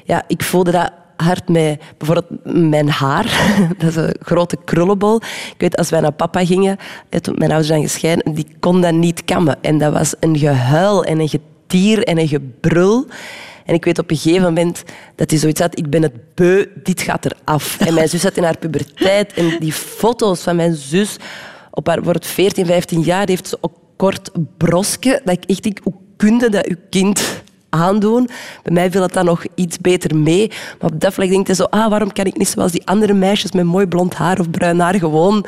ja, 0.03 0.23
ik 0.27 0.43
voelde 0.43 0.71
dat 0.71 0.91
hard 1.15 1.49
met 1.49 1.81
bijvoorbeeld 1.97 2.45
mijn 2.71 2.89
haar. 2.89 3.25
Dat 3.77 3.89
is 3.89 3.95
een 3.95 4.15
grote 4.19 4.57
krullenbol. 4.65 5.15
Ik 5.15 5.55
weet, 5.57 5.77
als 5.77 5.89
wij 5.89 5.99
naar 5.99 6.11
papa 6.11 6.45
gingen, 6.45 6.77
toen 7.21 7.35
mijn 7.37 7.49
ouders 7.49 7.67
zijn 7.67 7.81
gescheiden, 7.81 8.33
die 8.33 8.47
kon 8.59 8.81
dat 8.81 8.93
niet 8.93 9.25
kammen. 9.25 9.57
En 9.61 9.77
dat 9.77 9.93
was 9.93 10.13
een 10.19 10.37
gehuil 10.37 11.03
en 11.03 11.19
een 11.19 11.29
getier 11.29 12.03
en 12.03 12.17
een 12.17 12.27
gebrul. 12.27 13.05
En 13.65 13.73
ik 13.73 13.85
weet 13.85 13.99
op 13.99 14.11
een 14.11 14.17
gegeven 14.17 14.43
moment 14.43 14.83
dat 15.15 15.29
hij 15.29 15.39
zoiets 15.39 15.59
had, 15.59 15.77
ik 15.77 15.89
ben 15.89 16.01
het 16.01 16.35
beu, 16.35 16.65
dit 16.83 17.01
gaat 17.01 17.25
eraf. 17.25 17.79
En 17.79 17.93
mijn 17.93 18.09
zus 18.09 18.21
zat 18.21 18.37
in 18.37 18.43
haar 18.43 18.57
puberteit 18.57 19.33
en 19.33 19.59
die 19.59 19.73
foto's 19.73 20.41
van 20.41 20.55
mijn 20.55 20.75
zus 20.75 21.17
op 21.71 21.87
haar 21.87 22.03
wordt 22.03 22.27
14, 22.27 22.65
15 22.65 23.01
jaar, 23.01 23.27
heeft 23.27 23.47
ze 23.47 23.57
ook 23.61 23.73
kort 23.95 24.31
broske. 24.57 25.21
Dat 25.23 25.37
ik 25.37 25.43
echt 25.43 25.63
denk, 25.63 25.79
hoe 25.83 25.93
kun 26.17 26.39
je 26.39 26.49
dat 26.49 26.67
je 26.67 26.77
kind 26.89 27.41
aandoen? 27.69 28.29
Bij 28.63 28.73
mij 28.73 28.91
viel 28.91 29.01
het 29.01 29.13
dan 29.13 29.25
nog 29.25 29.45
iets 29.55 29.77
beter 29.77 30.15
mee. 30.15 30.51
Maar 30.79 30.91
op 30.91 30.99
dat 30.99 31.13
vlak 31.13 31.29
denk 31.29 31.47
je 31.47 31.55
zo, 31.55 31.63
ah, 31.63 31.89
waarom 31.89 32.13
kan 32.13 32.25
ik 32.25 32.37
niet 32.37 32.47
zoals 32.47 32.71
die 32.71 32.87
andere 32.87 33.13
meisjes 33.13 33.51
met 33.51 33.65
mooi 33.65 33.87
blond 33.87 34.13
haar 34.13 34.39
of 34.39 34.49
bruin 34.49 34.79
haar 34.79 34.95
gewoon, 34.95 35.45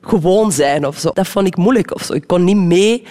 gewoon 0.00 0.52
zijn 0.52 0.86
of 0.86 0.98
zo. 0.98 1.10
Dat 1.14 1.28
vond 1.28 1.46
ik 1.46 1.56
moeilijk 1.56 1.94
of 1.94 2.02
zo. 2.02 2.12
Ik 2.12 2.26
kon 2.26 2.44
niet 2.44 2.56
mee 2.56 3.06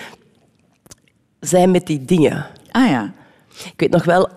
zijn 1.39 1.71
met 1.71 1.87
die 1.87 2.05
dingen. 2.05 2.45
Ah 2.71 2.89
ja. 2.89 3.13
Ik 3.63 3.73
weet 3.79 3.91
nog 3.91 4.03
wel, 4.03 4.29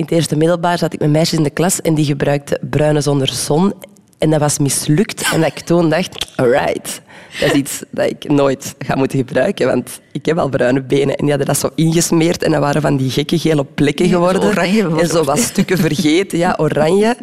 in 0.00 0.06
het 0.06 0.14
eerste 0.14 0.36
middelbaar 0.36 0.78
zat 0.78 0.92
ik 0.92 1.00
met 1.00 1.10
meisjes 1.10 1.38
in 1.38 1.44
de 1.44 1.50
klas 1.50 1.80
en 1.80 1.94
die 1.94 2.04
gebruikten 2.04 2.58
bruine 2.70 3.00
zonder 3.00 3.28
zon. 3.28 3.72
En 4.18 4.30
dat 4.30 4.40
was 4.40 4.58
mislukt. 4.58 5.30
En 5.32 5.40
dat 5.40 5.50
ik 5.50 5.58
toen 5.58 5.90
dacht, 5.90 6.32
alright, 6.36 7.00
dat 7.40 7.48
is 7.48 7.52
iets 7.52 7.82
dat 7.90 8.10
ik 8.10 8.30
nooit 8.30 8.74
ga 8.78 8.94
moeten 8.94 9.18
gebruiken. 9.18 9.66
Want 9.66 10.00
ik 10.12 10.26
heb 10.26 10.38
al 10.38 10.48
bruine 10.48 10.82
benen. 10.82 11.16
En 11.16 11.24
die 11.24 11.28
hadden 11.28 11.46
dat 11.46 11.58
zo 11.58 11.70
ingesmeerd. 11.74 12.42
En 12.42 12.50
dat 12.50 12.60
waren 12.60 12.82
van 12.82 12.96
die 12.96 13.10
gekke 13.10 13.38
gele 13.38 13.64
plekken 13.64 14.08
geworden. 14.08 14.42
oranje 14.42 14.96
en 15.00 15.06
zo 15.06 15.24
wat 15.24 15.38
stukken 15.38 15.78
vergeten. 15.78 16.38
Ja, 16.38 16.54
oranje. 16.58 17.16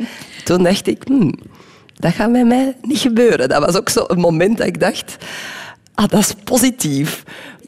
Toen 0.43 0.63
dacht 0.63 0.87
ik, 0.87 1.03
hmm, 1.05 1.33
dat 1.95 2.13
gaat 2.13 2.31
bij 2.31 2.45
mij 2.45 2.75
niet 2.81 2.99
gebeuren. 2.99 3.49
Dat 3.49 3.65
was 3.65 3.75
ook 3.75 3.89
zo 3.89 4.03
een 4.07 4.19
moment 4.19 4.57
dat 4.57 4.67
ik 4.67 4.79
dacht, 4.79 5.17
ah, 5.93 6.07
dat 6.07 6.19
is 6.19 6.33
positief. 6.43 7.23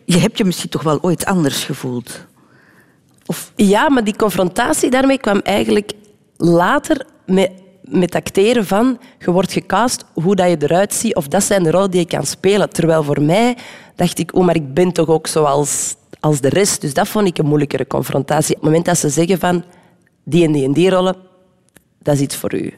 Je 0.05 0.17
hebt 0.17 0.37
je 0.37 0.45
misschien 0.45 0.69
toch 0.69 0.83
wel 0.83 1.01
ooit 1.01 1.25
anders 1.25 1.63
gevoeld? 1.63 2.27
Of... 3.29 3.51
Ja, 3.55 3.89
maar 3.89 4.03
die 4.03 4.15
confrontatie 4.15 4.89
daarmee 4.89 5.17
kwam 5.17 5.39
eigenlijk 5.39 5.91
later 6.37 7.05
met, 7.25 7.51
met 7.81 8.15
acteren 8.15 8.65
van 8.65 8.99
je 9.19 9.31
wordt 9.31 9.51
gecast, 9.51 10.05
hoe 10.13 10.35
dat 10.35 10.49
je 10.49 10.57
eruit 10.59 10.93
ziet, 10.93 11.15
of 11.15 11.27
dat 11.27 11.43
zijn 11.43 11.63
de 11.63 11.71
rollen 11.71 11.91
die 11.91 11.99
je 11.99 12.05
kan 12.05 12.25
spelen. 12.25 12.69
Terwijl 12.69 13.03
voor 13.03 13.21
mij 13.21 13.57
dacht 13.95 14.19
ik, 14.19 14.35
oh, 14.35 14.45
maar 14.45 14.55
ik 14.55 14.73
ben 14.73 14.91
toch 14.91 15.07
ook 15.07 15.27
zoals 15.27 15.95
als 16.19 16.41
de 16.41 16.49
rest. 16.49 16.81
Dus 16.81 16.93
dat 16.93 17.07
vond 17.07 17.27
ik 17.27 17.37
een 17.37 17.45
moeilijkere 17.45 17.87
confrontatie. 17.87 18.55
Op 18.55 18.61
het 18.61 18.69
moment 18.69 18.85
dat 18.85 18.97
ze 18.97 19.09
zeggen 19.09 19.39
van 19.39 19.63
die 20.23 20.45
en 20.45 20.51
die 20.51 20.65
en 20.65 20.73
die 20.73 20.89
rollen, 20.89 21.15
dat 22.01 22.15
is 22.15 22.21
iets 22.21 22.35
voor 22.35 22.53
u. 22.55 22.73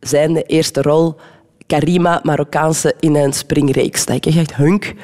Zijn 0.00 0.32
de 0.32 0.42
eerste 0.42 0.82
rol 0.82 1.16
Karima, 1.66 2.20
Marokkaanse 2.22 2.94
in 3.00 3.14
een 3.14 3.32
springreeks. 3.32 4.06
Dat 4.06 4.16
ik 4.16 4.26
echt 4.26 4.54
hunk. 4.54 4.94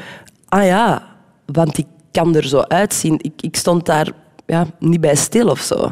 Ah 0.49 0.65
ja, 0.65 1.03
want 1.47 1.79
ik 1.79 1.87
kan 2.11 2.37
er 2.37 2.49
zo 2.49 2.61
uitzien. 2.61 3.19
Ik, 3.19 3.43
ik 3.43 3.57
stond 3.57 3.87
daar 3.87 4.21
ja, 4.53 4.67
niet 4.79 5.01
bij 5.01 5.15
stil 5.15 5.49
of 5.49 5.61
zo. 5.61 5.91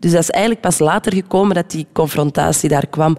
Dus 0.00 0.12
dat 0.12 0.22
is 0.22 0.30
eigenlijk 0.30 0.62
pas 0.62 0.78
later 0.78 1.14
gekomen 1.14 1.54
dat 1.54 1.70
die 1.70 1.86
confrontatie 1.92 2.68
daar 2.68 2.86
kwam. 2.86 3.16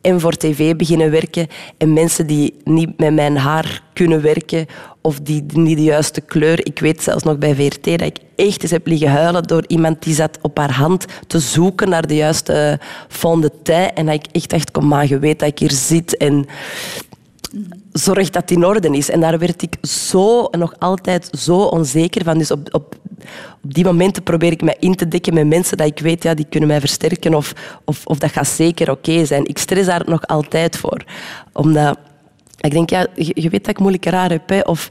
En 0.00 0.20
voor 0.20 0.32
tv 0.32 0.76
beginnen 0.76 1.10
werken. 1.10 1.46
En 1.78 1.92
mensen 1.92 2.26
die 2.26 2.54
niet 2.64 2.98
met 2.98 3.14
mijn 3.14 3.36
haar 3.36 3.82
kunnen 3.92 4.22
werken 4.22 4.66
of 5.02 5.20
die 5.20 5.44
niet 5.52 5.76
de 5.76 5.82
juiste 5.82 6.20
kleur. 6.20 6.66
Ik 6.66 6.78
weet 6.78 7.02
zelfs 7.02 7.22
nog 7.24 7.38
bij 7.38 7.54
VRT 7.54 7.84
dat 7.84 8.00
ik 8.00 8.18
echt 8.36 8.62
eens 8.62 8.70
heb 8.70 8.86
liggen 8.86 9.10
huilen 9.10 9.42
door 9.42 9.64
iemand 9.66 10.02
die 10.02 10.14
zat 10.14 10.38
op 10.42 10.58
haar 10.58 10.72
hand 10.72 11.04
te 11.26 11.38
zoeken 11.38 11.88
naar 11.88 12.06
de 12.06 12.16
juiste 12.16 12.80
fond 13.08 13.42
de 13.42 13.52
teint. 13.62 13.92
En 13.92 14.06
dat 14.06 14.14
ik 14.14 14.26
echt 14.32 14.50
dacht, 14.50 14.70
kom 14.70 14.86
maar, 14.88 15.08
je 15.08 15.18
weet 15.18 15.38
dat 15.38 15.48
ik 15.48 15.58
hier 15.58 15.72
zit. 15.72 16.16
En 16.16 16.46
zorg 17.92 18.30
dat 18.30 18.42
het 18.42 18.50
in 18.50 18.64
orde 18.64 18.88
is. 18.88 19.10
En 19.10 19.20
daar 19.20 19.38
werd 19.38 19.62
ik 19.62 19.76
zo 19.82 20.48
nog 20.50 20.74
altijd 20.78 21.28
zo 21.38 21.58
onzeker 21.58 22.24
van. 22.24 22.38
Dus 22.38 22.50
op, 22.50 22.74
op, 22.74 22.94
op 23.62 23.74
die 23.74 23.84
momenten 23.84 24.22
probeer 24.22 24.52
ik 24.52 24.62
mij 24.62 24.76
in 24.78 24.94
te 24.94 25.08
dekken 25.08 25.34
met 25.34 25.46
mensen 25.46 25.76
dat 25.76 25.86
ik 25.86 25.98
weet, 25.98 26.22
ja, 26.22 26.34
die 26.34 26.46
kunnen 26.48 26.68
mij 26.68 26.80
versterken 26.80 27.34
of, 27.34 27.52
of, 27.84 28.06
of 28.06 28.18
dat 28.18 28.32
gaat 28.32 28.48
zeker 28.48 28.90
oké 28.90 29.24
zijn. 29.24 29.44
Ik 29.44 29.58
stress 29.58 29.86
daar 29.86 30.02
nog 30.06 30.26
altijd 30.26 30.76
voor. 30.76 31.04
Omdat 31.52 31.98
ik 32.60 32.70
denk, 32.70 32.90
ja, 32.90 33.06
je, 33.14 33.48
weet 33.48 33.64
dat 33.64 33.68
ik 33.68 33.78
moeilijke 33.78 34.10
raar 34.10 34.30
heb. 34.30 34.66
Of 34.68 34.90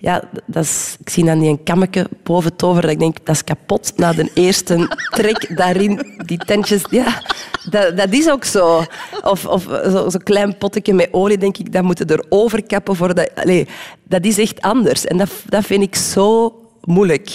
ja, 0.00 0.22
dat 0.46 0.64
is, 0.64 0.96
ik 1.00 1.08
zie 1.08 1.24
dan 1.24 1.38
die 1.38 1.48
een 1.48 1.62
kammetje 1.62 2.08
boven 2.22 2.50
het 2.50 2.62
over 2.62 2.82
dat 2.82 2.90
ik 2.90 2.98
denk, 2.98 3.16
dat 3.24 3.34
is 3.34 3.44
kapot 3.44 3.92
na 3.96 4.12
de 4.12 4.30
eerste 4.34 4.96
trek 5.10 5.56
daarin. 5.56 6.16
Die 6.26 6.38
tentjes, 6.38 6.82
ja, 6.90 7.22
dat, 7.70 7.96
dat 7.96 8.12
is 8.12 8.30
ook 8.30 8.44
zo. 8.44 8.84
Of, 9.22 9.46
of 9.46 9.62
zo'n 9.62 10.10
zo 10.10 10.18
klein 10.24 10.58
potje 10.58 10.94
met 10.94 11.08
olie, 11.10 11.38
denk 11.38 11.58
ik, 11.58 11.72
dat 11.72 11.82
moeten 11.82 12.06
er 12.06 12.24
overkappen. 12.28 12.96
Voor 12.96 13.14
dat, 13.14 13.30
allee, 13.34 13.66
dat 14.02 14.24
is 14.24 14.38
echt 14.38 14.60
anders. 14.60 15.06
En 15.06 15.16
dat, 15.16 15.30
dat 15.48 15.64
vind 15.64 15.82
ik 15.82 15.94
zo 15.94 16.54
moeilijk. 16.84 17.30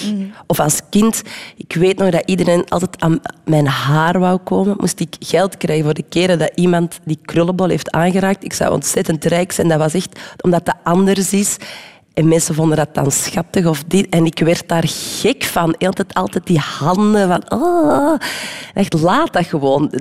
Of 0.47 0.59
als 0.59 0.79
kind, 0.89 1.21
ik 1.57 1.75
weet 1.75 1.97
nog 1.97 2.09
dat 2.09 2.23
iedereen 2.25 2.69
altijd 2.69 3.01
aan 3.01 3.19
mijn 3.45 3.67
haar 3.67 4.19
wou 4.19 4.37
komen. 4.37 4.75
Moest 4.79 4.99
ik 4.99 5.15
geld 5.19 5.57
krijgen 5.57 5.85
voor 5.85 5.93
de 5.93 6.05
keren 6.09 6.39
dat 6.39 6.51
iemand 6.55 6.99
die 7.03 7.19
krullenbol 7.25 7.67
heeft 7.67 7.91
aangeraakt. 7.91 8.43
Ik 8.43 8.53
zou 8.53 8.71
ontzettend 8.71 9.25
rijk 9.25 9.51
zijn. 9.51 9.67
Dat 9.67 9.79
was 9.79 9.93
echt 9.93 10.19
omdat 10.41 10.65
dat 10.65 10.75
anders 10.83 11.33
is. 11.33 11.57
En 12.13 12.27
mensen 12.27 12.55
vonden 12.55 12.77
dat 12.77 12.93
dan 12.93 13.11
schattig 13.11 13.65
of 13.65 13.83
dit. 13.83 14.09
En 14.09 14.25
ik 14.25 14.39
werd 14.39 14.67
daar 14.67 14.83
gek 14.87 15.43
van. 15.43 15.77
Altijd, 15.77 16.13
altijd 16.13 16.47
die 16.47 16.59
handen 16.59 17.27
van... 17.27 17.59
Oh. 17.59 18.15
Echt, 18.73 18.93
laat 18.93 19.33
dat 19.33 19.45
gewoon. 19.45 19.93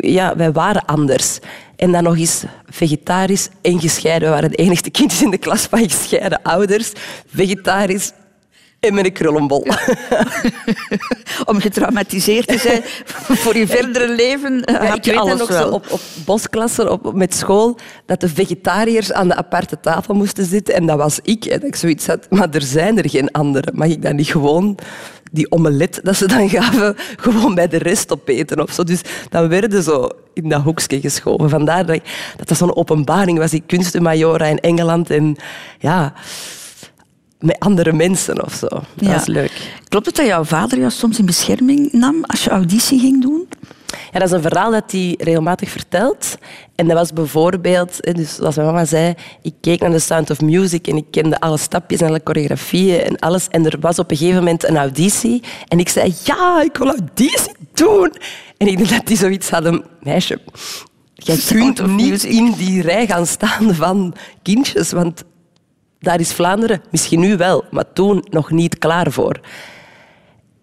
Ja, 0.00 0.36
wij 0.36 0.52
waren 0.52 0.84
anders. 0.84 1.38
En 1.76 1.92
dan 1.92 2.02
nog 2.02 2.16
eens 2.16 2.44
vegetarisch 2.66 3.48
en 3.62 3.80
gescheiden. 3.80 4.28
We 4.28 4.34
waren 4.34 4.50
de 4.50 4.56
enige 4.56 4.90
kindjes 4.90 5.22
in 5.22 5.30
de 5.30 5.38
klas 5.38 5.66
van 5.66 5.90
gescheiden 5.90 6.42
ouders. 6.42 6.92
Vegetarisch 7.34 8.12
en 8.80 8.94
met 8.94 9.04
een 9.04 9.12
krullenbol. 9.12 9.66
Om 11.44 11.60
getraumatiseerd 11.60 12.46
te 12.46 12.58
zijn 12.58 12.82
voor 13.42 13.56
je 13.56 13.66
verdere 13.66 14.14
leven. 14.14 14.62
Ja, 14.64 14.86
had 14.86 14.96
ik 14.96 15.04
je 15.04 15.10
weet 15.10 15.20
alles 15.20 15.38
nog 15.38 15.48
wel. 15.48 15.66
zo 15.66 15.74
op, 15.74 15.90
op 15.90 16.00
bosklassen 16.24 16.92
op, 16.92 17.14
met 17.14 17.34
school 17.34 17.76
dat 18.06 18.20
de 18.20 18.28
vegetariërs 18.28 19.12
aan 19.12 19.28
de 19.28 19.34
aparte 19.34 19.80
tafel 19.80 20.14
moesten 20.14 20.44
zitten. 20.44 20.74
En 20.74 20.86
dat 20.86 20.96
was 20.96 21.18
ik. 21.22 21.44
En 21.44 21.66
ik 21.66 21.76
zoiets 21.76 22.06
had, 22.06 22.30
maar 22.30 22.48
er 22.50 22.62
zijn 22.62 22.98
er 22.98 23.10
geen 23.10 23.30
anderen. 23.30 23.76
Mag 23.76 23.88
ik 23.88 24.02
dan 24.02 24.16
niet 24.16 24.30
gewoon 24.30 24.78
die 25.32 25.50
omelet 25.50 26.00
dat 26.02 26.16
ze 26.16 26.26
dan 26.26 26.48
gaven, 26.48 26.96
gewoon 27.16 27.54
bij 27.54 27.68
de 27.68 27.78
rest 27.78 28.12
opeten 28.12 28.62
of 28.62 28.72
zo. 28.72 28.84
Dus 28.84 29.00
dan 29.28 29.48
werden 29.48 29.82
zo 29.82 30.08
in 30.34 30.48
dat 30.48 30.62
hoekje 30.62 31.00
geschoven. 31.00 31.50
Vandaar 31.50 31.86
dat, 31.86 32.00
dat 32.36 32.48
dat 32.48 32.56
zo'n 32.56 32.76
openbaring 32.76 33.38
was. 33.38 33.52
Ik 33.52 33.66
kunstenmajora 33.66 34.46
in 34.46 34.60
Engeland. 34.60 35.10
En 35.10 35.36
ja, 35.78 36.12
met 37.40 37.58
andere 37.58 37.92
mensen 37.92 38.44
of 38.44 38.52
zo. 38.54 38.66
Dat 38.68 38.84
Ja. 38.96 39.12
was 39.12 39.26
leuk. 39.26 39.78
Klopt 39.88 40.06
het 40.06 40.16
dat 40.16 40.26
jouw 40.26 40.44
vader 40.44 40.78
jou 40.78 40.90
soms 40.90 41.18
in 41.18 41.26
bescherming 41.26 41.92
nam 41.92 42.24
als 42.26 42.44
je 42.44 42.50
auditie 42.50 42.98
ging 43.00 43.22
doen? 43.22 43.48
Ja, 44.12 44.18
dat 44.18 44.28
is 44.28 44.34
een 44.34 44.42
verhaal 44.42 44.70
dat 44.70 44.92
hij 44.92 45.14
regelmatig 45.18 45.70
vertelt. 45.70 46.36
En 46.74 46.86
dat 46.88 46.96
was 46.96 47.12
bijvoorbeeld, 47.12 48.14
dus 48.14 48.34
zoals 48.34 48.54
mijn 48.56 48.66
mama 48.68 48.84
zei, 48.84 49.14
ik 49.42 49.54
keek 49.60 49.80
naar 49.80 49.90
The 49.90 49.98
Sound 49.98 50.30
of 50.30 50.40
Music 50.40 50.86
en 50.86 50.96
ik 50.96 51.04
kende 51.10 51.40
alle 51.40 51.56
stapjes 51.58 52.00
en 52.00 52.08
alle 52.08 52.20
choreografieën 52.24 53.00
en 53.00 53.18
alles. 53.18 53.48
En 53.48 53.64
er 53.66 53.76
was 53.80 53.98
op 53.98 54.10
een 54.10 54.16
gegeven 54.16 54.38
moment 54.38 54.68
een 54.68 54.76
auditie. 54.76 55.42
En 55.68 55.78
ik 55.78 55.88
zei, 55.88 56.14
ja, 56.24 56.62
ik 56.62 56.76
wil 56.76 56.86
auditie 56.88 57.52
doen. 57.74 58.12
En 58.56 58.66
ik 58.66 58.76
denk 58.76 58.88
dat 58.90 59.06
die 59.06 59.16
zoiets 59.16 59.50
hadden, 59.50 59.84
meisje, 60.02 60.40
jij 61.14 61.38
kunt 61.48 61.86
niet 61.96 62.24
in 62.24 62.52
die 62.56 62.82
rij 62.82 63.06
gaan 63.06 63.26
staan 63.26 63.74
van 63.74 64.14
kindjes, 64.42 64.90
want 64.92 65.24
daar 66.00 66.20
is 66.20 66.32
Vlaanderen 66.32 66.82
misschien 66.90 67.20
nu 67.20 67.36
wel, 67.36 67.64
maar 67.70 67.92
toen 67.92 68.24
nog 68.30 68.50
niet 68.50 68.78
klaar 68.78 69.12
voor. 69.12 69.40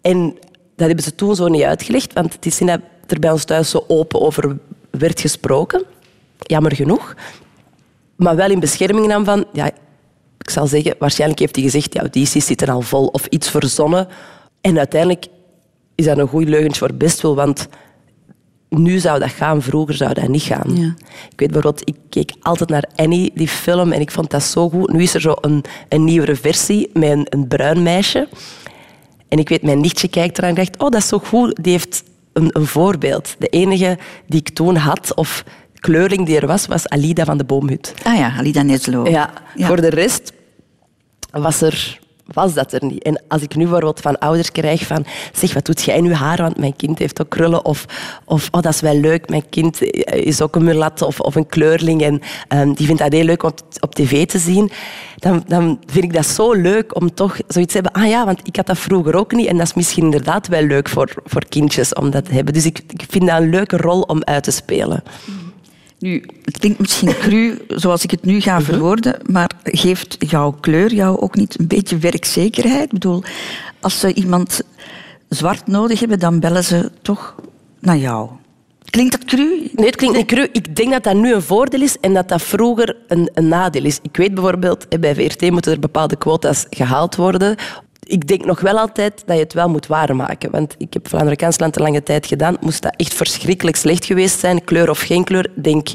En 0.02 0.38
dat 0.76 0.88
hebben 0.88 1.04
ze 1.04 1.16
toen 1.16 1.36
zo 1.36 1.48
niet 1.48 1.64
uitgelegd, 1.64 2.14
want 2.14 2.34
het 2.34 2.46
is 2.46 2.58
dat 2.58 2.80
er 3.08 3.20
bij 3.20 3.32
ons 3.32 3.44
thuis 3.44 3.70
zo 3.70 3.84
open 3.88 4.22
over 4.22 4.58
werd 4.92 5.20
gesproken. 5.22 5.84
Jammer 6.40 6.76
genoeg. 6.76 7.16
Maar 8.16 8.36
wel 8.36 8.52
in 8.52 8.60
bescherming 8.60 9.08
nam 9.08 9.26
van... 9.26 9.46
Ja, 9.54 9.72
ik 10.38 10.50
zal 10.50 10.68
zeggen, 10.68 10.96
waarschijnlijk 11.00 11.40
heeft 11.40 11.56
hij 11.56 11.64
gezegd, 11.64 11.92
die 11.92 12.02
audities 12.02 12.46
zitten 12.46 12.70
al 12.70 12.82
vol 12.82 13.08
of 13.08 13.26
iets 13.26 13.50
verzonnen. 13.50 14.08
En 14.62 14.78
uiteindelijk 14.78 15.26
is 15.96 16.06
dat 16.06 16.18
een 16.18 16.28
goed 16.28 16.48
leugentje 16.48 16.80
voor 16.80 16.94
best 16.94 17.22
wel, 17.22 17.36
want 17.36 17.68
nu 18.70 19.00
zou 19.00 19.20
dat 19.20 19.30
gaan, 19.30 19.62
vroeger 19.62 19.96
zou 19.96 20.14
dat 20.14 20.28
niet 20.28 20.42
gaan. 20.42 20.76
Ja. 20.76 20.94
Ik 21.30 21.40
weet 21.40 21.52
bijvoorbeeld, 21.52 21.82
ik 21.88 21.96
keek 22.10 22.34
altijd 22.42 22.70
naar 22.70 22.90
Annie, 22.96 23.32
die 23.36 23.48
film, 23.48 23.92
en 23.92 24.02
ik 24.02 24.12
vond 24.12 24.30
dat 24.30 24.44
zo 24.44 24.70
goed. 24.70 24.92
Nu 24.92 25.02
is 25.02 25.14
er 25.14 25.22
zo 25.22 25.36
een, 25.42 25.64
een 25.90 26.04
nieuwere 26.04 26.36
versie 26.36 26.90
met 26.94 27.10
een, 27.10 27.28
een 27.30 27.48
bruin 27.48 27.84
meisje. 27.84 28.28
En 29.28 29.40
ik 29.40 29.50
weet, 29.50 29.64
mijn 29.64 29.82
nichtje 29.82 30.08
kijkt 30.08 30.38
eraan 30.38 30.50
en 30.50 30.56
dacht, 30.56 30.78
oh, 30.78 30.90
dat 30.90 31.02
is 31.02 31.08
zo 31.08 31.20
goed. 31.20 31.64
Die 31.64 31.72
heeft 31.72 32.04
een, 32.34 32.50
een 32.52 32.66
voorbeeld. 32.66 33.36
De 33.40 33.48
enige 33.48 33.98
die 34.26 34.40
ik 34.40 34.50
toen 34.50 34.76
had, 34.76 35.16
of 35.16 35.44
kleurling 35.80 36.26
die 36.26 36.40
er 36.40 36.48
was, 36.48 36.68
was 36.68 36.88
Alida 36.88 37.26
van 37.26 37.38
de 37.38 37.44
Boomhut. 37.44 37.94
Ah 38.04 38.18
ja, 38.18 38.34
Alida 38.38 38.62
Neslo. 38.62 39.10
Ja, 39.10 39.34
voor 39.56 39.82
de 39.82 39.90
rest 39.90 40.34
was, 41.32 41.62
er, 41.62 42.00
was 42.34 42.54
dat 42.54 42.74
er 42.74 42.86
niet. 42.86 43.04
En 43.04 43.24
als 43.28 43.42
ik 43.42 43.56
nu 43.56 43.64
bijvoorbeeld 43.64 44.00
van 44.00 44.18
ouders 44.18 44.52
krijg 44.52 44.86
van 44.86 45.06
zeg, 45.34 45.54
wat 45.54 45.66
doet 45.66 45.82
jij 45.82 45.98
in 45.98 46.04
je 46.04 46.14
haar, 46.14 46.38
want 46.38 46.58
mijn 46.58 46.76
kind 46.76 47.00
heeft 47.00 47.22
ook 47.22 47.30
krullen. 47.30 47.66
Of, 47.66 47.86
of 48.26 48.48
oh, 48.52 48.62
dat 48.62 48.74
is 48.74 48.82
wel 48.82 49.00
leuk, 49.00 49.30
mijn 49.30 49.50
kind 49.50 49.82
is 50.14 50.42
ook 50.42 50.56
een 50.56 50.64
mulat 50.64 51.02
of, 51.02 51.20
of 51.20 51.36
een 51.36 51.48
kleurling 51.48 52.02
en 52.02 52.22
ehm, 52.48 52.74
die 52.74 52.86
vindt 52.86 53.02
dat 53.02 53.12
heel 53.12 53.24
leuk 53.24 53.44
om 53.44 53.52
op, 53.80 53.96
tv 53.96 54.26
te 54.26 54.40
zien. 54.40 54.72
Dan, 55.16 55.44
dan 55.48 55.80
vind 55.86 56.04
ik 56.04 56.14
dat 56.14 56.26
zo 56.26 56.54
leuk 56.54 56.96
om 56.96 57.14
toch 57.14 57.38
zoiets 57.48 57.74
te 57.74 57.82
hebben. 57.82 58.02
Ah 58.02 58.10
ja, 58.10 58.26
want 58.26 58.40
ik 58.44 58.56
had 58.56 58.66
dat 58.66 58.78
vroeger 58.78 59.16
ook 59.16 59.32
niet. 59.32 59.48
En 59.48 59.58
dat 59.58 59.68
is 59.68 59.74
misschien 59.74 60.04
inderdaad 60.04 60.48
wel 60.48 60.62
leuk 60.62 60.90
voor, 60.90 61.14
voor 61.26 61.46
kindjes 61.50 61.94
om 61.94 62.10
dat 62.10 62.26
te 62.26 62.34
hebben. 62.34 62.54
Dus 62.54 62.66
ik, 62.66 62.82
ik 62.88 63.06
vind 63.10 63.28
dat 63.28 63.42
een 63.42 63.50
leuke 63.50 63.78
rol 63.78 64.02
om 64.02 64.24
uit 64.24 64.44
te 64.44 64.52
spelen. 64.52 65.04
Nu, 66.00 66.24
het 66.44 66.58
klinkt 66.58 66.80
misschien 66.80 67.14
cru 67.24 67.58
zoals 67.68 68.04
ik 68.04 68.12
het 68.12 68.26
nu 68.26 68.42
ga 68.42 68.62
verwoorden, 68.62 69.20
maar 69.26 69.52
geeft 69.64 70.16
jouw 70.20 70.52
kleur 70.52 70.94
jou 70.94 71.20
ook 71.20 71.36
niet 71.36 71.60
een 71.60 71.68
beetje 71.68 71.98
werkzekerheid? 71.98 72.84
Ik 72.84 72.92
bedoel, 72.92 73.24
als 73.80 74.00
ze 74.00 74.14
iemand 74.14 74.62
zwart 75.30 75.68
nodig 75.68 76.00
hebben, 76.00 76.20
dan 76.20 76.40
bellen 76.40 76.64
ze 76.64 76.92
toch 77.02 77.36
naar 77.80 77.98
jou. 77.98 78.30
Klinkt 78.90 79.12
dat 79.12 79.26
cru? 79.26 79.70
Nee, 79.74 79.86
het 79.86 79.96
klinkt 79.96 80.18
niet 80.18 80.26
cru. 80.26 80.48
Ik 80.52 80.76
denk 80.76 80.92
dat 80.92 81.04
dat 81.04 81.16
nu 81.16 81.34
een 81.34 81.42
voordeel 81.42 81.82
is 81.82 82.00
en 82.00 82.14
dat 82.14 82.30
dat 82.30 82.42
vroeger 82.42 82.96
een, 83.08 83.30
een 83.34 83.48
nadeel 83.48 83.84
is. 83.84 84.00
Ik 84.02 84.18
weet 84.18 84.34
bijvoorbeeld, 84.34 84.88
eh, 84.88 85.00
bij 85.00 85.16
VRT 85.16 85.52
moeten 85.52 85.72
er 85.72 85.80
bepaalde 85.80 86.16
quota's 86.16 86.66
gehaald 86.70 87.16
worden. 87.16 87.56
Ik 88.08 88.28
denk 88.28 88.46
nog 88.46 88.60
wel 88.60 88.78
altijd 88.80 89.24
dat 89.26 89.36
je 89.38 89.44
het 89.44 89.54
wel 89.54 89.70
moet 89.70 89.88
waarmaken. 89.88 90.52
Want 90.52 90.76
ik 90.78 90.94
heb 90.94 91.08
Vlaanderen 91.08 91.38
Kansland 91.38 91.76
een 91.76 91.82
lange 91.82 92.04
tijd 92.04 92.26
gedaan. 92.26 92.58
Moest 92.62 92.82
dat 92.82 92.94
echt 92.96 93.14
verschrikkelijk 93.14 93.76
slecht 93.78 94.06
geweest 94.06 94.40
zijn, 94.40 94.64
kleur 94.64 94.90
of 94.90 95.00
geen 95.00 95.24
kleur, 95.24 95.50
denk 95.56 95.88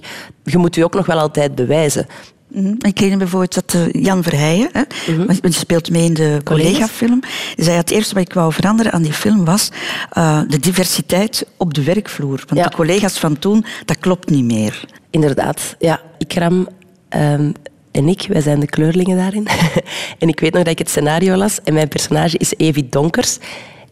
je 0.44 0.58
moet 0.58 0.74
je 0.74 0.84
ook 0.84 0.94
nog 0.94 1.06
wel 1.06 1.18
altijd 1.18 1.54
bewijzen. 1.54 2.06
Mhm. 2.48 2.66
Ik 2.78 2.94
herinner 2.98 3.18
bijvoorbeeld 3.18 3.54
dat 3.54 3.74
eh, 3.74 4.02
Jan 4.02 4.22
Verheijen, 4.22 4.68
hè, 4.72 4.82
Mhm. 5.12 5.34
die 5.40 5.52
speelt 5.52 5.90
mee 5.90 6.04
in 6.04 6.14
de 6.14 6.40
collega-film, 6.44 7.20
die 7.56 7.64
zei 7.64 7.76
het 7.76 7.90
eerste 7.90 8.14
wat 8.14 8.22
ik 8.22 8.32
wou 8.32 8.52
veranderen 8.52 8.92
aan 8.92 9.02
die 9.02 9.12
film 9.12 9.44
was 9.44 9.70
eh, 10.10 10.40
de 10.48 10.58
diversiteit 10.58 11.46
op 11.56 11.74
de 11.74 11.82
werkvloer. 11.82 12.42
Want 12.46 12.60
Ja. 12.60 12.66
de 12.68 12.76
collega's 12.76 13.18
van 13.18 13.38
toen, 13.38 13.64
dat 13.84 13.98
klopt 13.98 14.30
niet 14.30 14.44
meer. 14.44 14.84
Inderdaad, 15.10 15.76
ja. 15.78 16.00
Ikram 16.18 16.68
ehm, 17.08 17.50
en 17.92 18.08
ik, 18.08 18.26
wij 18.28 18.40
zijn 18.40 18.60
de 18.60 18.66
kleurlingen 18.66 19.16
daarin. 19.16 19.46
en 20.18 20.28
ik 20.28 20.40
weet 20.40 20.52
nog 20.52 20.62
dat 20.62 20.72
ik 20.72 20.78
het 20.78 20.90
scenario 20.90 21.36
las 21.36 21.62
en 21.64 21.74
mijn 21.74 21.88
personage 21.88 22.38
is 22.38 22.52
Evie 22.56 22.88
Donkers. 22.88 23.38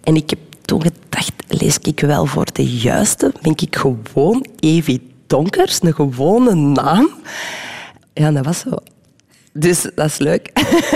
En 0.03 0.17
ik 0.17 0.31
heb 0.31 0.39
toen 0.63 0.83
gedacht, 0.83 1.33
lees 1.49 1.79
ik 1.79 2.01
wel 2.01 2.27
voor 2.27 2.47
de 2.53 2.67
juiste? 2.77 3.33
Ben 3.43 3.53
ik 3.57 3.77
gewoon 3.77 4.47
Evie 4.61 5.11
Donkers? 5.27 5.79
Een 5.83 5.95
gewone 5.95 6.55
naam? 6.55 7.11
Ja, 8.15 8.31
dat 8.31 8.45
was 8.45 8.59
zo. 8.59 8.71
Dus 9.53 9.83
dat 9.95 10.07
is 10.07 10.19
leuk. 10.19 10.51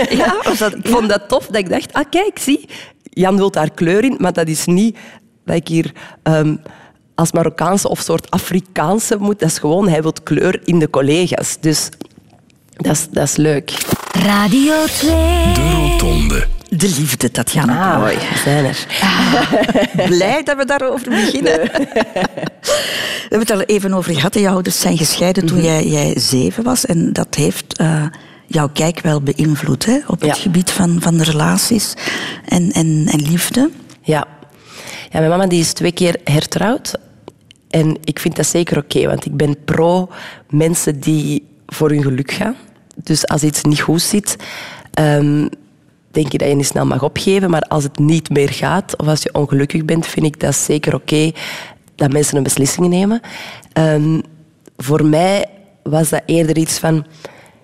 Ja, 0.09 0.35
dat- 0.59 0.75
ik 0.75 0.87
vond 0.87 1.09
dat 1.09 1.29
tof 1.29 1.45
dat 1.45 1.55
ik 1.55 1.69
dacht, 1.69 1.93
ah 1.93 2.05
kijk, 2.09 2.39
zie, 2.39 2.65
Jan 3.03 3.35
wil 3.37 3.51
daar 3.51 3.71
kleur 3.71 4.03
in, 4.03 4.15
maar 4.19 4.33
dat 4.33 4.47
is 4.47 4.65
niet 4.65 4.97
dat 5.45 5.55
ik 5.55 5.67
hier 5.67 5.91
ehm, 6.23 6.55
als 7.15 7.31
Marokkaanse 7.31 7.89
of 7.89 7.99
soort 7.99 8.31
Afrikaanse 8.31 9.17
moet. 9.19 9.39
Dat 9.39 9.49
is 9.49 9.57
gewoon, 9.57 9.87
hij 9.89 10.01
wil 10.01 10.13
kleur 10.23 10.61
in 10.63 10.79
de 10.79 10.89
collega's. 10.89 11.57
Dus 11.59 11.89
dat 12.75 12.91
is, 12.91 13.07
dat 13.11 13.23
is 13.23 13.35
leuk. 13.35 13.73
Radio 14.11 14.85
2. 14.85 15.09
De 15.53 15.71
Rotonde. 15.71 16.47
De 16.69 16.87
liefde, 16.87 17.31
Tatjana 17.31 17.93
Ah, 17.93 18.03
we 18.03 18.17
zijn 18.43 18.65
er. 18.65 18.85
Blij 20.09 20.43
dat 20.43 20.57
we 20.57 20.65
daarover 20.65 21.09
beginnen. 21.09 21.59
We 23.25 23.41
hebben 23.41 23.55
het 23.57 23.69
al 23.69 23.75
even 23.75 23.93
over 23.93 24.13
gehad. 24.13 24.33
hè. 24.33 24.39
Je 24.39 24.49
ouders 24.49 24.79
zijn 24.79 24.97
gescheiden 24.97 25.45
toen 25.45 25.61
jij, 25.61 25.85
jij 25.87 26.19
zeven 26.19 26.63
was. 26.63 26.85
En 26.85 27.13
dat 27.13 27.35
heeft 27.35 27.77
eh, 27.77 28.05
jouw 28.47 28.69
kijk 28.69 28.99
wel 28.99 29.21
beïnvloed 29.21 29.85
hè, 29.85 29.99
op 30.07 30.21
het 30.21 30.37
gebied 30.37 30.71
van, 30.71 30.97
van 31.01 31.17
de 31.17 31.23
relaties 31.23 31.93
en, 32.45 32.71
en, 32.71 33.07
en 33.11 33.21
liefde. 33.21 33.69
Ja. 34.01 34.27
ja, 35.11 35.19
mijn 35.19 35.29
mama 35.29 35.47
die 35.47 35.59
is 35.59 35.73
twee 35.73 35.91
keer 35.91 36.19
hertrouwd. 36.23 36.93
En 37.69 37.97
ik 38.03 38.19
vind 38.19 38.35
dat 38.35 38.45
zeker 38.47 38.77
oké, 38.77 39.07
want 39.07 39.25
ik 39.25 39.37
ben 39.37 39.63
pro 39.65 40.09
mensen 40.49 40.99
die 40.99 41.47
voor 41.65 41.89
hun 41.89 42.03
geluk 42.03 42.31
gaan. 42.31 42.55
Dus 43.03 43.27
als 43.27 43.43
iets 43.43 43.63
niet 43.63 43.81
goed 43.81 44.01
zit, 44.01 44.35
ehm, 44.93 45.47
denk 46.11 46.33
ik 46.33 46.39
dat 46.39 46.47
je 46.47 46.55
niet 46.55 46.65
snel 46.65 46.85
mag 46.85 47.03
opgeven. 47.03 47.49
Maar 47.49 47.61
als 47.61 47.83
het 47.83 47.99
niet 47.99 48.29
meer 48.29 48.49
gaat, 48.49 48.97
of 48.97 49.07
als 49.07 49.23
je 49.23 49.33
ongelukkig 49.33 49.85
bent, 49.85 50.07
vind 50.07 50.25
ik 50.25 50.39
dat 50.39 50.55
zeker 50.55 50.95
oké 50.95 51.31
dat 51.95 52.11
mensen 52.11 52.37
een 52.37 52.43
beslissing 52.43 52.87
nemen. 52.87 53.21
Ehm, 53.73 54.21
voor 54.77 55.05
mij 55.05 55.45
was 55.83 56.09
dat 56.09 56.21
eerder 56.25 56.57
iets 56.57 56.79
van... 56.79 57.05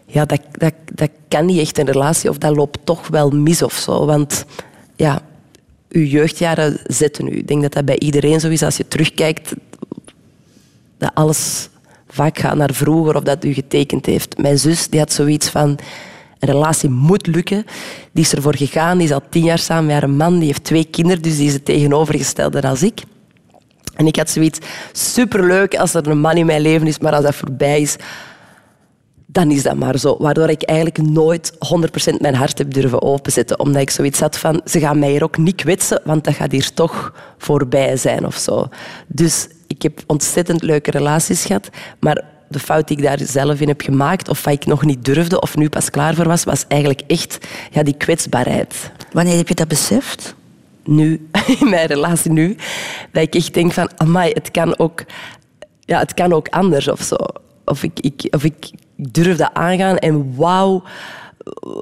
Ja, 0.06 0.26
dat, 0.26 0.42
dat, 0.52 0.74
dat 0.94 1.10
kan 1.28 1.46
niet 1.46 1.60
echt 1.60 1.78
een 1.78 1.86
relatie, 1.86 2.30
of 2.30 2.38
dat 2.38 2.56
loopt 2.56 2.80
toch 2.84 3.08
wel 3.08 3.30
mis 3.30 3.62
of 3.62 3.74
zo. 3.74 4.06
Want 4.06 4.46
ja, 4.96 5.22
uw 5.90 6.04
jeugdjaren 6.04 6.80
zetten 6.84 7.28
u. 7.28 7.38
Ik 7.38 7.48
denk 7.48 7.62
dat 7.62 7.74
dat 7.74 7.86
bij 7.86 8.00
iedereen 8.00 8.40
zo 8.40 8.50
is. 8.50 8.64
Als 8.64 8.78
je 8.78 8.88
terugkijkt, 8.88 9.54
dat 10.98 11.12
alles 11.14 11.70
vaak 12.14 12.40
gaat 12.40 12.56
naar 12.56 12.74
vroeger 12.74 13.16
of 13.16 13.24
dat 13.24 13.46
u 13.46 13.54
getekend 13.54 14.06
heeft. 14.06 14.38
Mijn 14.38 14.60
zus 14.60 14.88
die 14.88 15.00
had 15.00 15.14
zoiets 15.14 15.50
van... 15.50 15.80
Een 16.40 16.50
relatie 16.50 16.90
moet 16.90 17.28
lukken. 17.28 17.66
Die 18.12 18.24
is 18.24 18.34
ervoor 18.34 18.56
gegaan. 18.56 18.98
Die 18.98 19.08
is 19.08 19.14
al 19.14 19.22
tien 19.30 19.44
jaar 19.44 19.60
samen 19.60 19.86
met 19.86 19.96
haar 20.00 20.10
man. 20.10 20.38
Die 20.38 20.48
heeft 20.48 20.64
twee 20.64 20.86
kinderen, 20.86 21.22
dus 21.22 21.38
die 21.38 21.48
is 21.48 21.54
het 21.54 21.66
tegenovergestelde 21.66 22.62
als 22.62 22.84
ik. 22.84 23.04
En 23.96 24.08
ik 24.08 24.16
had 24.16 24.30
zoiets 24.30 24.60
superleuk 24.92 25.76
als 25.76 25.94
er 25.94 26.08
een 26.08 26.20
man 26.20 26.38
in 26.38 26.46
mijn 26.46 26.62
leven 26.62 26.88
is, 26.88 27.00
maar 27.00 27.14
als 27.14 27.24
dat 27.24 27.36
voorbij 27.36 27.82
is, 27.82 27.96
dan 29.26 29.52
is 29.52 29.64
dat 29.64 29.76
maar 29.76 30.00
zo. 30.00 30.16
Waardoor 30.20 30.50
ik 30.50 30.64
eigenlijk 30.64 31.02
nooit 31.02 31.54
100% 31.54 31.58
mijn 32.18 32.36
hart 32.36 32.58
heb 32.58 32.74
durven 32.74 33.02
openzetten. 33.02 33.60
Omdat 33.60 33.82
ik 33.82 33.90
zoiets 33.90 34.20
had 34.20 34.38
van, 34.38 34.62
ze 34.66 34.80
gaan 34.80 35.00
mij 35.00 35.10
hier 35.10 35.24
ook 35.24 35.38
niet 35.38 35.56
kwetsen, 35.56 36.02
want 36.04 36.24
dat 36.24 36.34
gaat 36.34 36.52
hier 36.52 36.74
toch 36.74 37.14
voorbij 37.38 37.98
zijn 37.98 38.26
of 38.26 38.36
zo. 38.36 38.68
Dus 39.08 39.48
ik 39.84 39.96
heb 39.96 40.04
ontzettend 40.08 40.62
leuke 40.62 40.92
relaties 40.92 41.46
gehad, 41.46 41.70
maar 42.00 42.24
de 42.50 42.60
fout 42.60 42.88
die 42.88 42.98
ik 42.98 43.04
daar 43.04 43.20
zelf 43.22 43.60
in 43.60 43.68
heb 43.68 43.82
gemaakt, 43.82 44.30
of 44.30 44.44
wat 44.44 44.54
ik 44.54 44.66
nog 44.66 44.86
niet 44.86 45.06
durfde, 45.06 45.42
of 45.42 45.56
nu 45.56 45.70
pas 45.70 45.90
klaar 45.90 46.16
voor 46.16 46.28
was, 46.28 46.44
was 46.44 46.66
eigenlijk 46.68 47.02
echt 47.08 47.38
ja, 47.72 47.84
die 47.84 47.98
kwetsbaarheid 47.98 48.92
Wanneer 49.12 49.38
heb 49.38 49.48
je 49.48 49.56
dat 49.56 49.68
beseft? 49.68 50.36
nu, 50.84 51.30
in 51.60 51.70
mijn 51.70 51.88
relatie 51.88 52.32
nu, 52.32 52.56
dat 53.12 53.24
ik 53.24 53.36
echt 53.36 53.54
denk 53.54 53.72
van, 53.72 53.90
amai, 53.98 54.32
het 54.32 54.52
kan 54.52 54.80
ook, 54.80 55.04
ja, 55.80 56.00
het 56.00 56.14
kan 56.14 56.34
ook 56.34 56.48
anders 56.50 56.88
of 56.88 57.02
zo. 57.02 57.16
Of 57.66 57.84
ik, 57.84 58.00
ik, 58.00 58.28
of 58.30 58.44
ik 58.44 58.70
durf 58.96 59.38
dat 59.38 59.54
aangaan 59.54 59.98
en 59.98 60.36
wauw, 60.36 60.84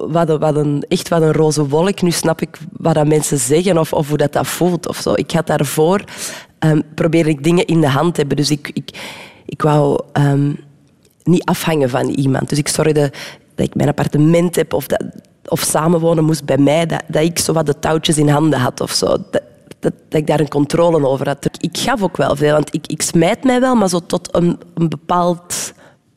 wat 0.08 0.28
een, 0.28 0.38
wat 0.38 0.56
een, 0.56 0.84
echt 0.88 1.08
wat 1.08 1.22
een 1.22 1.32
roze 1.32 1.68
wolk. 1.68 2.02
Nu 2.02 2.10
snap 2.10 2.40
ik 2.40 2.58
wat 2.72 2.94
dat 2.94 3.06
mensen 3.06 3.38
zeggen 3.38 3.78
of, 3.78 3.92
of 3.92 4.08
hoe 4.08 4.16
dat, 4.16 4.32
dat 4.32 4.46
voelt. 4.46 4.88
Of 4.88 4.96
zo. 4.96 5.12
Ik 5.14 5.30
had 5.30 5.46
daarvoor, 5.46 6.04
um, 6.64 6.82
probeerde 6.94 7.30
ik 7.30 7.44
dingen 7.44 7.66
in 7.66 7.80
de 7.80 7.88
hand 7.88 8.14
te 8.14 8.20
hebben. 8.20 8.36
Dus 8.36 8.50
ik, 8.50 8.70
ik, 8.74 8.90
ik 9.46 9.62
wou 9.62 10.00
ehm, 10.12 10.52
niet 11.22 11.44
afhangen 11.44 11.90
van 11.90 12.08
iemand. 12.08 12.48
Dus 12.48 12.58
ik 12.58 12.68
zorgde 12.68 13.12
dat 13.54 13.66
ik 13.66 13.74
mijn 13.74 13.88
appartement 13.88 14.56
heb 14.56 14.72
of 14.72 14.86
dat, 14.86 15.04
of 15.46 15.60
samenwonen 15.60 16.24
moest 16.24 16.44
bij 16.44 16.58
mij, 16.58 16.86
dat, 16.86 17.02
dat 17.08 17.22
ik 17.22 17.38
zo 17.38 17.52
wat 17.52 17.66
de 17.66 17.78
touwtjes 17.78 18.18
in 18.18 18.28
handen 18.28 18.58
had 18.58 18.80
of 18.80 18.90
zo. 18.90 19.06
Dat, 19.06 19.42
dat, 19.78 19.92
dat 20.08 20.20
ik 20.20 20.26
daar 20.26 20.40
een 20.40 20.48
controle 20.48 21.06
over 21.06 21.26
had. 21.26 21.48
Ik 21.58 21.78
gaf 21.78 22.02
ook 22.02 22.16
wel 22.16 22.36
veel, 22.36 22.52
want 22.52 22.74
ik, 22.74 22.86
ik 22.86 23.02
smijt 23.02 23.44
mij 23.44 23.60
wel, 23.60 23.74
maar 23.74 23.88
zo 23.88 24.00
tot 24.06 24.34
een, 24.34 24.58
een 24.74 24.88
bepaald 24.88 25.72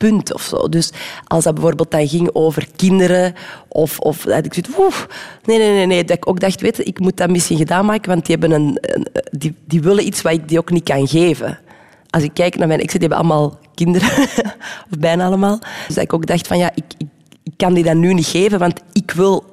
punt 0.08 0.34
of 0.34 0.42
zo. 0.42 0.68
Dus 0.68 0.92
als 1.26 1.44
dat 1.44 1.54
bijvoorbeeld 1.54 1.90
dan 1.90 2.08
ging 2.08 2.30
over 2.32 2.66
kinderen 2.76 3.34
of, 3.68 3.98
of 3.98 4.22
dat 4.22 4.44
ik 4.44 4.54
zoiets, 4.54 4.78
oef, 4.78 5.06
nee, 5.44 5.58
nee, 5.58 5.72
nee, 5.72 5.86
nee, 5.86 6.04
dat 6.04 6.16
ik 6.16 6.28
ook 6.28 6.40
dacht, 6.40 6.60
weet 6.60 6.86
ik 6.86 6.98
moet 7.00 7.16
dat 7.16 7.30
misschien 7.30 7.56
gedaan 7.56 7.86
maken, 7.86 8.10
want 8.10 8.26
die, 8.26 8.36
hebben 8.38 8.60
een, 8.60 8.78
een- 8.80 9.06
die, 9.30 9.54
die 9.66 9.80
willen 9.82 10.06
iets 10.06 10.22
wat 10.22 10.32
ik 10.32 10.48
die 10.48 10.58
ook 10.58 10.70
niet 10.70 10.84
kan 10.84 11.08
geven. 11.08 11.58
Als 12.10 12.22
ik 12.22 12.30
kijk 12.34 12.56
naar 12.56 12.68
mijn 12.68 12.80
exen, 12.80 13.00
die 13.00 13.08
hebben 13.08 13.26
allemaal 13.28 13.58
kinderen, 13.74 14.08
of 14.90 14.98
bijna 14.98 15.26
allemaal. 15.26 15.58
Dus 15.86 15.94
dat 15.94 16.04
ik 16.04 16.12
ook 16.12 16.26
dacht 16.26 16.46
van, 16.46 16.58
ja, 16.58 16.70
ik, 16.74 16.84
ik, 16.98 17.06
ik 17.42 17.52
kan 17.56 17.74
die 17.74 17.84
dat 17.84 17.94
nu 17.94 18.14
niet 18.14 18.26
geven, 18.26 18.58
want 18.58 18.80
ik 18.92 19.10
wil 19.10 19.44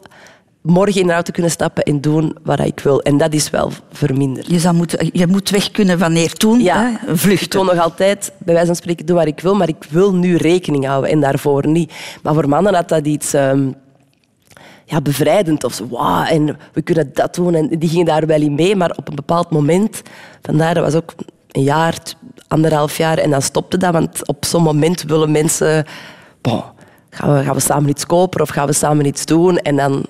morgen 0.62 1.02
in 1.02 1.08
de 1.08 1.14
auto 1.14 1.32
kunnen 1.32 1.52
stappen 1.52 1.84
en 1.84 2.02
doen 2.02 2.38
wat 2.44 2.60
ik 2.60 2.80
wil. 2.80 3.02
En 3.02 3.18
dat 3.18 3.34
is 3.34 3.50
wel 3.50 3.72
verminderd. 3.92 4.48
Je, 4.48 4.60
zou 4.60 4.76
moeten, 4.76 5.10
je 5.14 5.28
moet 5.28 5.50
weg 5.50 5.72
kunnen 5.72 5.98
wanneer 6.00 6.34
toen, 6.34 6.62
Ja, 6.62 6.84
hè? 6.84 7.12
ik 7.12 7.18
vluchten. 7.18 7.64
wil 7.66 7.74
nog 7.74 7.84
altijd, 7.84 8.32
bij 8.38 8.54
wijze 8.54 8.68
van 8.68 8.76
spreken, 8.76 9.06
doen 9.06 9.16
wat 9.18 9.28
ik 9.28 9.40
wil, 9.40 9.56
maar 9.56 9.68
ik 9.68 9.86
wil 9.90 10.14
nu 10.14 10.36
rekening 10.36 10.86
houden 10.86 11.12
en 11.12 11.20
daarvoor 11.20 11.68
niet. 11.68 11.94
Maar 12.24 12.34
voor 12.34 12.50
mannen 12.50 12.74
had 12.74 12.90
dat 12.90 13.06
iets 13.06 13.34
ehm, 13.34 13.72
ja, 14.86 15.02
bevrijdend 15.02 15.64
of 15.64 15.74
zo. 15.74 15.88
Wauw, 15.90 16.24
en 16.26 16.58
we 16.74 16.82
kunnen 16.82 17.10
dat 17.14 17.36
doen. 17.36 17.56
En 17.56 17.68
die 17.68 17.90
gingen 17.90 18.06
daar 18.06 18.26
wel 18.26 18.42
in 18.42 18.56
mee, 18.56 18.76
maar 18.76 18.92
op 18.96 19.08
een 19.10 19.16
bepaald 19.16 19.50
moment, 19.50 20.02
vandaar, 20.42 20.74
dat 20.74 20.84
was 20.84 20.96
ook 20.96 21.14
een 21.52 21.64
jaar, 21.64 21.98
anderhalf 22.48 22.98
jaar 22.98 23.18
en 23.18 23.30
dan 23.30 23.42
stopte 23.42 23.78
dat. 23.78 23.94
Want 23.94 24.28
op 24.28 24.46
zo'n 24.46 24.64
moment 24.64 25.04
willen 25.04 25.32
mensen... 25.32 25.86
Bon, 26.42 26.64
gaan, 27.10 27.34
we, 27.38 27.44
gaan 27.44 27.54
we 27.56 27.60
samen 27.60 27.90
iets 27.90 28.06
kopen 28.06 28.42
of 28.42 28.50
gaan 28.50 28.68
we 28.68 28.74
samen 28.74 29.06
iets 29.06 29.26
doen? 29.26 29.58
En 29.58 29.76
dan 29.76 30.06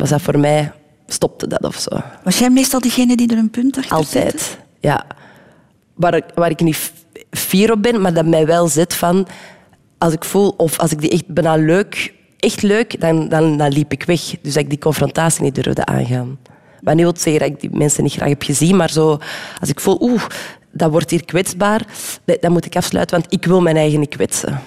was 0.00 0.08
dat 0.08 0.22
voor 0.22 0.38
mij... 0.38 0.72
Stopte 1.06 1.46
dat 1.46 1.64
of 1.64 1.76
zo. 1.76 2.00
Was 2.24 2.38
jij 2.38 2.50
meestal 2.50 2.80
degene 2.80 3.16
die 3.16 3.30
er 3.30 3.38
een 3.38 3.50
punt 3.50 3.76
achter 3.76 3.96
Altijd, 3.96 4.40
zette? 4.40 4.56
ja. 4.80 5.06
Waar 5.94 6.14
ik, 6.14 6.24
waar 6.34 6.50
ik 6.50 6.60
niet 6.60 6.92
fier 7.30 7.72
op 7.72 7.82
ben, 7.82 8.00
maar 8.00 8.14
dat 8.14 8.26
mij 8.26 8.46
wel 8.46 8.68
zit 8.68 8.94
van... 8.94 9.26
Als 9.98 10.12
ik 10.12 10.24
voel, 10.24 10.54
of 10.56 10.78
als 10.78 10.92
ik 10.92 11.00
die 11.00 11.10
echt 11.10 11.26
bijna 11.26 11.54
leuk... 11.56 12.14
Echt 12.38 12.62
leuk, 12.62 13.00
dan, 13.00 13.28
dan, 13.28 13.56
dan 13.56 13.68
liep 13.72 13.92
ik 13.92 14.02
weg. 14.02 14.20
Dus 14.42 14.54
dat 14.54 14.62
ik 14.62 14.68
die 14.68 14.78
confrontatie 14.78 15.42
niet 15.42 15.54
durfde 15.54 15.84
aangaan. 15.84 16.38
Wat 16.80 16.94
niet 16.94 17.04
wil 17.04 17.14
zeggen 17.16 17.38
dat 17.42 17.50
ik 17.50 17.60
die 17.60 17.78
mensen 17.78 18.02
niet 18.02 18.12
graag 18.12 18.28
heb 18.28 18.42
gezien, 18.42 18.76
maar 18.76 18.90
zo... 18.90 19.18
Als 19.60 19.68
ik 19.68 19.80
voel, 19.80 19.98
oeh, 20.00 20.22
dat 20.72 20.90
wordt 20.90 21.10
hier 21.10 21.24
kwetsbaar, 21.24 21.86
dan 22.40 22.52
moet 22.52 22.64
ik 22.66 22.76
afsluiten, 22.76 23.20
want 23.20 23.32
ik 23.32 23.44
wil 23.46 23.60
mijn 23.60 23.76
eigen 23.76 24.00
niet 24.00 24.16
kwetsen. 24.16 24.60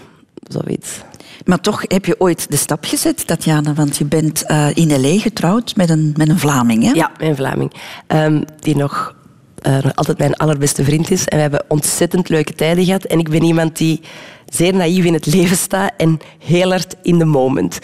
Zoiets. 0.48 1.00
Maar 1.46 1.60
toch 1.60 1.84
heb 1.88 2.06
je 2.06 2.20
ooit 2.20 2.52
de 2.52 2.58
stap 2.58 2.86
gezet, 2.86 3.28
Tatjana, 3.28 3.74
want 3.74 3.98
je 3.98 4.06
bent 4.06 4.44
eh, 4.44 4.68
in 4.74 5.02
L.A. 5.02 5.20
getrouwd 5.20 5.76
met 5.76 5.90
een, 5.90 6.14
met 6.18 6.30
een 6.30 6.40
Vlaming, 6.40 6.84
hè? 6.84 6.92
Ja, 6.92 7.12
mijn 7.18 7.36
Vlaming. 7.36 7.74
Ehm, 8.08 8.42
die 8.60 8.76
nog, 8.76 9.16
eh, 9.62 9.78
nog 9.84 9.96
altijd 9.96 10.18
mijn 10.18 10.36
allerbeste 10.36 10.84
vriend 10.84 11.12
is. 11.12 11.28
En 11.28 11.36
we 11.36 11.42
hebben 11.42 11.64
ontzettend 11.68 12.30
leuke 12.30 12.54
tijden 12.54 12.86
gehad. 12.86 13.04
En 13.04 13.20
ik 13.20 13.30
ben 13.30 13.44
iemand 13.44 13.78
die 13.78 14.02
zeer 14.46 14.74
naïef 14.76 15.06
in 15.06 15.14
het 15.14 15.26
leven 15.26 15.58
staat 15.58 15.92
en 15.98 16.20
heel 16.40 16.70
hard 16.70 16.96
in 17.02 17.20
the 17.20 17.26
moment. 17.26 17.80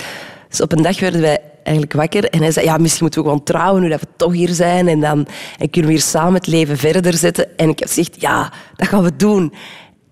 Dus 0.49 0.61
op 0.61 0.71
een 0.71 0.81
dag 0.81 0.99
werden 0.99 1.21
wij 1.21 1.39
eigenlijk 1.63 1.93
wakker 1.93 2.29
en 2.29 2.39
hij 2.39 2.51
zei, 2.51 2.65
ja, 2.65 2.77
misschien 2.77 3.03
moeten 3.03 3.21
we 3.21 3.27
gewoon 3.27 3.43
trouwen, 3.43 3.81
nu 3.81 3.89
dat 3.89 3.99
we 3.99 4.07
toch 4.15 4.33
hier 4.33 4.49
zijn. 4.49 4.87
En 4.87 4.99
dan 4.99 5.27
en 5.57 5.69
kunnen 5.69 5.91
we 5.91 5.97
hier 5.97 6.05
samen 6.05 6.33
het 6.33 6.47
leven 6.47 6.77
verder 6.77 7.13
zetten. 7.13 7.57
En 7.57 7.69
ik 7.69 7.79
heb 7.79 7.87
gezegd, 7.87 8.21
ja, 8.21 8.51
dat 8.75 8.87
gaan 8.87 9.03
we 9.03 9.15
doen. 9.15 9.53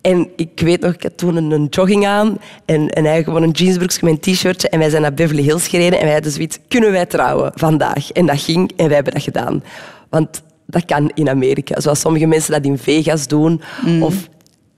En 0.08 0.30
ik 0.36 0.60
weet 0.60 0.82
nog, 0.82 0.94
ik 0.94 1.04
had 1.04 1.18
toen 1.18 1.52
een, 1.52 1.68
jogging 1.70 2.06
aan 2.06 2.38
en, 2.66 2.90
en 2.90 3.06
hij 3.06 3.24
gewoon 3.24 3.44
een 3.44 3.52
jeansbroekje 3.52 4.00
met 4.02 4.28
een 4.28 4.34
t-shirtje. 4.34 4.70
En 4.70 4.80
wij 4.80 4.90
zijn 4.90 5.02
naar 5.02 5.14
Beverly 5.14 5.42
Hills 5.42 5.68
gereden 5.68 6.00
en 6.00 6.06
wij 6.06 6.14
hadden 6.14 6.32
zoiets, 6.32 6.58
kunnen 6.68 6.92
wij 6.92 7.06
trouwen 7.06 7.52
vandaag? 7.56 8.12
En 8.12 8.26
dat 8.26 8.42
ging 8.42 8.72
en 8.76 8.86
wij 8.86 8.96
hebben 8.96 9.14
dat 9.14 9.24
gedaan. 9.24 9.64
Want 10.10 10.42
dat 10.66 10.86
kan 10.86 11.12
in 11.14 11.30
Amerika, 11.30 11.80
zoals 11.80 12.00
sommige 12.00 12.26
mensen 12.26 12.52
dat 12.52 12.66
in 12.66 12.78
Vegas 12.78 13.28
doen. 13.28 13.62
Of, 14.02 14.30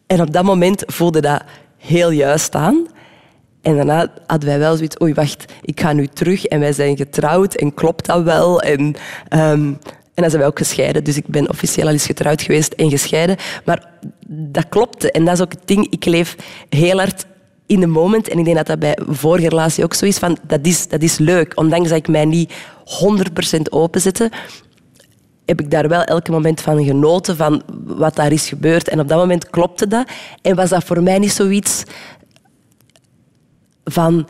en 0.07 0.21
op 0.21 0.33
dat 0.33 0.43
moment 0.43 0.83
voelde 0.87 1.21
dat 1.21 1.43
heel 1.77 2.09
juist 2.09 2.55
aan. 2.55 2.87
En 3.61 3.75
daarna 3.75 4.11
hadden 4.25 4.49
wij 4.49 4.59
wel 4.59 4.75
zoiets, 4.75 5.01
oei, 5.01 5.13
wacht, 5.13 5.53
ik 5.61 5.79
ga 5.79 5.93
nu 5.93 6.07
terug 6.07 6.45
en 6.45 6.59
wij 6.59 6.73
zijn 6.73 6.97
getrouwd 6.97 7.53
en 7.53 7.73
klopt 7.73 8.05
dat 8.05 8.23
wel? 8.23 8.61
En, 8.61 8.95
ehm, 9.27 9.73
en 10.19 10.29
dan 10.29 10.39
zijn 10.39 10.51
ook 10.51 10.57
gescheiden. 10.57 11.03
Dus 11.03 11.17
ik 11.17 11.27
ben 11.27 11.49
officieel 11.49 11.85
al 11.85 11.91
eens 11.91 12.05
getrouwd 12.05 12.41
geweest 12.41 12.73
en 12.73 12.89
gescheiden. 12.89 13.35
Maar 13.65 13.89
dat 14.27 14.69
klopte. 14.69 15.11
En 15.11 15.25
dat 15.25 15.33
is 15.33 15.41
ook 15.41 15.51
het 15.51 15.61
ding, 15.65 15.87
ik 15.89 16.05
leef 16.05 16.35
heel 16.69 16.97
hard 16.97 17.25
in 17.65 17.79
de 17.79 17.87
moment. 17.87 18.27
En 18.29 18.37
ik 18.37 18.45
denk 18.45 18.57
dat 18.57 18.67
dat 18.67 18.79
bij 18.79 18.97
vorige 19.07 19.49
relatie 19.49 19.83
ook 19.83 19.93
zo 19.93 20.05
is. 20.05 20.17
Van, 20.17 20.37
dat, 20.47 20.59
is 20.61 20.87
dat 20.87 21.01
is 21.01 21.17
leuk. 21.17 21.51
Ondanks 21.55 21.89
dat 21.89 21.97
ik 21.97 22.07
mij 22.07 22.25
niet 22.25 22.53
100% 23.53 23.61
openzette, 23.69 24.31
heb 25.45 25.59
ik 25.59 25.71
daar 25.71 25.87
wel 25.87 26.03
elke 26.03 26.31
moment 26.31 26.61
van 26.61 26.83
genoten, 26.83 27.35
van 27.35 27.61
wat 27.85 28.15
daar 28.15 28.31
is 28.31 28.47
gebeurd. 28.47 28.87
En 28.89 28.99
op 28.99 29.07
dat 29.07 29.17
moment 29.17 29.49
klopte 29.49 29.87
dat. 29.87 30.09
En 30.41 30.55
was 30.55 30.69
dat 30.69 30.83
voor 30.83 31.03
mij 31.03 31.19
niet 31.19 31.31
zoiets 31.31 31.83
van... 33.83 34.27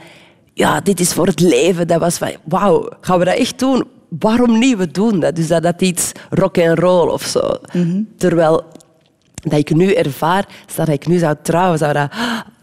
Ja, 0.53 0.81
dit 0.81 0.99
is 0.99 1.13
voor 1.13 1.27
het 1.27 1.39
leven. 1.39 1.87
Dat 1.87 1.99
was 1.99 2.17
van, 2.17 2.31
wauw, 2.43 2.89
gaan 3.01 3.19
we 3.19 3.25
dat 3.25 3.35
echt 3.35 3.59
doen? 3.59 3.83
Waarom 4.09 4.59
niet? 4.59 4.77
We 4.77 4.91
doen 4.91 5.19
dat. 5.19 5.35
Dus 5.35 5.47
dat 5.47 5.63
dat 5.63 5.81
iets 5.81 6.11
rock 6.29 6.57
and 6.57 6.79
roll 6.79 7.09
of 7.09 7.23
zo. 7.23 7.51
Terwijl 8.17 8.63
dat 9.33 9.59
ik 9.59 9.75
nu 9.75 9.93
ervaar, 9.93 10.45
dat 10.75 10.87
ik 10.87 11.07
nu 11.07 11.17
zou 11.17 11.35
trouwen, 11.41 11.77
zou 11.77 11.93
dat, 11.93 12.11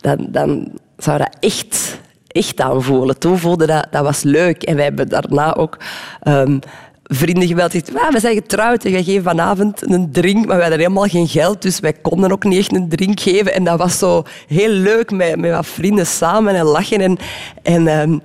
dan, 0.00 0.26
dan 0.30 0.68
zou 0.96 1.18
dat 1.18 1.36
echt, 1.40 1.98
echt 2.26 2.60
aanvoelen. 2.60 3.18
Toen 3.18 3.38
voelde 3.38 3.66
dat, 3.66 3.86
dat 3.90 4.02
was 4.02 4.22
leuk. 4.22 4.62
En 4.62 4.74
wij 4.74 4.84
hebben 4.84 5.08
daarna 5.08 5.54
ook 5.54 5.78
ehm, 6.22 6.58
vrienden 7.02 7.48
gebeld. 7.48 7.74
"Ah, 7.94 8.12
we 8.12 8.20
zijn 8.20 8.34
getrouwd 8.34 8.84
en 8.84 8.92
wij 8.92 9.02
geven 9.02 9.22
vanavond 9.22 9.90
een 9.90 10.12
drink. 10.12 10.36
Maar 10.46 10.56
wij 10.56 10.60
hadden 10.60 10.78
helemaal 10.78 11.06
geen 11.06 11.28
geld, 11.28 11.62
dus 11.62 11.80
wij 11.80 11.92
konden 11.92 12.32
ook 12.32 12.44
niet 12.44 12.58
echt 12.58 12.74
een 12.74 12.88
drink 12.88 13.20
geven. 13.20 13.54
En 13.54 13.64
dat 13.64 13.78
was 13.78 13.98
zo 13.98 14.22
heel 14.46 14.68
leuk 14.70 15.10
met, 15.10 15.36
met 15.36 15.50
wat 15.50 15.66
vrienden 15.66 16.06
samen 16.06 16.54
en 16.54 16.64
lachen. 16.64 17.00
En, 17.00 17.18
en 17.62 17.88
ehm, 17.88 18.18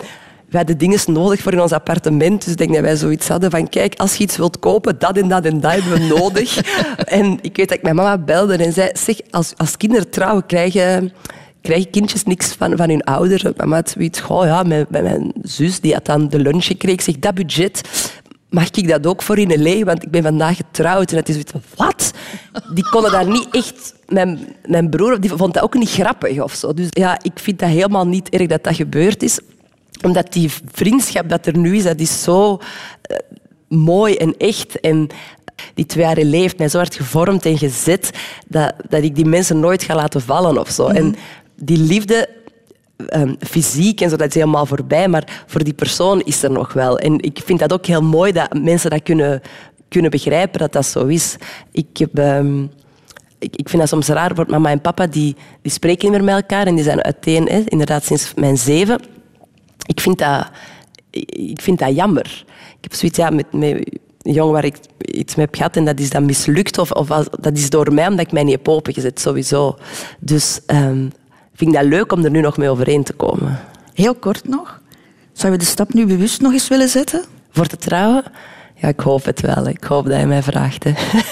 wij 0.52 0.60
hadden 0.60 0.78
dingen 0.78 1.00
nodig 1.06 1.42
voor 1.42 1.52
in 1.52 1.62
ons 1.62 1.72
appartement. 1.72 2.44
Dus 2.44 2.52
ik 2.52 2.58
denk 2.58 2.74
dat 2.74 2.82
wij 2.82 2.96
zoiets 2.96 3.28
hadden 3.28 3.52
van, 3.52 3.70
kijk, 3.70 3.96
als 3.96 4.16
je 4.16 4.24
iets 4.24 4.38
wilt 4.38 4.60
kopen, 4.60 5.00
dat 5.00 5.18
en 5.18 5.28
dat 5.28 5.46
en 5.46 5.60
dat 5.60 5.72
hebben 5.72 5.92
we 5.92 6.20
nodig. 6.20 6.58
en 7.20 7.38
ik 7.42 7.56
weet 7.56 7.70
dat 7.70 7.78
ik 7.78 7.84
mijn 7.84 7.96
mama 7.96 8.18
belde 8.18 8.56
en 8.56 8.74
zei, 8.74 8.90
zeg, 8.94 9.20
als, 9.30 9.54
als 9.58 9.78
kinderen 9.78 10.10
trouwen, 10.10 10.46
krijgen, 10.46 11.14
krijgen 11.62 11.90
kindjes 11.90 12.24
niks 12.24 12.54
van, 12.54 12.78
van 12.78 12.90
hun 12.90 13.04
ouder. 13.04 13.52
Mama 13.58 13.76
had 13.76 13.90
zoiets, 13.90 14.20
goh, 14.20 14.46
ja, 14.46 14.64
met 14.64 14.90
mijn 14.90 15.34
zus, 15.42 15.80
die 15.80 15.94
had 15.94 16.06
dan 16.06 16.30
de 16.30 16.40
lunch 16.40 16.66
gekregen. 16.66 16.98
Ik 16.98 17.02
zeg, 17.02 17.20
dat 17.20 17.34
budget, 17.34 17.82
mag 18.50 18.70
ik 18.72 18.88
dat 18.88 19.08
ook 19.08 19.22
voor 19.22 19.38
in 19.38 19.64
L.A.? 19.64 19.84
Want 19.84 20.04
ik 20.04 20.12
ben 20.12 20.24
vandaag 20.24 20.56
getrouwd. 20.56 21.12
En 21.12 21.18
het 21.18 21.30
is 21.30 21.36
zoiets 21.36 21.54
wat? 21.76 22.12
Die 22.74 22.90
konden 22.90 23.12
daar 23.12 23.28
niet 23.28 23.48
echt... 23.52 23.94
Mijn, 24.08 24.40
mijn 24.66 24.90
broer 24.90 25.20
die 25.20 25.30
vond 25.30 25.54
dat 25.54 25.64
ook 25.64 25.74
niet 25.74 25.90
grappig 25.90 26.42
of 26.42 26.54
zo. 26.54 26.74
Dus 26.74 26.88
ja, 26.90 27.20
ik 27.22 27.32
vind 27.36 27.60
dat 27.60 27.70
helemaal 27.70 28.08
niet 28.08 28.30
erg 28.30 28.48
dat 28.48 28.64
dat 28.64 28.76
gebeurd 28.76 29.24
is 29.24 29.40
omdat 30.04 30.34
die 30.34 30.52
vriendschap 30.72 31.30
dat 31.30 31.46
er 31.46 31.58
nu 31.58 31.76
is, 31.76 31.84
dat 31.84 32.00
is 32.00 32.24
zo 32.24 32.60
eh, 33.02 33.18
mooi 33.68 34.16
en 34.16 34.38
echt. 34.38 34.80
En 34.80 35.08
die 35.74 35.86
twee 35.86 36.06
jaar 36.06 36.18
leeft 36.18 36.58
mij 36.58 36.70
zo 36.70 36.78
hard 36.78 36.96
gevormd 36.96 37.46
en 37.46 37.58
gezet 37.58 38.10
dat, 38.48 38.74
dat 38.90 39.04
ik 39.04 39.16
die 39.16 39.26
mensen 39.26 39.60
nooit 39.60 39.84
ga 39.84 39.96
laten 39.96 40.22
vallen 40.22 40.58
of 40.58 40.70
zo. 40.70 40.88
En 40.88 41.16
die 41.56 41.78
liefde, 41.78 42.30
ehm, 43.08 43.34
fysiek 43.40 44.02
en 44.02 44.10
zo, 44.10 44.16
dat 44.16 44.28
is 44.28 44.34
helemaal 44.34 44.66
voorbij, 44.66 45.08
maar 45.08 45.44
voor 45.48 45.64
die 45.64 45.74
persoon 45.74 46.22
is 46.22 46.44
er 46.44 46.52
nog 46.52 46.74
wel. 46.74 47.00
En 47.00 47.20
ik 47.20 47.42
vind 47.46 47.60
dat 47.60 47.74
ook 47.74 47.86
heel 47.86 48.04
mooi 48.04 48.32
dat 48.32 48.54
mensen 48.62 48.90
dat 48.90 49.04
kunnen, 49.04 49.42
kunnen 49.88 50.12
begrijpen 50.12 50.60
dat 50.60 50.74
dat 50.74 50.86
zo 50.86 51.06
is. 51.06 51.36
Ik 51.72 51.98
heb... 51.98 52.18
ehm, 52.18 52.64
ik, 53.42 53.70
vind 53.70 53.82
dat 53.82 53.90
soms 53.90 54.08
raar, 54.08 54.34
want 54.34 54.50
mama 54.50 54.70
en 54.70 54.82
papa 54.82 55.08
die, 55.08 55.36
die 55.62 55.72
spreken 55.72 56.12
niet 56.12 56.18
meer 56.18 56.34
met 56.34 56.42
elkaar 56.42 56.68
en 56.68 56.76
die 56.76 56.84
zijn 56.84 57.04
uiteen, 57.04 57.46
hè, 57.48 57.62
inderdaad 57.66 58.06
sinds 58.06 58.34
mijn 58.36 58.58
zeven. 58.58 59.00
Ik 59.86 60.00
vind 60.00 60.18
dat, 60.18 60.50
ik 61.50 61.62
vind 61.62 61.80
dat 61.80 61.96
jammer. 61.96 62.44
Ik 62.70 62.78
heb 62.90 62.94
zoiets 62.94 63.18
ja, 63.18 63.30
met, 63.30 63.54
met 63.54 63.70
een 64.22 64.34
jongen 64.34 64.54
waar 64.54 64.66
ik 64.66 64.76
iets 65.02 65.36
mee 65.36 65.46
heb 65.46 65.56
gehad 65.56 65.76
en 65.76 65.86
dat 65.86 66.00
is 66.00 66.10
dan 66.10 66.26
mislukt. 66.26 66.78
Of, 66.78 66.92
of 66.92 67.12
als- 67.12 67.28
dat 67.40 67.58
is 67.58 67.70
door 67.70 67.94
mij, 67.94 68.08
omdat 68.08 68.26
ik 68.26 68.32
mij 68.32 68.44
niet 68.44 68.56
heb 68.56 68.68
opengezet, 68.68 69.20
sowieso. 69.20 69.78
Dus 70.20 70.60
ehm 70.66 71.08
vind 71.56 71.74
ik 71.76 71.82
dat 71.82 71.90
leuk 71.90 72.12
om 72.12 72.24
er 72.24 72.32
nu 72.32 72.42
nog 72.42 72.58
mee 72.58 72.70
overeen 72.70 73.04
te 73.04 73.14
komen. 73.14 73.60
Heel 73.94 74.16
kort 74.16 74.48
nog. 74.48 74.82
Zou 75.34 75.52
je 75.54 75.58
de 75.60 75.66
stap 75.66 75.94
nu 75.94 76.06
bewust 76.06 76.42
nog 76.42 76.52
eens 76.54 76.68
willen 76.68 76.90
zetten? 76.90 77.24
Voor 77.52 77.68
te 77.68 77.78
trouwen? 77.78 78.24
Ja, 78.76 78.88
ik 78.88 79.00
hoop 79.00 79.26
het 79.26 79.42
wel. 79.42 79.68
Ik 79.68 79.84
hoop 79.84 80.06
dat 80.06 80.20
je 80.20 80.26
mij 80.26 80.44
vraagt. 80.44 80.84
Hè. 80.84 80.92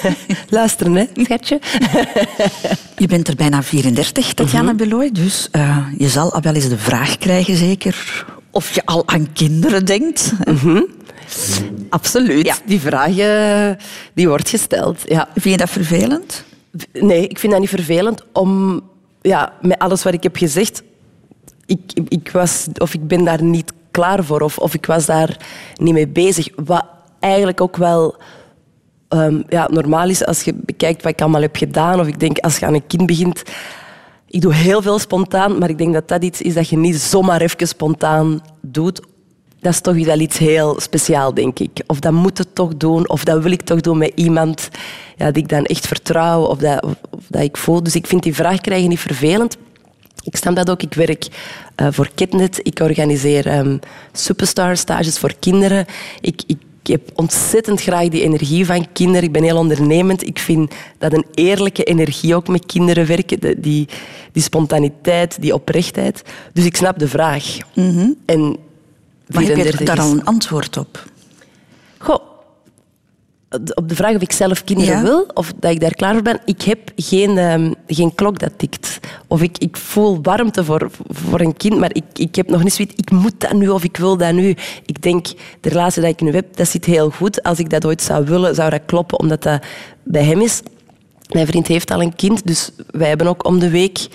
Luisteren, 0.49 0.95
hè, 0.95 1.05
schatje? 1.13 1.59
Je 2.97 3.07
bent 3.07 3.27
er 3.27 3.35
bijna 3.35 3.63
34, 3.63 4.33
Tatjana 4.33 4.73
Beloy, 4.73 5.11
dus 5.11 5.47
eh, 5.51 5.77
je 5.97 6.07
zal 6.09 6.33
al 6.33 6.41
wel 6.41 6.53
eens 6.53 6.69
de 6.69 6.77
vraag 6.77 7.17
krijgen, 7.17 7.55
zeker, 7.55 8.25
of 8.51 8.75
je 8.75 8.85
al 8.85 9.07
aan 9.07 9.33
kinderen 9.33 9.85
denkt. 9.85 10.33
Absoluut. 11.89 12.61
Die 12.65 12.79
vraag 12.79 13.17
eh, 13.17 13.69
die 14.13 14.27
wordt 14.27 14.49
gesteld. 14.49 15.01
Ja. 15.05 15.27
Vind 15.33 15.43
je 15.43 15.57
dat 15.57 15.69
vervelend? 15.69 16.43
Nee, 16.93 17.27
ik 17.27 17.39
vind 17.39 17.51
dat 17.51 17.61
niet 17.61 17.69
vervelend. 17.69 18.23
Om, 18.33 18.81
ja, 19.21 19.53
met 19.61 19.79
alles 19.79 20.03
wat 20.03 20.13
ik 20.13 20.23
heb 20.23 20.35
gezegd, 20.35 20.83
ik, 21.65 21.79
ik, 22.07 22.31
was, 22.31 22.67
of 22.77 22.93
ik 22.93 23.07
ben 23.07 23.23
daar 23.23 23.43
niet 23.43 23.73
klaar 23.91 24.23
voor. 24.23 24.41
Of, 24.41 24.57
of 24.57 24.73
ik 24.73 24.85
was 24.85 25.05
daar 25.05 25.37
niet 25.75 25.93
mee 25.93 26.07
bezig. 26.07 26.47
Wat 26.55 26.85
eigenlijk 27.19 27.61
ook 27.61 27.77
wel 27.77 28.15
ehm, 29.07 29.41
ja, 29.49 29.67
normaal 29.71 30.09
is 30.09 30.25
als 30.25 30.43
je 30.43 30.53
bekijkt 30.53 31.03
wat 31.03 31.11
ik 31.11 31.21
allemaal 31.21 31.41
heb 31.41 31.55
gedaan. 31.55 31.99
Of 31.99 32.07
ik 32.07 32.19
denk, 32.19 32.37
als 32.37 32.57
je 32.57 32.65
aan 32.65 32.73
een 32.73 32.87
kind 32.87 33.05
begint... 33.05 33.43
Ik 34.29 34.41
doe 34.41 34.53
heel 34.53 34.81
veel 34.81 34.99
spontaan, 34.99 35.57
maar 35.57 35.69
ik 35.69 35.77
denk 35.77 35.93
dat 35.93 36.07
dat 36.07 36.23
iets 36.23 36.41
is 36.41 36.53
dat 36.53 36.69
je 36.69 36.77
niet 36.77 36.95
zomaar 36.95 37.41
even 37.41 37.67
spontaan 37.67 38.41
doet. 38.61 39.01
Dat 39.59 39.73
is 39.73 39.81
toch 39.81 40.05
wel 40.05 40.19
iets 40.19 40.37
heel 40.37 40.79
speciaal, 40.79 41.33
denk 41.33 41.59
ik. 41.59 41.83
Of 41.87 41.99
dat 41.99 42.11
moet 42.11 42.37
het 42.37 42.55
toch 42.55 42.77
doen, 42.77 43.09
of 43.09 43.23
dat 43.23 43.43
wil 43.43 43.51
ik 43.51 43.61
toch 43.61 43.81
doen 43.81 43.97
met 43.97 44.11
iemand 44.15 44.69
ja, 45.17 45.31
die 45.31 45.43
ik 45.43 45.49
dan 45.49 45.65
echt 45.65 45.87
vertrouw, 45.87 46.43
of 46.43 46.57
dat, 46.57 46.85
dat 47.27 47.41
ik 47.41 47.57
voel. 47.57 47.83
Dus 47.83 47.95
ik 47.95 48.07
vind 48.07 48.23
die 48.23 48.35
vraag 48.35 48.61
krijgen 48.61 48.89
niet 48.89 48.99
vervelend. 48.99 49.57
Ik 50.23 50.35
snap 50.35 50.55
dat 50.55 50.69
ook. 50.69 50.81
Ik 50.81 50.93
werk 50.93 51.27
eh, 51.75 51.87
voor 51.91 52.09
Kidnet. 52.15 52.59
Ik 52.63 52.79
organiseer 52.79 53.47
ehm, 53.47 53.77
superstar-stages 54.11 55.17
voor 55.17 55.33
kinderen. 55.39 55.85
Ik 56.21 56.43
heb 56.91 57.09
ontzettend 57.15 57.81
graag 57.81 58.07
die 58.07 58.21
energie 58.21 58.65
van 58.65 58.91
kinderen. 58.91 59.23
Ik 59.23 59.31
ben 59.31 59.43
heel 59.43 59.57
ondernemend. 59.57 60.27
Ik 60.27 60.39
vind 60.39 60.73
dat 60.97 61.13
een 61.13 61.25
eerlijke 61.33 61.83
energie 61.83 62.35
ook 62.35 62.47
met 62.47 62.65
kinderen 62.65 63.05
werken. 63.05 63.61
Die, 63.61 63.87
die 64.31 64.43
spontaniteit, 64.43 65.41
die 65.41 65.53
oprechtheid. 65.53 66.21
Dus 66.53 66.65
ik 66.65 66.75
snap 66.75 66.99
de 66.99 67.07
vraag. 67.07 67.57
En 68.25 68.41
Maar 69.27 69.43
heb 69.43 69.55
je 69.57 69.63
34 69.63 69.85
daar 69.85 69.99
al 69.99 70.11
een 70.11 70.25
antwoord 70.25 70.77
op? 70.77 71.07
Op 73.73 73.89
de 73.89 73.95
vraag 73.95 74.15
of 74.15 74.21
ik 74.21 74.31
zelf 74.31 74.63
kinderen 74.63 74.95
Ja. 74.95 75.03
wil 75.03 75.27
of 75.33 75.53
dat 75.59 75.71
ik 75.71 75.79
daar 75.79 75.93
klaar 75.95 76.13
voor 76.13 76.21
ben, 76.21 76.39
ik 76.45 76.61
heb 76.61 76.79
geen, 76.95 77.37
ehm, 77.37 77.73
geen 77.87 78.15
klok 78.15 78.39
dat 78.39 78.51
tikt. 78.57 78.99
Of 79.27 79.41
ik, 79.41 79.57
ik 79.57 79.77
voel 79.77 80.19
warmte 80.21 80.63
voor, 80.63 80.89
voor 81.09 81.39
een 81.39 81.57
kind, 81.57 81.77
maar 81.79 81.95
ik, 81.95 82.03
ik 82.13 82.35
heb 82.35 82.49
nog 82.49 82.63
niet 82.63 82.73
zoiets, 82.73 82.95
ik 82.95 83.11
moet 83.11 83.33
dat 83.37 83.53
nu 83.53 83.69
of 83.69 83.83
ik 83.83 83.97
wil 83.97 84.17
dat 84.17 84.33
nu. 84.33 84.55
Ik 84.85 85.01
denk, 85.01 85.27
de 85.61 85.69
relatie 85.69 86.01
die 86.01 86.11
ik 86.11 86.21
nu 86.21 86.31
heb, 86.31 86.55
dat 86.55 86.67
zit 86.67 86.85
heel 86.85 87.09
goed. 87.09 87.43
Als 87.43 87.59
ik 87.59 87.69
dat 87.69 87.85
ooit 87.85 88.01
zou 88.01 88.25
willen, 88.25 88.55
zou 88.55 88.69
dat 88.69 88.81
kloppen, 88.85 89.19
omdat 89.19 89.43
dat 89.43 89.63
bij 90.03 90.23
hem 90.23 90.41
is. 90.41 90.61
Mijn 91.33 91.47
vriend 91.47 91.67
heeft 91.67 91.91
al 91.91 92.01
een 92.01 92.15
kind, 92.15 92.47
dus 92.47 92.71
wij 92.91 93.07
hebben 93.07 93.27
ook 93.27 93.45
om 93.45 93.59
de 93.59 93.69
week 93.69 94.07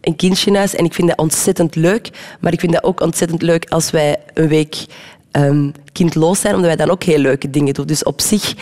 een 0.00 0.16
kindje 0.16 0.50
in 0.50 0.56
huis. 0.56 0.74
En 0.74 0.84
ik 0.84 0.94
vind 0.94 1.08
dat 1.08 1.18
ontzettend 1.18 1.74
leuk. 1.74 2.10
Maar 2.40 2.52
ik 2.52 2.60
vind 2.60 2.72
dat 2.72 2.84
ook 2.84 3.00
ontzettend 3.00 3.42
leuk 3.42 3.70
als 3.70 3.90
wij 3.90 4.16
een 4.34 4.48
week 4.48 4.84
ehm, 5.30 5.70
kindloos 5.92 6.40
zijn, 6.40 6.54
omdat 6.54 6.68
wij 6.68 6.84
dan 6.84 6.90
ook 6.90 7.02
heel 7.02 7.18
leuke 7.18 7.50
dingen 7.50 7.74
doen. 7.74 7.86
Dus 7.86 8.02
op 8.02 8.20
zich 8.20 8.54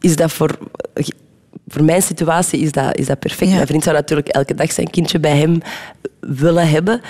is 0.00 0.16
dat 0.16 0.32
voor, 0.32 0.58
voor 1.68 1.84
mijn 1.84 2.02
situatie 2.02 2.60
is 2.60 2.72
dat, 2.72 2.96
is 2.96 3.06
dat 3.06 3.18
perfect. 3.18 3.50
Ja. 3.50 3.54
Mijn 3.54 3.66
vriend 3.66 3.82
zou 3.82 3.96
natuurlijk 3.96 4.28
elke 4.28 4.54
dag 4.54 4.72
zijn 4.72 4.90
kindje 4.90 5.20
bij 5.20 5.36
hem 5.36 5.58
willen 6.20 6.68
hebben. 6.68 7.00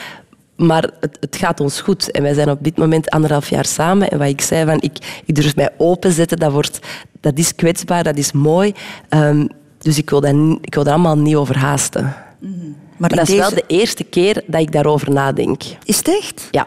Maar 0.57 0.91
het, 1.01 1.17
het 1.21 1.37
gaat 1.37 1.61
ons 1.61 1.81
goed. 1.81 2.11
En 2.11 2.23
wij 2.23 2.35
zijn 2.35 2.51
op 2.51 2.59
dit 2.61 2.77
moment 2.77 3.11
anderhalf 3.11 3.49
jaar 3.49 3.65
samen. 3.65 4.11
En 4.11 4.19
wat 4.19 4.29
ik 4.29 4.41
zei, 4.41 4.65
van, 4.65 4.81
ik, 4.81 5.23
ik 5.25 5.35
durf 5.35 5.57
mij 5.57 5.71
openzetten, 5.77 6.39
dat, 6.39 6.53
wordt, 6.53 6.79
dat 7.21 7.39
is 7.39 7.55
kwetsbaar, 7.55 8.03
dat 8.03 8.17
is 8.17 8.33
mooi. 8.33 8.73
Ehm, 9.09 9.47
dus 9.79 9.99
ik 9.99 10.11
wil, 10.11 10.21
dat, 10.21 10.35
ik 10.61 10.75
wil 10.75 10.85
dat 10.85 10.93
allemaal 10.93 11.19
niet 11.19 11.37
overhaasten. 11.37 12.03
Maar, 12.03 12.51
Maar 12.97 13.09
dat 13.09 13.29
is 13.29 13.37
wel 13.37 13.51
de 13.51 13.65
eerste 13.67 14.05
keer 14.05 14.43
dat 14.47 14.61
ik 14.61 14.73
daarover 14.73 15.11
nadenk. 15.11 15.63
Is 15.85 15.97
het 15.97 16.09
echt? 16.09 16.49
Ja. 16.51 16.67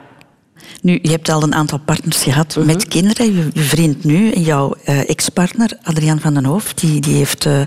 Nu, 0.82 1.00
je 1.02 1.10
hebt 1.10 1.30
al 1.30 1.44
een 1.44 1.54
aantal 1.56 1.80
partners 1.86 2.24
gehad 2.24 2.56
Mhm. 2.56 2.66
met 2.66 2.88
kinderen. 2.88 3.36
Je, 3.36 3.50
je 3.54 3.62
vriend 3.62 4.04
nu 4.04 4.32
en 4.32 4.42
jouw 4.42 4.76
eh, 4.84 5.10
ex-partner, 5.10 5.78
Adriaan 5.84 6.20
van 6.20 6.34
den 6.34 6.46
Hoofd, 6.46 6.80
die, 6.80 7.02
die, 7.02 7.16
heeft, 7.16 7.46
eh, 7.46 7.62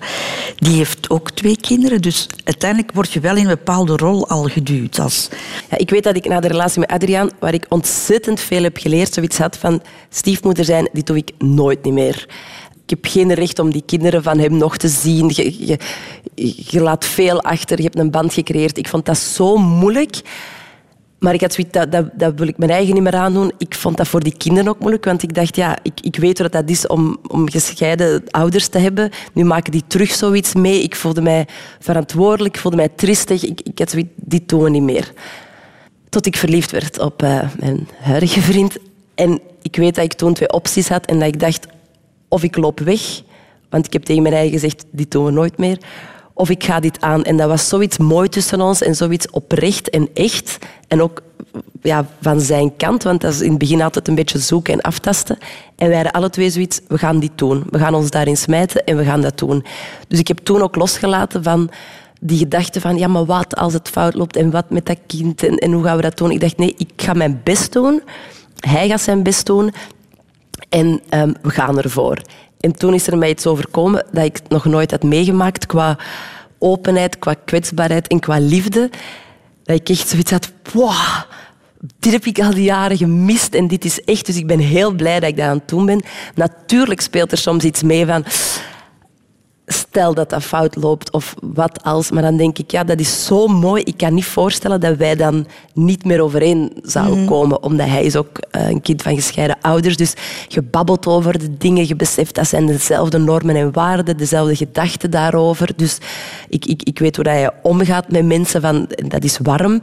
die 0.57 0.77
heeft 0.77 1.11
ook 1.11 1.31
twee 1.31 1.57
kinderen. 1.57 2.03
Dus 2.03 2.27
uiteindelijk 2.45 2.93
word 2.93 3.13
je 3.13 3.21
wel 3.21 3.37
in 3.37 3.43
een 3.43 3.49
bepaalde 3.49 3.97
rol 3.97 4.29
al 4.29 4.43
geduwd. 4.43 4.99
Als, 4.99 5.29
Ja, 5.71 5.79
ik 5.79 5.91
weet 5.91 6.03
dat 6.05 6.17
ik 6.17 6.29
na 6.29 6.41
de 6.41 6.49
relatie 6.49 6.81
met 6.81 6.91
Adriaan, 6.91 7.31
waar 7.39 7.55
ik 7.55 7.67
ontzettend 7.69 8.41
veel 8.41 8.63
heb 8.63 8.77
geleerd, 8.77 9.15
zoiets 9.15 9.39
had 9.39 9.57
van 9.57 9.83
stiefmoeder 10.11 10.65
zijn, 10.65 10.89
dit 10.93 11.07
doe 11.07 11.17
ik 11.17 11.31
nooit 11.39 11.85
niet 11.85 11.95
meer. 11.95 12.27
Ik 12.85 12.91
heb 13.03 13.13
geen 13.13 13.35
recht 13.35 13.59
om 13.59 13.73
die 13.73 13.83
kinderen 13.87 14.23
van 14.23 14.39
hem 14.39 14.57
nog 14.57 14.77
te 14.77 14.89
zien. 14.89 15.31
Je, 15.35 15.67
je, 15.67 15.79
je 16.71 16.81
laat 16.81 17.05
veel 17.05 17.43
achter, 17.43 17.77
je 17.77 17.83
hebt 17.83 17.99
een 17.99 18.11
band 18.11 18.33
gecreëerd. 18.35 18.79
Ik 18.79 18.89
vond 18.89 19.07
dat 19.07 19.19
zo 19.19 19.57
moeilijk. 19.57 20.21
Maar 21.19 21.35
ik 21.35 21.41
had 21.41 21.53
zoiets, 21.53 21.73
dat, 21.73 22.11
dat, 22.13 22.33
wil 22.37 22.49
ik 22.49 22.59
mijn 22.59 22.71
eigen 22.71 22.95
niet 22.95 23.03
meer 23.03 23.15
aandoen. 23.15 23.53
Ik 23.59 23.75
vond 23.75 23.97
dat 23.97 24.09
voor 24.09 24.23
die 24.23 24.37
kinderen 24.37 24.69
ook 24.71 24.79
moeilijk, 24.79 25.05
want 25.05 25.23
ik 25.23 25.35
dacht, 25.35 25.57
ja, 25.57 25.79
ik, 25.83 26.01
ik 26.01 26.17
weet 26.17 26.39
wat 26.39 26.53
dat 26.53 26.71
is 26.71 26.87
om, 26.87 27.19
om 27.27 27.51
gescheiden 27.51 28.23
ouders 28.31 28.69
te 28.69 28.79
hebben. 28.79 29.11
Nu 29.33 29.45
maken 29.45 29.73
die 29.73 29.85
terug 29.87 30.15
zoiets 30.15 30.55
mee. 30.55 30.83
Ik 30.83 30.97
voelde 30.97 31.23
mij 31.23 31.47
verantwoordelijk, 31.79 32.55
ik 32.55 32.61
voelde 32.61 32.77
mij 32.77 32.89
tristig. 32.89 33.45
Ik, 33.45 33.61
ik 33.61 33.79
had 33.79 33.91
zoiets, 33.91 34.11
dit 34.15 34.49
doen 34.49 34.73
niet 34.73 34.83
meer. 34.83 35.13
Tot 36.09 36.27
ik 36.27 36.37
verliefd 36.37 36.71
werd 36.71 36.99
op 36.99 37.23
eh, 37.23 37.41
mijn 37.59 37.89
huidige 38.01 38.41
vriend. 38.41 38.77
En 39.15 39.41
ik 39.63 39.77
weet 39.77 39.95
dat 39.95 40.05
ik 40.05 40.13
toen 40.13 40.35
twee 40.35 40.53
opties 40.53 40.89
had 40.89 41.07
en 41.07 41.19
dat 41.19 41.29
ik 41.29 41.41
dacht, 41.41 41.67
of 42.29 42.43
ik 42.43 42.57
loop 42.57 42.81
weg, 42.81 43.01
want 43.71 43.87
ik 43.87 43.93
heb 43.93 44.03
tegen 44.03 44.23
mijn 44.23 44.35
eigen 44.35 44.53
gezegd, 44.53 44.85
dit 44.91 45.11
doen 45.11 45.35
nooit 45.35 45.59
meer. 45.59 45.79
Of 46.39 46.51
ik 46.51 46.65
ga 46.65 46.81
dit 46.81 47.01
aan. 47.01 47.25
En 47.25 47.37
dat 47.37 47.49
was 47.49 47.69
zoiets 47.69 47.99
mooi 47.99 48.29
tussen 48.29 48.61
ons 48.61 48.83
en 48.83 48.95
zoiets 48.95 49.31
oprecht 49.31 49.91
en 49.91 50.09
echt. 50.15 50.59
En 50.89 51.03
ook 51.03 51.23
ja, 51.83 52.07
van 52.21 52.41
zijn 52.41 52.77
kant, 52.77 53.03
want 53.03 53.21
dat 53.21 53.33
is 53.33 53.41
in 53.41 53.51
het 53.51 53.59
begin 53.59 53.83
altijd 53.83 54.09
een 54.09 54.15
beetje 54.15 54.39
zoeken 54.39 54.73
en 54.73 54.81
aftasten. 54.81 55.39
En 55.77 55.87
wij 55.87 55.95
hadden 55.95 56.13
alle 56.13 56.31
twee 56.31 56.51
zoiets, 56.51 56.81
we 56.89 56.99
gaan 56.99 57.21
dit 57.21 57.31
doen. 57.35 57.65
We 57.71 57.79
gaan 57.79 57.95
ons 57.95 58.11
daarin 58.11 58.37
smijten 58.37 58.85
en 58.85 58.97
we 58.97 59.05
gaan 59.05 59.21
dat 59.21 59.39
doen. 59.39 59.65
Dus 60.09 60.19
ik 60.19 60.29
heb 60.29 60.39
toen 60.39 60.63
ook 60.63 60.77
losgelaten 60.77 61.43
van 61.43 61.71
die 62.21 62.39
gedachte 62.39 62.81
van, 62.81 62.99
ja, 62.99 63.07
maar 63.07 63.25
wat 63.25 63.57
als 63.57 63.73
het 63.73 63.89
fout 63.89 64.15
loopt 64.15 64.37
en 64.37 64.51
wat 64.51 64.71
met 64.71 64.87
dat 64.87 64.99
kind 65.07 65.43
en, 65.43 65.57
en 65.57 65.73
hoe 65.73 65.85
gaan 65.85 65.97
we 65.97 66.03
dat 66.03 66.19
doen? 66.19 66.31
Ik 66.31 66.41
dacht, 66.41 66.59
nee, 66.59 66.75
ik 66.77 66.91
ga 66.97 67.13
mijn 67.13 67.41
best 67.45 67.73
doen. 67.73 68.03
Hij 68.61 68.89
gaat 68.89 69.01
zijn 69.01 69.23
best 69.23 69.47
doen. 69.47 69.73
En 70.69 71.01
ehm, 71.09 71.33
we 71.43 71.51
gaan 71.51 71.79
ervoor. 71.79 72.19
En 72.61 72.73
toen 72.73 72.95
is 72.95 73.07
er 73.07 73.19
mij 73.19 73.31
iets 73.31 73.47
overkomen 73.47 74.07
dat 74.13 74.25
ik 74.25 74.41
nog 74.49 74.65
nooit 74.65 74.91
had 74.91 75.03
meegemaakt 75.03 75.67
qua 75.67 75.99
openheid, 76.59 77.19
qua 77.19 77.35
kwetsbaarheid 77.45 78.09
en 78.09 78.21
qua 78.21 78.39
liefde. 78.39 78.91
Dat 79.63 79.81
ik 79.81 79.89
echt 79.89 80.09
zoiets 80.09 80.31
had, 80.31 80.53
wow, 80.73 81.23
dit 81.99 82.13
heb 82.13 82.25
ik 82.25 82.41
al 82.41 82.55
die 82.55 82.65
jaren 82.65 82.97
gemist 82.97 83.55
en 83.55 83.69
dit 83.69 83.85
is 83.85 84.01
echt. 84.01 84.27
Dus 84.27 84.37
ik 84.37 84.47
ben 84.47 84.59
heel 84.59 84.93
blij 84.93 85.21
dat 85.21 85.29
ik 85.29 85.37
dat 85.37 85.47
aan 85.47 85.63
doen 85.67 85.87
ben. 85.87 86.03
Natuurlijk 86.35 87.01
speelt 87.01 87.33
er 87.33 87.39
soms 87.39 87.65
iets 87.65 87.83
mee 87.83 88.07
van, 88.07 88.25
stel 89.69 90.15
dat 90.15 90.31
dat 90.31 90.43
fout 90.43 90.77
loopt 90.77 91.11
of 91.11 91.35
wat 91.41 91.83
als. 91.83 92.11
Maar 92.11 92.23
dan 92.23 92.37
denk 92.37 92.59
ik, 92.59 92.71
ja, 92.71 92.85
dat 92.85 93.01
is 93.01 93.25
zo 93.25 93.47
mooi. 93.47 93.83
Ik 93.83 93.97
kan 93.97 94.15
niet 94.15 94.25
voorstellen 94.25 94.81
dat 94.81 94.97
wij 94.97 95.17
dan 95.17 95.47
niet 95.75 96.05
meer 96.05 96.21
overeen 96.21 96.73
zouden 96.83 97.27
komen. 97.27 97.63
Omdat 97.63 97.87
hij 97.87 98.05
is 98.05 98.17
ook 98.17 98.39
eh, 98.39 98.69
een 98.69 98.81
kind 98.81 99.03
van 99.03 99.15
gescheiden 99.15 99.57
ouders. 99.61 99.97
Dus 99.97 100.15
je 100.49 100.63
babbelt 100.63 101.07
over 101.07 101.39
de 101.39 101.57
dingen. 101.59 101.87
Je 101.87 101.97
beseft 101.97 102.35
dat 102.35 102.49
zijn 102.49 102.67
dezelfde 102.67 103.19
normen 103.19 103.57
en 103.57 103.73
waarden. 103.73 104.17
Dezelfde 104.17 104.57
gedachten 104.57 105.11
daarover. 105.11 105.71
Dus 105.77 105.99
ik, 106.49 106.67
ik, 106.67 106.83
ik 106.83 106.99
weet 106.99 107.17
hoe 107.17 107.25
dat 107.25 107.39
je 107.39 107.53
omgaat 107.63 108.11
met 108.11 108.25
mensen. 108.25 108.61
Van, 108.61 108.89
dat 109.09 109.25
is 109.25 109.39
warm. 109.43 109.79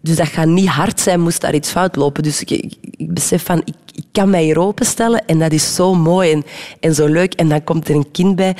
Dus 0.00 0.16
dat 0.16 0.26
gaat 0.26 0.46
niet 0.46 0.68
hard 0.68 1.00
zijn, 1.00 1.20
moest 1.20 1.40
daar 1.40 1.54
iets 1.54 1.70
fout 1.70 1.96
lopen. 1.96 2.22
Dus 2.22 2.40
ik, 2.40 2.50
ik, 2.50 2.74
ik 2.80 3.14
besef 3.14 3.44
van, 3.44 3.62
ik, 3.64 3.74
ik 3.94 4.04
kan 4.12 4.30
mij 4.30 4.42
hier 4.42 4.58
openstellen 4.58 5.26
en 5.26 5.38
dat 5.38 5.52
is 5.52 5.74
zo 5.74 5.94
mooi 5.94 6.32
en, 6.32 6.44
en 6.80 6.94
zo 6.94 7.06
leuk. 7.06 7.34
En 7.34 7.48
dan 7.48 7.64
komt 7.64 7.88
er 7.88 7.94
een 7.94 8.10
kind 8.10 8.36
bij 8.36 8.56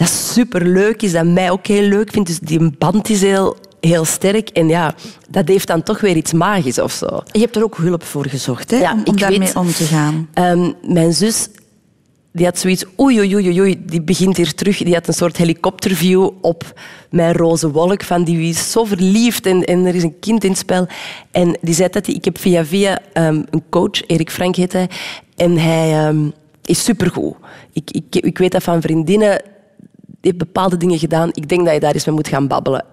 dat 0.00 0.08
superleuk 0.08 1.02
is, 1.02 1.12
dat 1.12 1.26
mij 1.26 1.50
ook 1.50 1.66
heel 1.66 1.82
leuk 1.88 2.10
vindt. 2.10 2.28
Dus 2.28 2.38
die 2.38 2.70
band 2.78 3.08
is 3.10 3.20
heel, 3.20 3.56
heel 3.80 4.04
sterk. 4.04 4.48
En 4.48 4.68
ja, 4.68 4.94
dat 5.30 5.48
heeft 5.48 5.66
dan 5.66 5.82
toch 5.82 6.00
weer 6.00 6.16
iets 6.16 6.32
magisch 6.32 6.78
of 6.78 6.92
zo. 6.92 7.20
je 7.32 7.38
hebt 7.40 7.56
er 7.56 7.62
ook 7.62 7.76
hulp 7.76 8.04
voor 8.04 8.26
gezocht 8.26 8.70
hè, 8.70 8.76
Ja, 8.76 8.96
om, 9.04 9.16
daarmee 9.16 9.38
weet- 9.38 9.56
om 9.56 9.72
te 9.72 9.84
gaan. 9.84 10.28
Ehm, 10.34 10.72
mijn 10.82 11.12
zus 11.12 11.48
die 12.32 12.44
had 12.44 12.58
zoiets, 12.58 12.84
oei, 13.00 13.18
oei, 13.18 13.34
oei, 13.34 13.60
oei, 13.60 13.82
die 13.86 14.02
begint 14.02 14.36
hier 14.36 14.54
terug. 14.54 14.78
Die 14.78 14.94
had 14.94 15.08
een 15.08 15.14
soort 15.14 15.36
helikopterview 15.36 16.28
op 16.40 16.80
mijn 17.10 17.32
roze 17.32 17.70
wolk 17.70 18.02
van 18.02 18.24
die 18.24 18.48
is 18.48 18.70
zo 18.70 18.84
verliefd 18.84 19.46
en, 19.46 19.64
en 19.64 19.84
er 19.86 19.94
is 19.94 20.02
een 20.02 20.18
kind 20.20 20.44
in 20.44 20.50
het 20.50 20.58
spel. 20.58 20.86
En 21.30 21.58
die 21.60 21.74
zei 21.74 21.88
dat 21.88 22.06
hij, 22.06 22.14
ik 22.14 22.24
heb 22.24 22.38
via 22.38 22.64
via 22.64 22.98
ehm, 23.12 23.42
een 23.50 23.62
coach, 23.70 24.06
Erik 24.06 24.30
Frank 24.30 24.56
heet 24.56 24.72
hij, 24.72 24.88
en 25.36 25.58
hij 25.58 25.92
ehm, 25.92 26.30
is 26.64 26.84
supergoed. 26.84 27.34
Ik, 27.72 27.90
ik, 27.90 28.16
ik 28.24 28.38
weet 28.38 28.52
dat 28.52 28.62
van 28.62 28.80
vriendinnen, 28.80 29.42
heeft 30.20 30.38
bepaalde 30.38 30.76
dingen 30.76 30.98
gedaan. 30.98 31.28
Ik 31.32 31.48
denk 31.48 31.64
dat 31.64 31.74
je 31.74 31.80
daar 31.80 31.94
eens 31.94 32.04
mee 32.04 32.14
moet 32.14 32.28
gaan 32.28 32.46
babbelen. 32.46 32.84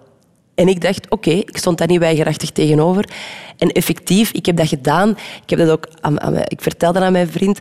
En 0.54 0.68
ik 0.68 0.80
dacht, 0.80 1.10
oké, 1.10 1.30
ik 1.30 1.56
stond 1.56 1.78
daar 1.78 1.86
niet 1.86 1.98
weigerachtig 1.98 2.50
tegenover. 2.50 3.08
En 3.56 3.68
effectief, 3.68 4.32
ik 4.32 4.46
heb 4.46 4.56
dat 4.56 4.68
gedaan. 4.68 5.10
Ik, 5.42 5.50
heb 5.50 5.58
dat 5.58 5.70
ook 5.70 5.88
aan, 6.00 6.20
aan 6.20 6.36
ik 6.36 6.60
vertelde 6.60 7.00
aan 7.00 7.12
mijn 7.12 7.30
vriend. 7.30 7.58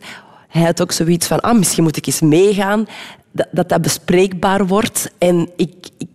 Hij 0.48 0.64
had 0.64 0.82
ook 0.82 0.92
zoiets 0.92 1.28
van, 1.28 1.40
ah, 1.40 1.58
misschien 1.58 1.84
moet 1.84 1.98
ik 1.98 2.06
eens 2.06 2.22
meegaan. 2.22 2.86
Dat 3.32 3.48
dat, 3.52 3.70
dat 3.70 3.82
bespreekbaar 3.82 4.68
wordt. 4.68 5.12
En 5.18 5.50
ik, 5.56 5.74
ik, 5.98 6.08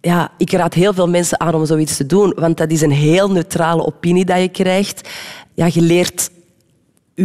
ja, 0.00 0.30
ik 0.38 0.52
raad 0.52 0.74
heel 0.74 0.92
veel 0.92 1.08
mensen 1.08 1.40
aan 1.40 1.54
om 1.54 1.66
zoiets 1.66 1.96
te 1.96 2.06
doen. 2.06 2.32
Want 2.36 2.56
dat 2.56 2.70
is 2.70 2.80
een 2.80 2.90
heel 2.90 3.30
neutrale 3.30 3.86
opinie 3.86 4.24
dat 4.24 4.40
je 4.40 4.48
krijgt. 4.48 5.08
Ja, 5.54 5.68
je 5.72 5.80
leert 5.80 6.30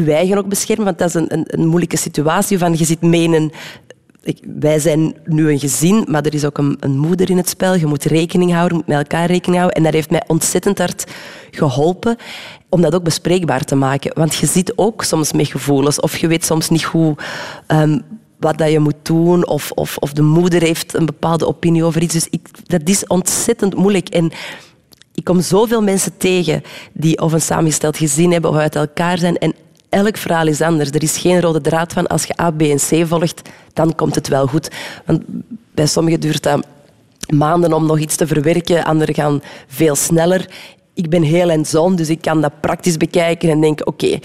je 0.04 0.14
eigen 0.14 0.38
ook 0.38 0.48
beschermen, 0.48 0.86
want 0.86 0.98
dat 0.98 1.08
is 1.08 1.14
een, 1.14 1.34
een, 1.34 1.46
een 1.48 1.68
moeilijke 1.68 1.98
situatie. 1.98 2.58
Van, 2.58 2.78
je 2.78 2.86
zit 2.86 3.02
mee 3.02 3.24
in. 3.24 3.52
Ik- 4.26 4.44
wij 4.60 4.80
zijn 4.80 5.16
nu 5.26 5.50
een 5.52 5.60
gezin, 5.60 6.06
maar 6.10 6.26
er 6.26 6.34
is 6.34 6.46
ook 6.46 6.58
een, 6.58 6.78
een 6.80 6.98
moeder 6.98 7.30
in 7.30 7.38
het 7.38 7.50
spel. 7.50 7.76
Je 7.76 7.86
moet 7.86 8.04
rekening 8.04 8.54
houden, 8.54 8.78
moet 8.78 8.88
met 8.88 8.98
elkaar 8.98 9.26
rekening 9.26 9.56
houden. 9.62 9.78
En 9.78 9.84
dat 9.84 9.94
heeft 9.94 10.10
mij 10.10 10.24
ontzettend 10.28 10.78
hard 10.78 11.06
geholpen 11.52 12.16
om 12.70 12.82
dat 12.82 12.96
ook 12.96 13.04
bespreekbaar 13.04 13.64
te 13.64 13.76
maken. 13.76 14.12
Want 14.16 14.36
je 14.36 14.46
zit 14.46 14.74
ook 14.78 15.04
soms 15.04 15.32
met 15.32 15.48
gevoelens 15.48 16.00
of 16.00 16.18
je 16.18 16.28
weet 16.28 16.46
soms 16.46 16.70
niet 16.70 16.84
hoe... 16.84 17.16
ehm, 17.68 18.00
wat 18.40 18.58
dat 18.58 18.72
je 18.72 18.80
moet 18.80 18.96
doen, 19.02 19.48
of, 19.48 19.72
of, 19.72 19.98
of 19.98 20.14
de 20.14 20.22
moeder 20.22 20.62
heeft 20.62 20.94
een 20.94 21.06
bepaalde 21.06 21.48
opinie 21.48 21.84
over 21.84 22.02
iets. 22.02 22.14
Dus 22.14 22.28
ik, 22.30 22.48
dat 22.68 22.82
is 22.90 23.08
ontzettend 23.08 23.76
moeilijk. 23.76 24.10
En 24.10 24.32
ik 25.14 25.24
kom 25.24 25.42
zoveel 25.42 25.82
mensen 25.82 26.18
tegen 26.18 26.64
die 26.94 27.22
of 27.22 27.32
een 27.34 27.42
samengesteld 27.42 27.98
gezin 27.98 28.32
hebben 28.32 28.50
of 28.52 28.58
uit 28.58 28.76
elkaar 28.76 29.18
zijn. 29.18 29.38
En 29.38 29.54
elk 29.96 30.18
verhaal 30.18 30.48
is 30.48 30.62
anders. 30.62 30.90
Er 30.90 31.04
is 31.04 31.18
geen 31.18 31.42
rode 31.42 31.62
draad 31.62 31.94
van 31.94 32.08
als 32.08 32.24
je 32.24 32.42
A, 32.42 32.52
B 32.52 32.62
en 32.62 32.78
C 32.78 33.08
volgt, 33.08 33.42
dan 33.74 33.96
komt 33.96 34.16
het 34.16 34.28
wel 34.28 34.48
goed. 34.48 34.70
Want 35.06 35.24
bij 35.72 35.86
sommigen 35.86 36.20
duurt 36.20 36.44
dat 36.44 36.66
maanden 37.34 37.74
om 37.74 37.86
nog 37.86 38.00
iets 38.00 38.16
te 38.16 38.28
verwerken, 38.28 38.86
anderen 38.86 39.16
gaan 39.16 39.42
veel 39.68 39.96
sneller. 39.96 40.50
Ik 40.94 41.10
ben 41.10 41.22
heel 41.22 41.50
hands-on, 41.50 41.96
dus 41.96 42.10
ik 42.10 42.22
kan 42.22 42.42
dat 42.42 42.62
praktisch 42.62 42.98
bekijken 42.98 43.50
en 43.50 43.62
denk, 43.62 43.88
oké, 43.88 44.20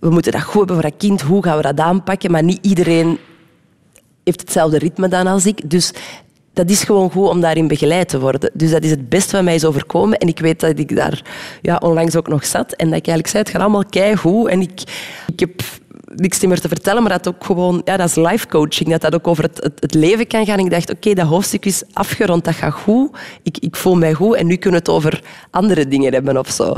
we 0.00 0.10
moeten 0.10 0.32
dat 0.32 0.42
goed 0.42 0.58
hebben 0.58 0.74
voor 0.74 0.90
dat 0.90 0.98
kind, 0.98 1.20
hoe 1.20 1.42
gaan 1.42 1.56
we 1.56 1.62
dat 1.62 1.80
aanpakken? 1.80 2.30
Maar 2.30 2.42
niet 2.42 2.66
iedereen 2.66 3.18
heeft 4.24 4.40
hetzelfde 4.40 4.78
ritme 4.78 5.08
dan 5.08 5.26
als 5.26 5.46
ik. 5.46 5.70
Dus 5.70 5.92
dat 6.52 6.70
is 6.70 6.82
gewoon 6.82 7.10
goed 7.10 7.28
om 7.28 7.40
daarin 7.40 7.68
begeleid 7.68 8.08
te 8.08 8.20
worden. 8.20 8.50
Dus 8.54 8.70
dat 8.70 8.84
is 8.84 8.90
het 8.90 9.08
beste 9.08 9.36
wat 9.36 9.44
mij 9.44 9.54
is 9.54 9.64
overkomen. 9.64 10.18
En 10.18 10.28
ik 10.28 10.38
weet 10.38 10.60
dat 10.60 10.78
ik 10.78 10.96
daar 10.96 11.22
ja, 11.62 11.76
onlangs 11.76 12.16
ook 12.16 12.28
nog 12.28 12.44
zat 12.44 12.72
en 12.72 12.88
dat 12.88 12.98
ik 12.98 13.06
eigenlijk 13.06 13.28
zei, 13.28 13.42
het 13.42 13.52
gaat 13.52 13.62
allemaal 13.62 13.84
keigoed. 13.84 14.48
En 14.48 14.60
ik, 14.60 14.80
ik 15.32 15.40
heb 15.40 15.62
niks 16.14 16.40
meer 16.40 16.60
te 16.60 16.68
vertellen, 16.68 17.02
maar 17.02 17.12
dat 17.12 17.28
ook 17.28 17.44
gewoon, 17.44 17.82
ja, 17.84 17.96
dat 17.96 18.08
is 18.08 18.14
life 18.14 18.46
coaching, 18.46 18.90
dat 18.90 19.00
dat 19.00 19.14
ook 19.14 19.26
over 19.26 19.44
het, 19.44 19.70
het, 19.78 19.94
leven 19.94 20.26
kan 20.26 20.46
gaan. 20.46 20.58
Ik 20.58 20.70
dacht, 20.70 20.90
oké, 20.90 21.14
dat 21.14 21.26
hoofdstuk 21.26 21.64
is 21.64 21.82
afgerond, 21.92 22.44
dat 22.44 22.54
gaat 22.54 22.72
goed, 22.72 23.16
ik, 23.42 23.58
ik 23.58 23.76
voel 23.76 23.96
mij 23.96 24.12
goed 24.12 24.34
en 24.34 24.46
nu 24.46 24.56
kunnen 24.56 24.80
we 24.80 24.90
het 24.90 24.96
over 24.96 25.22
andere 25.50 25.88
dingen 25.88 26.12
hebben 26.12 26.38
of 26.38 26.48
zo. 26.48 26.74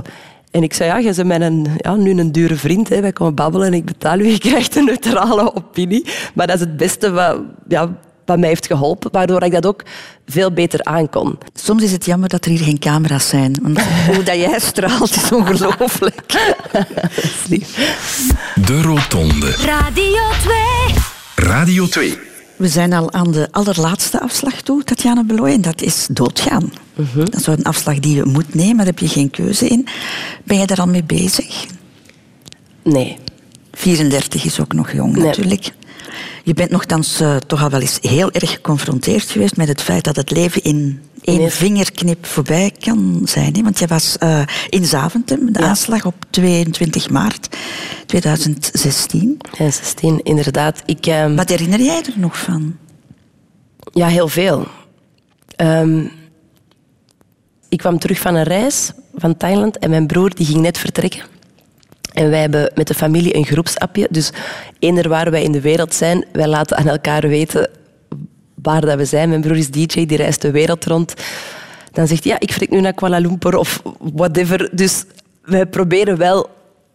En 0.50 0.62
ik 0.62 0.72
zei, 0.72 0.90
ja, 0.90 0.98
je 0.98 1.14
bent 1.14 1.26
mijn, 1.26 1.66
ja, 1.76 1.94
nu 1.94 2.10
een 2.10 2.32
dure 2.32 2.56
vriend. 2.56 2.88
Hè. 2.88 3.00
Wij 3.00 3.12
komen 3.12 3.34
babbelen 3.34 3.66
en 3.66 3.74
ik 3.74 3.84
betaal 3.84 4.18
u. 4.18 4.26
Je 4.32 4.38
krijgt 4.38 4.76
een 4.76 4.84
neutrale 4.84 5.54
opinie. 5.54 6.06
Maar 6.34 6.46
dat 6.46 6.56
is 6.56 6.60
het 6.60 6.76
beste 6.76 7.10
wat, 7.10 7.40
ja, 7.68 7.96
wat 8.24 8.38
mij 8.38 8.48
heeft 8.48 8.66
geholpen, 8.66 9.10
waardoor 9.12 9.42
ik 9.42 9.52
dat 9.52 9.66
ook 9.66 9.82
veel 10.26 10.52
beter 10.52 10.84
aankon. 10.84 11.38
Soms 11.54 11.82
is 11.82 11.92
het 11.92 12.04
jammer 12.04 12.28
dat 12.28 12.44
er 12.44 12.50
hier 12.50 12.64
geen 12.64 12.78
camera's 12.78 13.28
zijn. 13.28 13.58
Want 13.62 13.80
hoe 14.06 14.22
dat 14.22 14.36
jij 14.36 14.58
straalt 14.60 15.16
is 15.16 15.32
ongelooflijk. 15.32 16.22
De 18.66 18.82
Rotonde. 18.82 19.50
Radio 19.50 20.20
2. 20.42 20.54
Radio 21.48 21.86
2. 21.86 22.18
We 22.56 22.68
zijn 22.68 22.92
al 22.92 23.12
aan 23.12 23.32
de 23.32 23.48
allerlaatste 23.50 24.20
afslag 24.20 24.60
toe, 24.60 24.84
Tatjana 24.84 25.24
Beloy, 25.24 25.50
en 25.50 25.60
dat 25.60 25.82
is 25.82 26.06
doodgaan. 26.10 26.72
Dat 27.14 27.34
is 27.36 27.46
wel 27.46 27.56
een 27.58 27.64
afslag 27.64 27.98
die 27.98 28.14
je 28.16 28.24
moet 28.24 28.54
nemen, 28.54 28.76
daar 28.76 28.86
heb 28.86 28.98
je 28.98 29.08
geen 29.08 29.30
keuze 29.30 29.66
in. 29.68 29.86
Ben 30.44 30.58
je 30.58 30.66
daar 30.66 30.80
al 30.80 30.86
mee 30.86 31.04
bezig? 31.04 31.66
Nee. 32.82 33.16
34 33.72 34.44
is 34.44 34.60
ook 34.60 34.72
nog 34.72 34.92
jong 34.92 35.16
Nee. 35.16 35.24
natuurlijk. 35.24 35.72
Je 36.44 36.54
bent 36.54 36.70
nogthans 36.70 37.20
eh, 37.20 37.36
toch 37.36 37.62
al 37.62 37.70
wel 37.70 37.80
eens 37.80 37.98
heel 38.00 38.30
erg 38.32 38.50
geconfronteerd 38.50 39.30
geweest 39.30 39.56
met 39.56 39.68
het 39.68 39.82
feit 39.82 40.04
dat 40.04 40.16
het 40.16 40.30
leven 40.30 40.62
in 40.62 41.02
één 41.24 41.38
Nee. 41.38 41.50
vingerknip 41.50 42.26
voorbij 42.26 42.72
kan 42.80 43.20
zijn. 43.24 43.54
Hè? 43.56 43.62
Want 43.62 43.78
je 43.78 43.86
was 43.86 44.18
eh, 44.18 44.42
in 44.68 44.84
Zaventem, 44.84 45.52
de 45.52 45.60
Ja. 45.60 45.66
aanslag 45.66 46.04
op 46.06 46.14
22 46.30 47.10
maart 47.10 47.56
2016. 48.06 49.38
Ja, 49.58 49.70
16, 49.70 50.20
inderdaad. 50.22 50.82
Ik, 50.86 51.06
ehm, 51.06 51.34
Wat 51.34 51.48
herinner 51.48 51.80
jij 51.80 52.02
er 52.02 52.12
nog 52.16 52.38
van? 52.38 52.76
Ja, 53.92 54.06
heel 54.06 54.28
veel. 54.28 54.66
Ehm, 55.56 56.04
ik 57.68 57.78
kwam 57.78 57.98
terug 57.98 58.18
van 58.18 58.34
een 58.34 58.42
reis 58.44 58.92
van 59.14 59.36
Thailand 59.36 59.78
en 59.78 59.90
mijn 59.90 60.06
broer 60.06 60.34
die 60.34 60.46
ging 60.46 60.60
net 60.60 60.78
vertrekken. 60.78 61.22
En 62.12 62.30
wij 62.30 62.40
hebben 62.40 62.72
met 62.74 62.86
de 62.86 62.94
familie 62.94 63.36
een 63.36 63.44
groepsappje. 63.44 64.08
Dus 64.10 64.30
eender 64.78 65.08
waar 65.08 65.30
wij 65.30 65.42
in 65.42 65.52
de 65.52 65.60
wereld 65.60 65.94
zijn, 65.94 66.24
wij 66.32 66.46
laten 66.46 66.76
aan 66.76 66.88
elkaar 66.88 67.28
weten 67.28 67.70
waar 68.54 68.80
dat 68.80 68.96
we 68.96 69.04
zijn. 69.04 69.28
Mijn 69.28 69.40
broer 69.40 69.56
is 69.56 69.70
DJ, 69.70 70.06
die 70.06 70.16
reist 70.16 70.42
de 70.42 70.50
wereld 70.50 70.84
rond. 70.84 71.14
Dan 71.92 72.06
zegt 72.06 72.24
hij, 72.24 72.32
ja, 72.32 72.40
ik 72.40 72.50
vertrek 72.50 72.70
nu 72.70 72.80
naar 72.80 72.92
Kuala 72.92 73.18
Lumpur 73.18 73.56
of 73.56 73.82
whatever. 73.98 74.70
Dus 74.72 75.04
wij 75.42 75.66
proberen 75.66 76.16
wel 76.16 76.50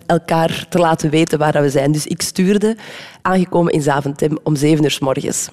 elkaar 0.06 0.66
te 0.70 0.78
laten 0.78 1.10
weten 1.10 1.40
waar 1.40 1.62
we 1.62 1.70
zijn. 1.70 1.92
Dus 1.92 2.08
ik 2.08 2.22
stuurde, 2.22 2.76
aangekomen 3.22 3.74
in 3.74 3.82
Zaventem 3.82 4.38
om 4.44 4.56
zeven 4.56 4.84
uur 4.84 4.92
s 4.92 5.00
morgens 5.00 5.50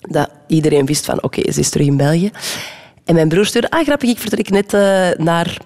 dat 0.00 0.30
iedereen 0.46 0.86
wist 0.86 1.04
van 1.04 1.22
oké, 1.22 1.52
ze 1.52 1.60
is 1.60 1.68
terug 1.68 1.86
in 1.86 1.96
België. 1.96 2.30
En 3.04 3.14
mijn 3.14 3.28
broer 3.28 3.46
stuurde, 3.46 3.70
ah 3.70 3.84
grappig, 3.84 4.10
ik 4.10 4.18
vertrek 4.18 4.50
net 4.50 4.74
eh, 4.74 5.08
naar 5.16 5.56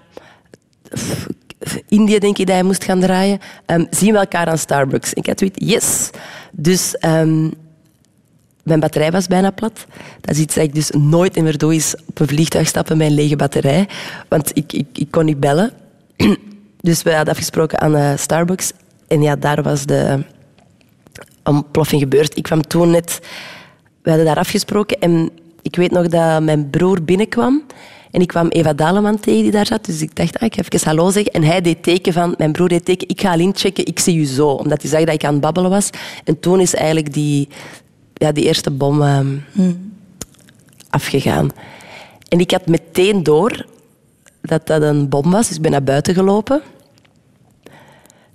Indië, 1.87 2.19
denk 2.19 2.37
ik, 2.37 2.45
dat 2.45 2.55
hij 2.55 2.63
moest 2.63 2.83
gaan 2.83 2.99
draaien. 2.99 3.39
Ehm, 3.65 3.85
zien 3.89 4.13
we 4.13 4.19
elkaar 4.19 4.47
aan 4.47 4.57
Starbucks? 4.57 5.13
Ik 5.13 5.25
had 5.25 5.39
zoiets, 5.39 5.65
yes. 5.65 6.09
Dus 6.51 6.97
ehm, 6.97 7.49
mijn 8.63 8.79
batterij 8.79 9.11
was 9.11 9.27
bijna 9.27 9.51
plat. 9.51 9.85
Dat 10.21 10.35
is 10.35 10.41
iets 10.41 10.55
dat 10.55 10.63
ik 10.63 10.75
dus 10.75 10.89
nooit 10.89 11.41
meer 11.41 11.57
doe, 11.57 11.75
is 11.75 11.95
op 12.07 12.19
een 12.19 12.27
vliegtuig 12.27 12.67
stappen 12.67 12.97
met 12.97 13.07
een 13.07 13.13
lege 13.13 13.35
batterij. 13.35 13.87
Want 14.27 14.51
ik, 14.53 14.73
ik, 14.73 14.87
ik 14.93 15.11
kon 15.11 15.25
niet 15.25 15.39
bellen. 15.39 15.71
Dus 16.81 17.03
we 17.03 17.13
hadden 17.13 17.33
afgesproken 17.33 17.81
aan 17.81 17.95
eh, 17.95 18.17
Starbucks. 18.17 18.71
En 19.07 19.21
ja, 19.21 19.35
daar 19.35 19.63
was 19.63 19.85
de 19.85 20.23
ontploffing 21.43 22.01
gebeurd. 22.01 22.37
Ik 22.37 22.43
kwam 22.43 22.61
toen 22.61 22.89
net... 22.89 23.19
We 24.01 24.09
hadden 24.09 24.27
daar 24.27 24.37
afgesproken 24.37 24.99
en 24.99 25.29
ik 25.61 25.75
weet 25.75 25.91
nog 25.91 26.07
dat 26.07 26.43
mijn 26.43 26.69
broer 26.69 27.03
binnenkwam. 27.03 27.63
En 28.13 28.21
ik 28.21 28.27
kwam 28.27 28.47
Eva 28.47 28.73
Daleman 28.73 29.19
tegen 29.19 29.41
die 29.41 29.51
daar 29.51 29.65
zat. 29.65 29.85
Dus 29.85 30.01
ik 30.01 30.15
dacht, 30.15 30.39
ah, 30.39 30.45
ik 30.45 30.55
ga 30.55 30.61
even 30.61 30.87
hallo 30.87 31.11
zeggen. 31.11 31.33
En 31.33 31.43
hij 31.43 31.61
deed 31.61 31.83
teken 31.83 32.13
van... 32.13 32.35
Mijn 32.37 32.51
broer 32.51 32.67
deed 32.67 32.85
teken, 32.85 33.09
ik 33.09 33.21
ga 33.21 33.31
al 33.31 33.39
inchecken, 33.39 33.85
ik 33.85 33.99
zie 33.99 34.17
u 34.17 34.25
zo. 34.25 34.47
Omdat 34.47 34.81
hij 34.81 34.91
zag 34.91 35.03
dat 35.03 35.13
ik 35.13 35.23
aan 35.23 35.31
het 35.31 35.41
babbelen 35.41 35.69
was. 35.69 35.89
En 36.23 36.39
toen 36.39 36.59
is 36.59 36.75
eigenlijk 36.75 37.13
die, 37.13 37.47
ja, 38.13 38.31
die 38.31 38.43
eerste 38.43 38.71
bom 38.71 39.01
ehm, 39.01 39.37
afgegaan. 40.89 41.49
En 42.27 42.39
ik 42.39 42.51
had 42.51 42.67
meteen 42.67 43.23
door 43.23 43.65
dat 44.41 44.67
dat 44.67 44.81
een 44.81 45.09
bom 45.09 45.31
was. 45.31 45.47
Dus 45.47 45.55
ik 45.55 45.61
ben 45.61 45.71
naar 45.71 45.83
buiten 45.83 46.13
gelopen. 46.13 46.61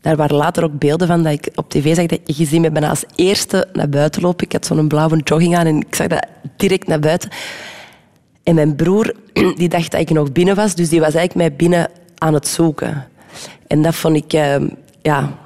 Daar 0.00 0.16
waren 0.16 0.36
later 0.36 0.64
ook 0.64 0.78
beelden 0.78 1.06
van 1.06 1.22
dat 1.22 1.32
ik 1.32 1.48
op 1.54 1.70
tv 1.70 1.94
zag 1.94 2.06
dat 2.06 2.20
je 2.24 2.44
ziet 2.44 2.60
me 2.60 2.70
bijna 2.70 2.88
als 2.88 3.04
eerste 3.14 3.68
naar 3.72 3.88
buiten 3.88 4.22
lopen. 4.22 4.46
Ik 4.46 4.52
had 4.52 4.66
zo'n 4.66 4.88
blauwe 4.88 5.20
jogging 5.24 5.56
aan 5.56 5.66
en 5.66 5.76
ik 5.76 5.94
zag 5.94 6.06
dat 6.06 6.26
direct 6.56 6.86
naar 6.86 7.00
buiten. 7.00 7.30
En 8.48 8.54
mijn 8.54 8.76
broer 8.76 9.14
die 9.56 9.68
dacht 9.68 9.90
dat 9.90 10.00
ik 10.00 10.10
nog 10.10 10.32
binnen 10.32 10.54
was, 10.54 10.74
dus 10.74 10.88
die 10.88 11.00
was 11.00 11.14
eigenlijk 11.14 11.48
mij 11.48 11.56
binnen 11.56 11.90
aan 12.18 12.34
het 12.34 12.48
zoeken. 12.48 13.06
En 13.66 13.82
dat 13.82 13.94
vond 13.94 14.16
ik, 14.16 14.32
eh, 14.32 14.56
ja, 15.02 15.38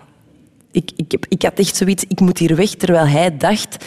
ik, 0.71 0.91
ik, 0.97 1.27
ik 1.29 1.43
had 1.43 1.59
echt 1.59 1.77
zoiets, 1.77 2.05
ik 2.09 2.21
moet 2.21 2.39
hier 2.39 2.57
weg, 2.57 2.71
terwijl 2.71 3.07
hij 3.07 3.37
dacht, 3.37 3.85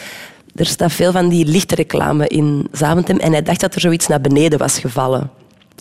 er 0.54 0.66
staat 0.66 0.92
veel 0.92 1.12
van 1.12 1.28
die 1.28 1.46
lichtreclame 1.46 2.28
in 2.28 2.68
Zaventem 2.72 3.18
en 3.18 3.32
hij 3.32 3.42
dacht 3.42 3.60
dat 3.60 3.74
er 3.74 3.80
zoiets 3.80 4.06
naar 4.06 4.20
beneden 4.20 4.58
was 4.58 4.78
gevallen. 4.78 5.30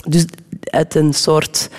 Dus 0.07 0.25
uit 0.63 0.95
een 0.95 1.13
soort 1.13 1.69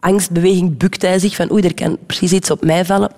angstbeweging 0.00 0.76
bukte 0.76 1.06
hij 1.06 1.18
zich 1.18 1.34
van 1.34 1.52
oei, 1.52 1.62
er 1.62 1.74
kan 1.74 1.98
precies 2.06 2.32
iets 2.32 2.50
op 2.50 2.64
mij 2.64 2.84
vallen. 2.84 3.10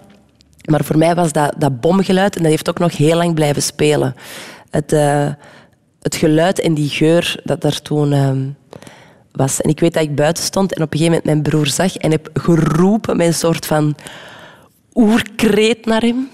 Maar 0.65 0.85
voor 0.85 0.99
mij 0.99 1.15
was 1.15 1.33
dat, 1.33 1.55
dat 1.59 1.81
bomgeluid 1.81 2.37
en 2.37 2.43
dat 2.43 2.51
heeft 2.51 2.69
ook 2.69 2.79
nog 2.79 2.97
heel 2.97 3.17
lang 3.17 3.35
blijven 3.35 3.63
spelen. 3.63 4.15
Het, 4.71 4.93
eh, 4.93 5.29
het 6.05 6.17
geluid 6.17 6.61
en 6.61 6.75
die 6.75 6.89
geur 6.89 7.41
dat 7.45 7.61
daar 7.61 7.83
toen 7.83 8.13
ehm, 8.13 8.47
was. 9.33 9.61
En 9.61 9.71
ik 9.71 9.81
weet 9.81 9.95
dat 9.95 10.03
ik 10.03 10.15
buiten 10.15 10.45
stond 10.45 10.75
en 10.75 10.83
op 10.83 10.93
een 10.93 10.99
gegeven 10.99 11.21
moment 11.25 11.25
mijn 11.45 11.55
broer 11.55 11.67
zag 11.67 11.97
en 11.97 12.11
heb 12.11 12.31
geroepen 12.35 13.17
met 13.17 13.27
een 13.27 13.35
soort 13.35 13.67
van 13.67 13.97
oerkreet 14.95 15.87
naar 15.87 16.01
hem. 16.03 16.29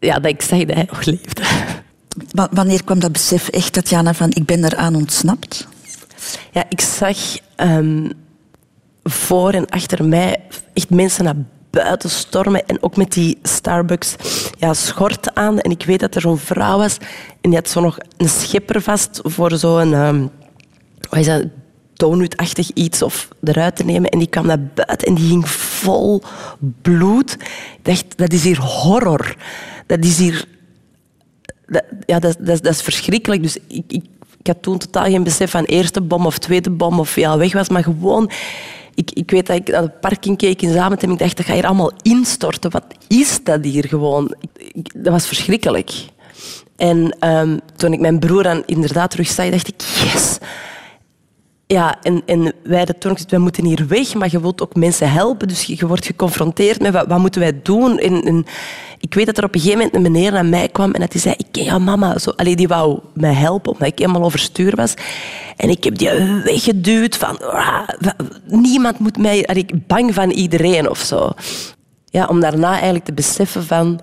Ja, 0.00 0.18
dat 0.18 0.30
ik 0.32 0.42
zag 0.42 0.58
dat 0.58 0.74
hij 0.76 0.86
nog 0.90 1.04
leefde. 1.04 1.42
Wa- 2.30 2.48
Wanneer 2.50 2.84
kwam 2.84 2.98
dat 3.00 3.12
besef 3.12 3.48
echt, 3.48 3.72
Tatjana, 3.72 4.14
van 4.14 4.30
ik 4.30 4.44
ben 4.44 4.64
eraan 4.64 4.94
ontsnapt? 4.94 5.68
Ja, 6.52 6.64
ik 6.68 6.80
zag 6.80 7.16
ehm, 7.56 8.10
voor 9.02 9.50
en 9.52 9.66
achter 9.68 10.04
mij 10.04 10.40
echt 10.74 10.90
mensen 10.90 11.24
naar 11.24 11.34
buiten 11.70 12.10
stormen. 12.10 12.66
En 12.66 12.82
ook 12.82 12.96
met 12.96 13.12
die 13.12 13.38
Starbucks 13.42 14.14
ja, 14.58 14.74
schort 14.74 15.34
aan. 15.34 15.60
En 15.60 15.70
ik 15.70 15.84
weet 15.84 16.00
dat 16.00 16.14
er 16.14 16.20
zo'n 16.20 16.38
vrouw 16.38 16.78
was 16.78 16.96
en 17.40 17.50
die 17.50 17.58
had 17.58 17.68
zo 17.68 17.80
nog 17.80 17.98
een 18.16 18.28
schepper 18.28 18.82
vast 18.82 19.20
voor 19.22 19.56
zo'n... 19.56 19.94
ehm 19.94 20.26
wat 21.10 21.26
is? 21.26 21.44
Donutachtig 21.94 22.70
iets 22.70 23.02
of 23.02 23.28
eruit 23.42 23.76
te 23.76 23.84
nemen. 23.84 24.10
En 24.10 24.18
die 24.18 24.28
kwam 24.28 24.46
naar 24.46 24.60
buiten 24.74 25.08
en 25.08 25.14
die 25.14 25.28
ging 25.28 25.48
vol 25.48 26.22
bloed. 26.82 27.32
Ik 27.32 27.78
dacht, 27.82 28.04
dat 28.16 28.32
is 28.32 28.44
hier 28.44 28.60
horror. 28.60 29.36
Dat 29.86 30.04
is 30.04 30.18
hier 30.18 30.44
dat, 31.66 31.84
ja, 32.06 32.18
dat, 32.18 32.36
dat, 32.40 32.62
dat 32.62 32.72
is 32.72 32.82
verschrikkelijk. 32.82 33.42
Dus 33.42 33.56
ik, 33.68 33.84
ik, 33.88 34.04
ik 34.38 34.46
had 34.46 34.62
toen 34.62 34.78
totaal 34.78 35.04
geen 35.04 35.22
besef 35.22 35.50
van 35.50 35.64
eerste 35.64 36.00
bom 36.00 36.26
of 36.26 36.38
tweede 36.38 36.70
bom 36.70 37.00
of 37.00 37.16
ja, 37.16 37.36
weg 37.36 37.52
was. 37.52 37.68
Maar 37.68 37.82
gewoon, 37.82 38.30
ik, 39.00 39.10
ik 39.10 39.30
weet 39.30 39.46
dat 39.46 39.56
ik 39.56 39.68
naar 39.68 39.82
de 39.82 39.90
parking 40.00 40.36
keek 40.36 40.62
in 40.62 40.72
Zaventem 40.72 41.08
en 41.08 41.14
ik 41.14 41.20
dacht, 41.20 41.36
dat 41.36 41.46
gaat 41.46 41.54
hier 41.54 41.66
allemaal 41.66 41.92
instorten. 42.02 42.70
Wat 42.70 42.84
is 43.08 43.44
dat 43.44 43.64
hier 43.64 43.88
gewoon? 43.88 44.34
Dat 44.94 45.12
was 45.12 45.26
verschrikkelijk. 45.26 45.92
En 46.76 47.16
ehm, 47.18 47.58
toen 47.76 47.92
ik 47.92 48.00
mijn 48.00 48.18
broer 48.18 48.42
dan 48.42 48.62
inderdaad 48.66 49.10
terug 49.10 49.28
zag, 49.28 49.50
dacht 49.50 49.68
ik, 49.68 49.80
yes. 49.80 50.38
Ja, 51.70 51.96
en, 52.02 52.22
en 52.26 52.52
wij 52.62 52.80
ook 52.80 53.02
gezegd, 53.02 53.30
wij 53.30 53.40
moeten 53.40 53.64
hier 53.64 53.86
weg, 53.88 54.14
maar 54.14 54.28
je 54.30 54.40
wilt 54.40 54.62
ook 54.62 54.74
mensen 54.74 55.10
helpen. 55.10 55.48
Dus 55.48 55.62
je, 55.62 55.86
wordt 55.86 56.06
geconfronteerd 56.06 56.80
met 56.80 56.92
wat, 56.92 57.06
wat 57.06 57.18
moeten 57.18 57.40
wij 57.40 57.60
doen. 57.62 57.98
En, 57.98 58.22
en 58.22 58.44
ik 58.98 59.14
weet 59.14 59.26
dat 59.26 59.38
er 59.38 59.44
op 59.44 59.54
een 59.54 59.60
gegeven 59.60 59.78
moment 59.78 59.96
een 59.96 60.12
meneer 60.12 60.32
naar 60.32 60.44
mij 60.44 60.68
kwam 60.68 60.92
en 60.92 61.00
dat 61.00 61.12
hij 61.12 61.20
zei, 61.20 61.34
ik 61.38 61.46
ken 61.50 61.64
jouw 61.64 61.78
mama. 61.78 62.18
Zo, 62.18 62.32
die 62.36 62.68
wou 62.68 62.98
mij 63.14 63.32
helpen, 63.32 63.72
omdat 63.72 63.88
ik 63.88 63.98
helemaal 63.98 64.22
overstuur 64.22 64.76
was. 64.76 64.94
En 65.56 65.68
ik 65.68 65.84
heb 65.84 65.98
die 65.98 66.10
weggeduwd 66.44 67.16
van, 67.16 67.38
"Ah, 67.52 67.88
niemand 68.46 68.98
moet 68.98 69.18
mij... 69.18 69.46
Allee, 69.46 69.66
bang 69.86 70.14
van 70.14 70.30
iedereen 70.30 70.90
of 70.90 70.98
zo. 70.98 71.30
Ja, 72.04 72.26
om 72.26 72.40
daarna 72.40 72.72
eigenlijk 72.72 73.04
te 73.04 73.12
beseffen 73.12 73.64
van, 73.64 74.00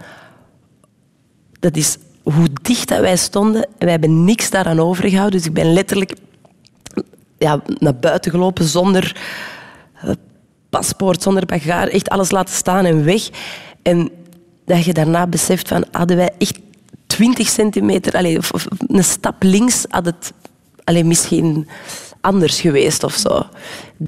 dat 1.60 1.76
is 1.76 1.98
hoe 2.24 2.48
dicht 2.62 2.88
dat 2.88 3.00
wij 3.00 3.18
stonden. 3.18 3.64
En 3.64 3.72
wij 3.78 3.92
hebben 3.92 4.24
niks 4.24 4.50
daaraan 4.50 4.80
overgehouden. 4.80 5.38
Dus 5.38 5.48
ik 5.48 5.54
ben 5.54 5.74
letterlijk 5.74 6.16
ja, 7.38 7.62
naar 7.80 7.96
buiten 7.96 8.32
gelopen 8.32 8.66
zonder 8.66 9.22
eh, 9.94 10.10
paspoort, 10.70 11.22
zonder 11.22 11.46
bagage. 11.46 11.90
Echt 11.90 12.10
alles 12.10 12.32
laten 12.32 12.56
staan 12.56 12.86
en 12.86 13.04
weg. 13.04 13.30
En 13.82 14.12
dat 14.66 14.86
je 14.86 14.94
daarna 14.94 15.28
beseft 15.28 15.68
van, 15.68 15.86
hadden 15.92 16.18
wij 16.18 16.32
echt 16.38 16.60
20 17.08 17.48
centimeter, 17.48 18.14
allez, 18.14 18.50
een 18.88 19.04
stap 19.04 19.44
links, 19.44 19.86
had 19.90 20.06
het 20.06 20.34
allez, 20.84 21.04
misschien 21.04 21.68
anders 22.22 22.62
geweest 22.62 23.04
of 23.04 23.14
zo. 23.14 23.46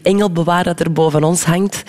Engelbewaar 0.03 0.63
dat 0.63 0.79
er 0.79 0.91
boven 0.91 1.23
ons 1.23 1.43
hangt, 1.43 1.83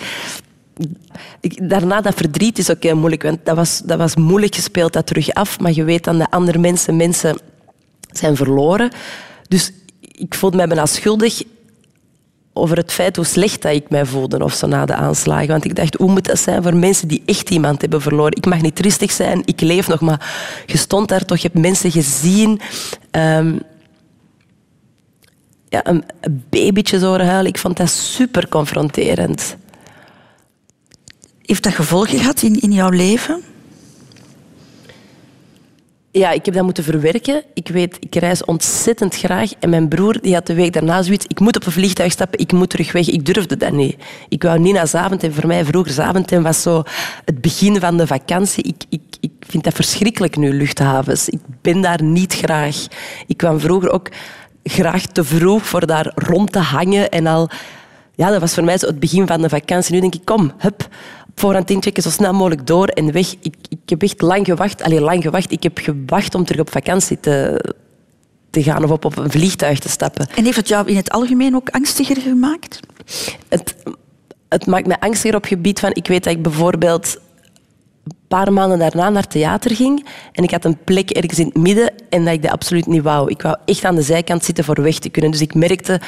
daarna 1.41 2.01
dat 2.01 2.15
verdriet 2.15 2.57
is 2.57 2.71
ook 2.71 2.83
heel 2.83 2.95
moeilijk, 2.95 3.23
want 3.23 3.45
dat 3.45 3.55
was, 3.55 3.81
dat 3.85 3.97
was 3.97 4.15
moeilijk 4.15 4.55
gespeeld, 4.55 4.93
dat 4.93 5.07
terug 5.07 5.33
af. 5.33 5.59
Maar 5.59 5.71
je 5.71 5.83
weet 5.83 6.03
dan 6.03 6.17
dat 6.17 6.31
andere 6.31 6.57
mensen, 6.57 6.95
mensen 6.95 7.37
zijn 8.11 8.35
verloren. 8.35 8.91
Dus 9.47 9.71
ik 10.21 10.35
voelde 10.35 10.57
mij 10.57 10.67
bijna 10.67 10.85
schuldig 10.85 11.41
over 12.53 12.77
het 12.77 12.91
feit 12.91 13.15
hoe 13.15 13.25
slecht 13.25 13.61
dat 13.61 13.73
ik 13.73 13.89
mij 13.89 14.05
voelde 14.05 14.43
of 14.43 14.53
zo 14.53 14.67
na 14.67 14.85
de 14.85 14.93
aanslagen. 14.93 15.47
Want 15.47 15.65
ik 15.65 15.75
dacht, 15.75 15.95
hoe 15.95 16.11
moet 16.11 16.25
dat 16.25 16.39
zijn 16.39 16.63
voor 16.63 16.75
mensen 16.75 17.07
die 17.07 17.21
echt 17.25 17.49
iemand 17.49 17.81
hebben 17.81 18.01
verloren? 18.01 18.35
Ik 18.35 18.45
mag 18.45 18.61
niet 18.61 18.75
tristig 18.75 19.11
zijn, 19.11 19.41
ik 19.45 19.61
leef 19.61 19.87
nog, 19.87 20.01
maar 20.01 20.33
je 20.65 20.77
stond 20.77 21.07
daar 21.07 21.25
toch, 21.25 21.37
je 21.37 21.47
hebt 21.47 21.61
mensen 21.61 21.91
gezien. 21.91 22.59
ehm, 23.11 23.55
ja, 25.69 25.87
een, 25.87 26.03
een 26.21 26.43
babytje 26.49 26.99
zo 26.99 27.17
huilen. 27.17 27.45
Ik 27.51 27.57
vond 27.57 27.77
dat 27.77 27.89
super 27.89 28.49
confronterend. 28.49 29.55
Heeft 31.41 31.63
dat 31.63 31.73
gevolgen 31.73 32.19
gehad 32.19 32.41
in, 32.41 32.59
in 32.59 32.71
jouw 32.71 32.89
leven? 32.89 33.43
Ja, 36.13 36.31
ik 36.31 36.45
heb 36.45 36.53
dat 36.53 36.63
moeten 36.63 36.83
verwerken. 36.83 37.43
Ik 37.53 37.67
weet, 37.67 37.97
ik 37.99 38.15
reis 38.15 38.45
ontzettend 38.45 39.15
graag. 39.15 39.51
En 39.59 39.69
mijn 39.69 39.87
broer 39.87 40.21
die 40.21 40.33
had 40.33 40.47
de 40.47 40.53
week 40.53 40.73
daarna 40.73 41.01
zoiets... 41.01 41.25
Ik 41.27 41.39
moet 41.39 41.55
op 41.55 41.65
een 41.65 41.71
vliegtuig 41.71 42.11
stappen, 42.11 42.39
ik 42.39 42.51
moet 42.51 42.69
terug 42.69 42.91
weg. 42.91 43.09
Ik 43.09 43.25
durfde 43.25 43.57
dat 43.57 43.71
niet. 43.71 43.95
Ik 44.29 44.43
wou 44.43 44.59
niet 44.59 44.73
naar 44.73 44.87
Zaventem. 44.87 45.33
Voor 45.33 45.47
mij 45.47 45.65
vroeger 45.65 45.91
Zaventem 45.91 46.43
was 46.43 46.61
zo 46.61 46.83
het 47.25 47.41
begin 47.41 47.79
van 47.79 47.97
de 47.97 48.07
vakantie. 48.07 48.63
Ik, 48.63 48.83
ik, 48.89 49.01
ik 49.19 49.31
vind 49.39 49.63
dat 49.63 49.73
verschrikkelijk 49.73 50.37
nu, 50.37 50.53
luchthavens. 50.53 51.29
Ik 51.29 51.39
ben 51.61 51.81
daar 51.81 52.03
niet 52.03 52.33
graag. 52.33 52.87
Ik 53.27 53.37
kwam 53.37 53.59
vroeger 53.59 53.89
ook 53.89 54.09
graag 54.63 55.05
te 55.05 55.23
vroeg 55.23 55.65
voor 55.65 55.85
daar 55.85 56.11
rond 56.15 56.51
te 56.51 56.59
hangen 56.59 57.09
en 57.09 57.27
al... 57.27 57.49
Ja, 58.15 58.29
dat 58.29 58.39
was 58.39 58.53
voor 58.53 58.63
mij 58.63 58.77
zo 58.77 58.87
het 58.87 58.99
begin 58.99 59.27
van 59.27 59.41
de 59.41 59.49
vakantie. 59.49 59.93
Nu 59.93 59.99
denk 59.99 60.15
ik, 60.15 60.25
kom, 60.25 60.51
hup, 60.57 60.87
voorhand 61.35 61.69
inchecken, 61.69 62.03
zo 62.03 62.09
snel 62.09 62.33
mogelijk 62.33 62.67
door 62.67 62.87
en 62.87 63.11
weg. 63.11 63.33
Ik, 63.41 63.55
ik 63.69 63.79
heb 63.85 64.01
echt 64.01 64.21
lang 64.21 64.45
gewacht. 64.45 64.83
Allee, 64.83 65.01
lang 65.01 65.23
gewacht. 65.23 65.51
Ik 65.51 65.63
heb 65.63 65.77
gewacht 65.77 66.35
om 66.35 66.45
terug 66.45 66.61
op 66.61 66.71
vakantie 66.71 67.19
te, 67.19 67.63
te 68.49 68.63
gaan 68.63 68.83
of 68.83 68.91
op, 68.91 69.05
op 69.05 69.17
een 69.17 69.31
vliegtuig 69.31 69.79
te 69.79 69.89
stappen. 69.89 70.27
En 70.35 70.43
heeft 70.43 70.57
het 70.57 70.67
jou 70.67 70.87
in 70.87 70.95
het 70.95 71.11
algemeen 71.11 71.55
ook 71.55 71.69
angstiger 71.69 72.21
gemaakt? 72.21 72.79
Het, 73.49 73.75
het 74.49 74.65
maakt 74.65 74.87
me 74.87 74.99
angstiger 74.99 75.35
op 75.35 75.41
het 75.41 75.51
gebied 75.51 75.79
van... 75.79 75.89
Ik 75.93 76.07
weet 76.07 76.23
dat 76.23 76.33
ik 76.33 76.41
bijvoorbeeld 76.41 77.19
een 78.03 78.15
paar 78.27 78.53
maanden 78.53 78.79
daarna 78.79 79.09
naar 79.09 79.27
theater 79.27 79.75
ging 79.75 80.07
en 80.31 80.43
ik 80.43 80.51
had 80.51 80.65
een 80.65 80.77
plek 80.83 81.09
ergens 81.09 81.39
in 81.39 81.45
het 81.45 81.57
midden 81.57 81.93
en 82.09 82.25
dat 82.25 82.33
ik 82.33 82.41
dat 82.41 82.51
absoluut 82.51 82.85
niet 82.85 83.01
wou. 83.01 83.29
Ik 83.29 83.41
wou 83.41 83.57
echt 83.65 83.83
aan 83.83 83.95
de 83.95 84.01
zijkant 84.01 84.43
zitten 84.43 84.63
voor 84.63 84.81
weg 84.81 84.99
te 84.99 85.09
kunnen. 85.09 85.31
Dus 85.31 85.41
ik 85.41 85.53
merkte 85.53 86.01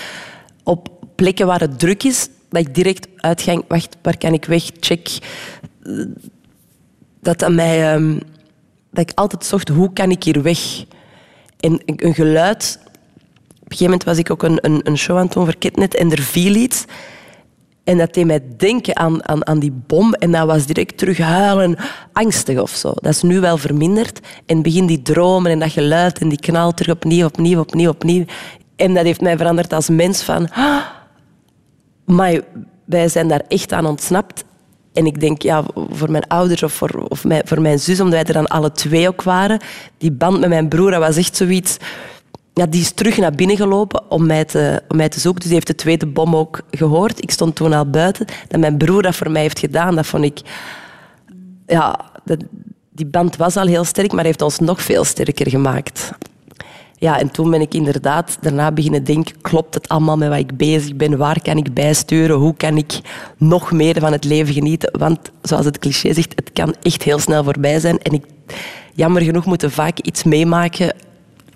op 0.63 0.89
plekken 1.15 1.47
waar 1.47 1.59
het 1.59 1.79
druk 1.79 2.03
is, 2.03 2.27
dat 2.53 2.67
ik 2.67 2.75
direct 2.75 3.07
uitgang... 3.15 3.63
Wacht, 3.67 3.97
waar 4.01 4.17
kan 4.17 4.33
ik 4.33 4.45
weg? 4.45 4.63
Check. 4.79 5.09
Dat 7.21 7.43
aan 7.43 7.55
mij... 7.55 7.93
ehm, 7.93 8.19
dat 8.91 9.09
ik 9.09 9.11
altijd 9.15 9.45
zocht, 9.45 9.67
hoe 9.67 9.93
kan 9.93 10.11
ik 10.11 10.23
hier 10.23 10.41
weg? 10.41 10.59
En 11.59 11.81
een 11.85 12.13
geluid... 12.13 12.79
Op 12.83 13.71
een 13.71 13.77
gegeven 13.77 13.85
moment 13.85 14.03
was 14.03 14.17
ik 14.17 14.31
ook 14.31 14.43
een, 14.43 14.57
een, 14.61 14.79
een 14.83 14.97
show 14.97 15.17
aan 15.17 15.23
het 15.23 15.33
doen 15.33 15.45
voor 15.45 15.97
en 15.99 16.11
er 16.11 16.21
viel 16.21 16.55
iets. 16.55 16.85
En 17.83 17.97
dat 17.97 18.13
deed 18.13 18.25
mij 18.25 18.41
denken 18.57 18.95
aan, 18.95 19.27
aan, 19.27 19.47
aan 19.47 19.59
die 19.59 19.71
bom. 19.87 20.13
En 20.13 20.31
dat 20.31 20.47
was 20.47 20.65
direct 20.65 20.97
terug 20.97 21.17
huilen, 21.17 21.77
angstig 22.13 22.59
of 22.59 22.71
zo. 22.71 22.91
Dat 22.95 23.13
is 23.13 23.21
nu 23.21 23.39
wel 23.39 23.57
verminderd. 23.57 24.19
En 24.45 24.61
begin 24.61 24.85
die 24.85 25.01
dromen 25.01 25.51
en 25.51 25.59
dat 25.59 25.71
geluid 25.71 26.19
en 26.19 26.29
die 26.29 26.39
knal 26.39 26.73
terug 26.73 26.95
opnieuw, 26.95 27.25
opnieuw, 27.25 27.59
opnieuw, 27.59 27.89
opnieuw. 27.89 28.25
En 28.75 28.93
dat 28.93 29.03
heeft 29.03 29.21
mij 29.21 29.37
veranderd 29.37 29.73
als 29.73 29.89
mens 29.89 30.21
van... 30.21 30.49
"Ah, 30.51 30.81
Maar 32.05 32.39
wij 32.85 33.07
zijn 33.07 33.27
daar 33.27 33.43
echt 33.47 33.73
aan 33.73 33.85
ontsnapt. 33.85 34.43
En 34.93 35.05
ik 35.05 35.19
denk, 35.19 35.41
ja, 35.41 35.63
voor 35.89 36.11
mijn 36.11 36.27
ouders 36.27 36.63
of 36.63 36.73
voor, 36.73 37.05
of 37.07 37.23
mijn, 37.23 37.41
voor 37.45 37.61
mijn 37.61 37.79
zus, 37.79 37.99
omdat 37.99 38.13
wij 38.13 38.23
er 38.23 38.33
dan 38.33 38.47
alle 38.47 38.71
twee 38.71 39.07
ook 39.07 39.23
waren, 39.23 39.59
die 39.97 40.11
band 40.11 40.39
met 40.39 40.49
mijn 40.49 40.67
broer, 40.67 40.91
dat 40.91 40.99
was 40.99 41.17
echt 41.17 41.35
zoiets... 41.35 41.77
Ja, 42.55 42.65
die 42.65 42.81
is 42.81 42.91
terug 42.91 43.17
naar 43.17 43.31
binnen 43.31 43.57
gelopen 43.57 44.11
om 44.11 44.25
mij, 44.25 44.45
te, 44.45 44.81
om 44.87 44.97
mij 44.97 45.09
te 45.09 45.19
zoeken. 45.19 45.39
Dus 45.39 45.49
die 45.49 45.53
heeft 45.53 45.67
de 45.67 45.75
tweede 45.75 46.05
bom 46.05 46.35
ook 46.35 46.61
gehoord. 46.71 47.23
Ik 47.23 47.31
stond 47.31 47.55
toen 47.55 47.73
al 47.73 47.89
buiten. 47.89 48.25
Dat 48.47 48.59
mijn 48.59 48.77
broer 48.77 49.01
dat 49.01 49.15
voor 49.15 49.31
mij 49.31 49.41
heeft 49.41 49.59
gedaan, 49.59 49.95
dat 49.95 50.05
vond 50.05 50.23
ik... 50.23 50.41
Ja, 51.65 51.99
die 52.91 53.05
band 53.05 53.35
was 53.35 53.55
al 53.57 53.67
heel 53.67 53.83
sterk, 53.83 54.11
maar 54.11 54.23
heeft 54.23 54.41
ons 54.41 54.59
nog 54.59 54.81
veel 54.81 55.03
sterker 55.03 55.49
gemaakt. 55.49 56.11
Ja, 57.03 57.19
en 57.19 57.31
toen 57.31 57.49
ben 57.49 57.61
ik 57.61 57.73
inderdaad 57.73 58.37
daarna 58.41 58.71
beginnen 58.71 59.03
denken, 59.03 59.41
klopt 59.41 59.73
het 59.73 59.89
allemaal 59.89 60.17
met 60.17 60.29
wat 60.29 60.37
ik 60.37 60.57
bezig 60.57 60.95
ben? 60.95 61.17
Waar 61.17 61.41
kan 61.41 61.57
ik 61.57 61.73
bijsturen? 61.73 62.35
Hoe 62.35 62.55
kan 62.55 62.77
ik 62.77 62.99
nog 63.37 63.71
meer 63.71 63.99
van 63.99 64.11
het 64.11 64.23
leven 64.23 64.53
genieten? 64.53 64.99
Want, 64.99 65.19
zoals 65.41 65.65
het 65.65 65.79
cliché 65.79 66.13
zegt, 66.13 66.31
het 66.35 66.51
kan 66.53 66.75
echt 66.81 67.03
heel 67.03 67.19
snel 67.19 67.43
voorbij 67.43 67.79
zijn. 67.79 67.99
En 67.99 68.11
ik, 68.11 68.25
jammer 68.93 69.21
genoeg, 69.21 69.45
moeten 69.45 69.71
vaak 69.71 69.99
iets 69.99 70.23
meemaken 70.23 70.95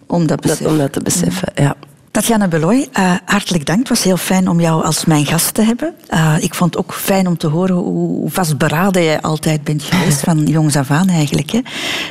Om 0.08 0.28
dat, 0.28 0.44
dat, 0.44 0.66
om 0.66 0.78
dat 0.78 0.94
te 0.94 1.02
beseffen. 1.02 1.52
Ja. 1.56 1.76
Tatjana 2.18 2.48
Beloy, 2.48 2.88
eh, 2.92 3.14
hartelijk 3.26 3.66
dank. 3.66 3.80
Het 3.80 3.90
was 3.90 4.04
heel 4.04 4.18
fijn 4.18 4.50
om 4.50 4.60
jou 4.60 4.84
als 4.84 5.06
mijn 5.06 5.26
gast 5.26 5.54
te 5.54 5.62
hebben. 5.62 5.94
Eh, 6.08 6.36
ik 6.40 6.54
vond 6.54 6.74
het 6.74 6.84
ook 6.84 6.94
fijn 6.94 7.28
om 7.28 7.38
te 7.38 7.48
horen 7.48 7.76
hoe 7.76 8.30
vastberaden 8.30 9.04
jij 9.04 9.22
altijd 9.22 9.64
bent 9.64 9.84
geweest, 9.84 10.20
van 10.20 10.46
jongs 10.58 10.76
af 10.76 10.92
aan 10.92 11.10
eigenlijk. 11.10 11.52
Hè? 11.52 11.60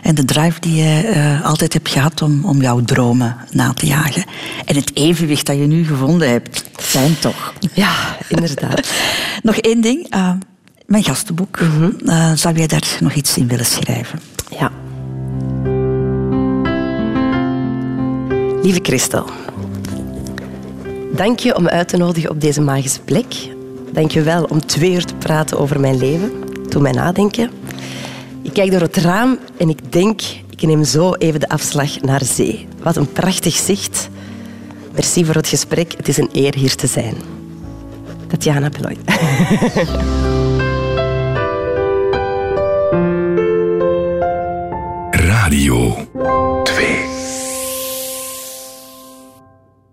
En 0.03 0.15
de 0.15 0.25
drive 0.25 0.61
die 0.61 0.75
je 0.75 1.07
eh, 1.07 1.45
altijd 1.45 1.73
hebt 1.73 1.89
gehad 1.89 2.23
om, 2.23 2.45
om 2.45 2.61
jouw 2.61 2.81
dromen 2.81 3.37
na 3.51 3.73
te 3.73 3.87
jagen. 3.87 4.25
En 4.65 4.77
het 4.77 4.97
evenwicht 4.97 5.47
dat 5.47 5.57
je 5.57 5.67
nu 5.67 5.87
gevonden 5.87 6.31
hebt. 6.31 6.65
Fijn 6.73 7.19
toch? 7.19 7.55
Ja, 7.75 7.95
inderdaad. 8.29 8.93
nog 9.43 9.57
één 9.57 9.81
ding. 9.81 10.15
mijn 10.87 11.05
gastenboek. 11.05 11.59
Eh, 12.05 12.33
zou 12.35 12.57
jij 12.57 12.67
daar 12.67 12.97
nog 13.01 13.13
iets 13.13 13.37
in 13.37 13.49
willen 13.49 13.67
schrijven? 13.67 14.21
Ja. 14.59 14.71
Lieve 18.63 18.81
Christel, 18.83 19.31
dank 21.17 21.39
je 21.39 21.57
om 21.57 21.69
uit 21.69 21.89
te 21.89 21.97
nodigen 21.97 22.31
op 22.31 22.41
deze 22.41 22.61
magische 22.61 23.01
plek. 23.01 23.35
Dank 23.93 24.11
je 24.11 24.23
wel 24.23 24.45
om 24.45 24.67
twee 24.67 24.93
uur 24.93 25.05
te 25.05 25.15
praten 25.15 25.59
over 25.59 25.81
mijn 25.81 25.99
leven. 25.99 26.33
Doe 26.69 26.83
mij 26.83 26.93
nadenken. 26.93 27.51
Ik 28.43 28.53
kijk 28.53 28.71
door 28.71 28.81
het 28.81 28.97
raam 28.97 29.39
en 29.57 29.69
ik 29.69 29.93
denk, 29.93 30.21
ik 30.51 30.63
neem 30.63 30.85
zo 30.85 31.13
even 31.13 31.41
de 31.41 31.49
afslag 31.49 32.01
naar 32.01 32.25
zee. 32.25 32.69
Wat 32.83 32.97
een 32.97 33.13
prachtig 33.13 33.55
zicht. 33.55 34.09
Merci 34.93 35.25
voor 35.25 35.35
het 35.35 35.49
gesprek. 35.49 35.93
Het 35.97 36.09
is 36.09 36.17
een 36.17 36.29
eer 36.33 36.55
hier 36.55 36.75
te 36.75 36.87
zijn. 36.87 37.15
Tatjana 38.27 38.69
Beloy. 38.69 38.97
Radio 45.11 45.97
2. 46.63 47.16